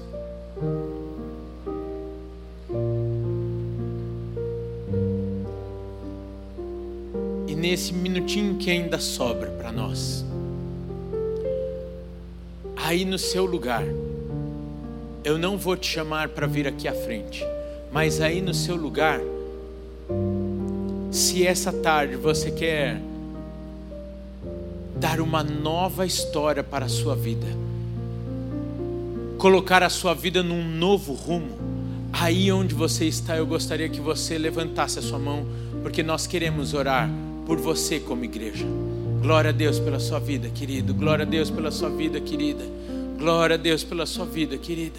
Nesse 7.60 7.92
minutinho 7.92 8.56
que 8.56 8.70
ainda 8.70 8.98
sobra 8.98 9.50
para 9.50 9.70
nós, 9.70 10.24
aí 12.74 13.04
no 13.04 13.18
seu 13.18 13.44
lugar, 13.44 13.84
eu 15.22 15.36
não 15.36 15.58
vou 15.58 15.76
te 15.76 15.86
chamar 15.86 16.30
para 16.30 16.46
vir 16.46 16.66
aqui 16.66 16.88
à 16.88 16.94
frente. 16.94 17.44
Mas 17.92 18.20
aí 18.20 18.40
no 18.40 18.54
seu 18.54 18.76
lugar, 18.76 19.20
se 21.10 21.46
essa 21.46 21.70
tarde 21.70 22.16
você 22.16 22.50
quer 22.50 22.98
dar 24.96 25.20
uma 25.20 25.44
nova 25.44 26.06
história 26.06 26.64
para 26.64 26.86
a 26.86 26.88
sua 26.88 27.14
vida, 27.14 27.46
colocar 29.36 29.82
a 29.82 29.90
sua 29.90 30.14
vida 30.14 30.42
num 30.42 30.64
novo 30.64 31.12
rumo, 31.12 31.58
aí 32.12 32.50
onde 32.50 32.74
você 32.74 33.04
está, 33.04 33.36
eu 33.36 33.46
gostaria 33.46 33.88
que 33.88 34.00
você 34.00 34.38
levantasse 34.38 34.98
a 34.98 35.02
sua 35.02 35.18
mão, 35.18 35.44
porque 35.82 36.02
nós 36.02 36.26
queremos 36.26 36.72
orar 36.72 37.10
por 37.46 37.58
você 37.58 38.00
como 38.00 38.24
igreja. 38.24 38.66
Glória 39.20 39.50
a 39.50 39.52
Deus 39.52 39.78
pela 39.78 40.00
sua 40.00 40.18
vida, 40.18 40.48
querido. 40.48 40.94
Glória 40.94 41.24
a 41.24 41.28
Deus 41.28 41.50
pela 41.50 41.70
sua 41.70 41.90
vida, 41.90 42.20
querida. 42.20 42.64
Glória 43.18 43.54
a 43.54 43.58
Deus 43.58 43.84
pela 43.84 44.06
sua 44.06 44.24
vida, 44.24 44.56
querida. 44.56 44.98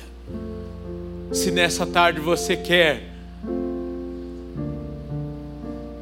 Se 1.31 1.49
nessa 1.49 1.85
tarde 1.85 2.19
você 2.19 2.55
quer, 2.55 3.09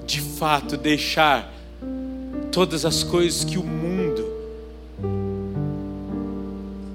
de 0.05 0.21
fato, 0.21 0.75
deixar 0.75 1.53
todas 2.51 2.83
as 2.83 3.03
coisas 3.03 3.43
que 3.43 3.57
o 3.57 3.63
mundo 3.63 4.27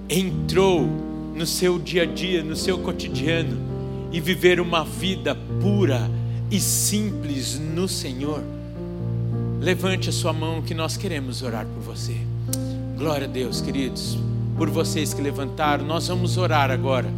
entrou 0.09 0.87
no 1.35 1.47
seu 1.47 1.79
dia 1.79 2.03
a 2.03 2.07
dia, 2.07 2.43
no 2.43 2.55
seu 2.55 2.79
cotidiano, 2.79 3.57
e 4.13 4.21
viver 4.21 4.61
uma 4.61 4.85
vida 4.85 5.37
pura 5.61 6.11
e 6.51 6.61
simples 6.61 7.59
no 7.59 7.89
Senhor, 7.89 8.43
levante 9.65 10.11
a 10.11 10.13
sua 10.13 10.31
mão 10.31 10.61
que 10.61 10.75
nós 10.75 10.95
queremos 10.95 11.41
orar 11.41 11.65
por 11.65 11.83
você. 11.83 12.15
Glória 12.99 13.27
a 13.27 13.31
Deus, 13.31 13.63
queridos, 13.63 14.19
por 14.59 14.69
vocês 14.69 15.15
que 15.15 15.23
levantaram, 15.23 15.87
nós 15.87 16.07
vamos 16.07 16.37
orar 16.37 16.71
agora. 16.71 17.11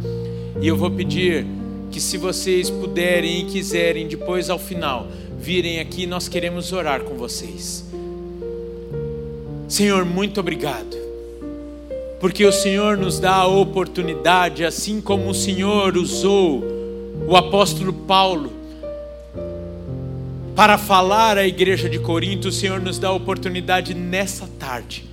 E 0.61 0.65
eu 0.65 0.77
vou 0.77 0.89
pedir 0.89 1.45
que, 1.91 1.99
se 1.99 2.17
vocês 2.17 2.69
puderem 2.69 3.41
e 3.41 3.43
quiserem, 3.43 4.07
depois 4.07 4.49
ao 4.49 4.57
final, 4.57 5.09
virem 5.37 5.81
aqui, 5.81 6.07
nós 6.07 6.29
queremos 6.29 6.71
orar 6.71 7.01
com 7.01 7.15
vocês. 7.15 7.83
Senhor, 9.67 10.05
muito 10.05 10.39
obrigado, 10.39 10.95
porque 12.17 12.45
o 12.45 12.51
Senhor 12.53 12.95
nos 12.95 13.19
dá 13.19 13.35
a 13.35 13.47
oportunidade, 13.47 14.63
assim 14.63 15.01
como 15.01 15.29
o 15.29 15.35
Senhor 15.35 15.97
usou 15.97 16.63
o 17.27 17.35
apóstolo 17.35 17.91
Paulo 17.91 18.56
para 20.57 20.77
falar 20.77 21.37
à 21.37 21.47
igreja 21.47 21.87
de 21.87 21.99
Corinto, 21.99 22.49
o 22.49 22.51
Senhor 22.51 22.81
nos 22.81 22.99
dá 22.99 23.07
a 23.07 23.13
oportunidade 23.13 23.93
nessa 23.93 24.49
tarde 24.59 25.05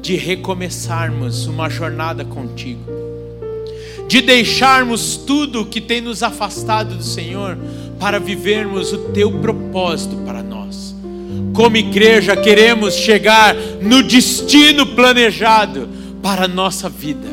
de 0.00 0.14
recomeçarmos 0.16 1.46
uma 1.46 1.68
jornada 1.68 2.24
contigo 2.24 3.06
de 4.06 4.20
deixarmos 4.20 5.16
tudo 5.16 5.66
que 5.66 5.80
tem 5.80 6.00
nos 6.00 6.22
afastado 6.22 6.94
do 6.94 7.02
Senhor 7.02 7.58
para 7.98 8.20
vivermos 8.20 8.92
o 8.92 8.98
teu 9.08 9.40
propósito 9.40 10.16
para 10.24 10.42
nós. 10.42 10.94
Como 11.52 11.76
igreja, 11.76 12.36
queremos 12.36 12.94
chegar 12.94 13.56
no 13.82 14.02
destino 14.02 14.86
planejado 14.86 15.88
para 16.22 16.44
a 16.44 16.48
nossa 16.48 16.88
vida, 16.88 17.26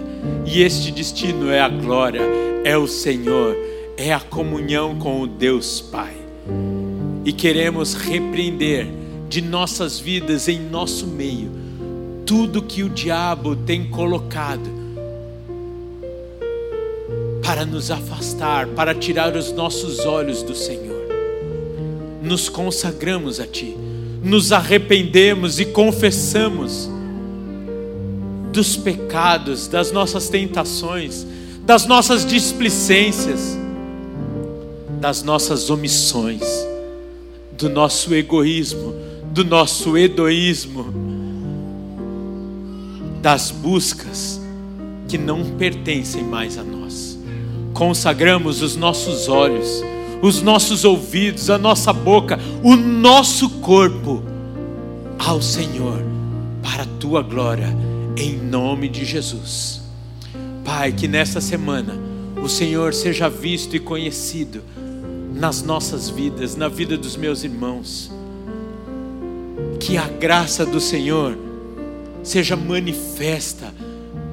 e 0.46 0.62
este 0.64 0.92
destino 0.92 1.52
é 1.52 1.60
a 1.60 1.70
glória, 1.70 2.22
é 2.64 2.76
o 2.76 2.88
Senhor, 2.88 3.56
é 3.96 4.12
a 4.12 4.20
comunhão 4.20 4.96
com 4.96 5.22
o 5.22 5.28
Deus 5.28 5.80
Pai. 5.80 6.14
E 7.26 7.32
queremos 7.32 7.94
repreender 7.94 8.88
de 9.30 9.42
nossas 9.42 10.00
vidas, 10.00 10.48
em 10.48 10.60
nosso 10.60 11.08
meio, 11.08 11.52
tudo 12.26 12.62
que 12.62 12.84
o 12.84 12.90
diabo 12.90 13.56
tem 13.56 13.90
colocado 13.90 14.84
para 17.44 17.66
nos 17.66 17.92
afastar, 17.92 18.68
para 18.68 18.96
tirar 18.96 19.36
os 19.36 19.52
nossos 19.52 20.00
olhos 20.00 20.42
do 20.44 20.56
Senhor. 20.56 21.04
Nos 22.22 22.48
consagramos 22.48 23.40
a 23.40 23.46
Ti, 23.46 23.76
nos 24.24 24.52
arrependemos 24.52 25.60
e 25.60 25.66
confessamos 25.66 26.90
dos 28.52 28.78
pecados, 28.78 29.68
das 29.68 29.92
nossas 29.92 30.30
tentações, 30.30 31.26
das 31.66 31.86
nossas 31.86 32.26
displicências, 32.26 33.58
das 35.02 35.24
nossas 35.24 35.70
omissões, 35.70 36.44
do 37.58 37.70
nosso 37.70 38.14
egoísmo, 38.14 38.94
do 39.32 39.44
nosso 39.44 39.98
edoísmo, 39.98 40.86
das 43.22 43.52
buscas 43.52 44.42
que 45.08 45.18
não 45.18 45.44
pertencem 45.58 46.24
mais 46.24 46.58
a 46.58 46.64
nós. 46.64 47.18
Consagramos 47.74 48.62
os 48.62 48.76
nossos 48.76 49.28
olhos, 49.28 49.84
os 50.22 50.42
nossos 50.42 50.86
ouvidos, 50.86 51.50
a 51.50 51.58
nossa 51.58 51.92
boca, 51.92 52.40
o 52.64 52.76
nosso 52.76 53.50
corpo 53.50 54.24
ao 55.18 55.42
Senhor, 55.42 56.02
para 56.62 56.84
a 56.84 56.88
tua 57.00 57.22
glória, 57.22 57.76
em 58.18 58.38
nome 58.38 58.90
de 58.90 59.06
Jesus. 59.06 59.82
Pai, 60.64 60.92
que 60.92 61.08
nesta 61.08 61.42
semana 61.42 61.98
o 62.42 62.48
Senhor 62.48 62.94
seja 62.94 63.30
visto 63.30 63.76
e 63.76 63.80
conhecido 63.80 64.62
nas 65.34 65.62
nossas 65.62 66.10
vidas, 66.10 66.56
na 66.56 66.68
vida 66.68 66.98
dos 66.98 67.16
meus 67.16 67.44
irmãos 67.44 68.12
que 69.84 69.98
a 69.98 70.08
graça 70.08 70.66
do 70.66 70.80
Senhor 70.80 71.38
seja 72.24 72.56
manifesta 72.56 73.74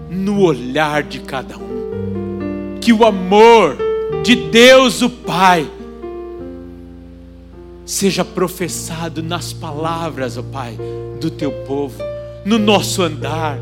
no 0.09 0.43
olhar 0.43 1.03
de 1.03 1.19
cada 1.21 1.57
um, 1.59 2.79
que 2.81 2.93
o 2.93 3.05
amor 3.05 3.77
de 4.23 4.37
Deus 4.37 5.03
o 5.03 5.11
Pai 5.11 5.69
seja 7.85 8.25
professado 8.25 9.25
nas 9.25 9.53
palavras, 9.53 10.39
ó 10.39 10.43
Pai, 10.43 10.79
do 11.21 11.33
teu 11.33 11.51
povo, 11.67 11.99
no 12.45 12.57
nosso 12.57 13.03
andar, 13.03 13.59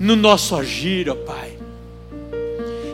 no 0.00 0.16
nosso 0.16 0.56
agir, 0.56 1.10
ó 1.10 1.14
Pai. 1.14 1.58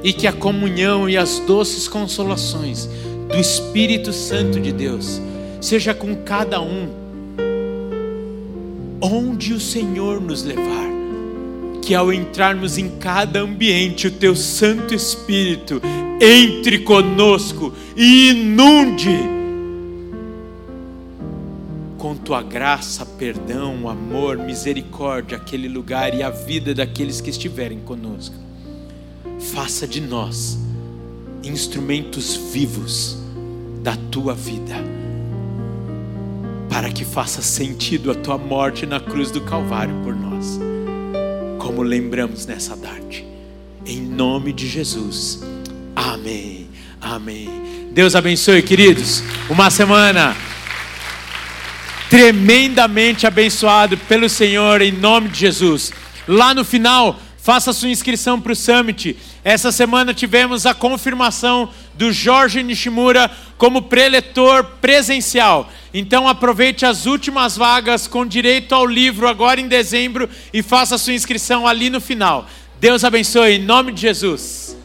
E 0.02 0.12
que 0.12 0.26
a 0.26 0.32
comunhão 0.32 1.08
e 1.08 1.16
as 1.16 1.38
doces 1.38 1.86
consolações 1.86 2.88
do 3.34 3.40
Espírito 3.40 4.12
Santo 4.12 4.60
de 4.60 4.70
Deus. 4.70 5.20
Seja 5.60 5.92
com 5.92 6.14
cada 6.14 6.60
um. 6.60 6.88
Onde 9.00 9.52
o 9.52 9.60
Senhor 9.60 10.20
nos 10.20 10.44
levar, 10.44 10.88
que 11.82 11.96
ao 11.96 12.12
entrarmos 12.12 12.78
em 12.78 12.88
cada 12.98 13.40
ambiente, 13.40 14.06
o 14.06 14.10
Teu 14.12 14.36
Santo 14.36 14.94
Espírito 14.94 15.82
entre 16.20 16.78
conosco 16.78 17.74
e 17.96 18.30
inunde 18.30 19.18
com 21.98 22.14
Tua 22.14 22.40
graça, 22.40 23.04
perdão, 23.04 23.88
amor, 23.88 24.38
misericórdia 24.38 25.36
aquele 25.36 25.68
lugar 25.68 26.14
e 26.14 26.22
a 26.22 26.30
vida 26.30 26.72
daqueles 26.72 27.20
que 27.20 27.30
estiverem 27.30 27.80
conosco. 27.80 28.36
Faça 29.40 29.88
de 29.88 30.00
nós 30.00 30.56
instrumentos 31.42 32.36
vivos 32.36 33.23
da 33.84 33.94
Tua 34.10 34.34
vida 34.34 34.74
para 36.70 36.90
que 36.90 37.04
faça 37.04 37.42
sentido 37.42 38.10
a 38.10 38.14
tua 38.14 38.38
morte 38.38 38.86
na 38.86 38.98
cruz 38.98 39.30
do 39.30 39.42
Calvário 39.42 39.94
por 40.02 40.16
nós, 40.16 40.58
como 41.58 41.82
lembramos 41.82 42.46
nessa 42.46 42.76
tarde, 42.76 43.24
em 43.86 44.00
nome 44.00 44.54
de 44.54 44.66
Jesus, 44.66 45.40
amém, 45.94 46.66
amém. 47.00 47.48
Deus 47.92 48.16
abençoe, 48.16 48.62
queridos, 48.62 49.22
uma 49.50 49.70
semana 49.70 50.34
tremendamente 52.08 53.26
abençoado 53.26 53.98
pelo 53.98 54.28
Senhor, 54.30 54.80
em 54.80 54.92
nome 54.92 55.28
de 55.28 55.38
Jesus. 55.38 55.92
Lá 56.26 56.54
no 56.54 56.64
final, 56.64 57.20
faça 57.36 57.72
sua 57.72 57.90
inscrição 57.90 58.40
para 58.40 58.52
o 58.52 58.56
Summit. 58.56 59.16
Essa 59.44 59.70
semana 59.70 60.14
tivemos 60.14 60.64
a 60.64 60.72
confirmação 60.72 61.68
do 61.92 62.10
Jorge 62.10 62.62
Nishimura 62.62 63.30
como 63.58 63.82
preletor 63.82 64.64
presencial. 64.80 65.70
Então 65.92 66.26
aproveite 66.26 66.86
as 66.86 67.04
últimas 67.04 67.54
vagas 67.54 68.06
com 68.08 68.26
direito 68.26 68.74
ao 68.74 68.86
livro 68.86 69.28
agora 69.28 69.60
em 69.60 69.68
dezembro 69.68 70.30
e 70.50 70.62
faça 70.62 70.96
sua 70.96 71.12
inscrição 71.12 71.66
ali 71.66 71.90
no 71.90 72.00
final. 72.00 72.48
Deus 72.80 73.04
abençoe 73.04 73.56
em 73.56 73.62
nome 73.62 73.92
de 73.92 74.00
Jesus. 74.00 74.76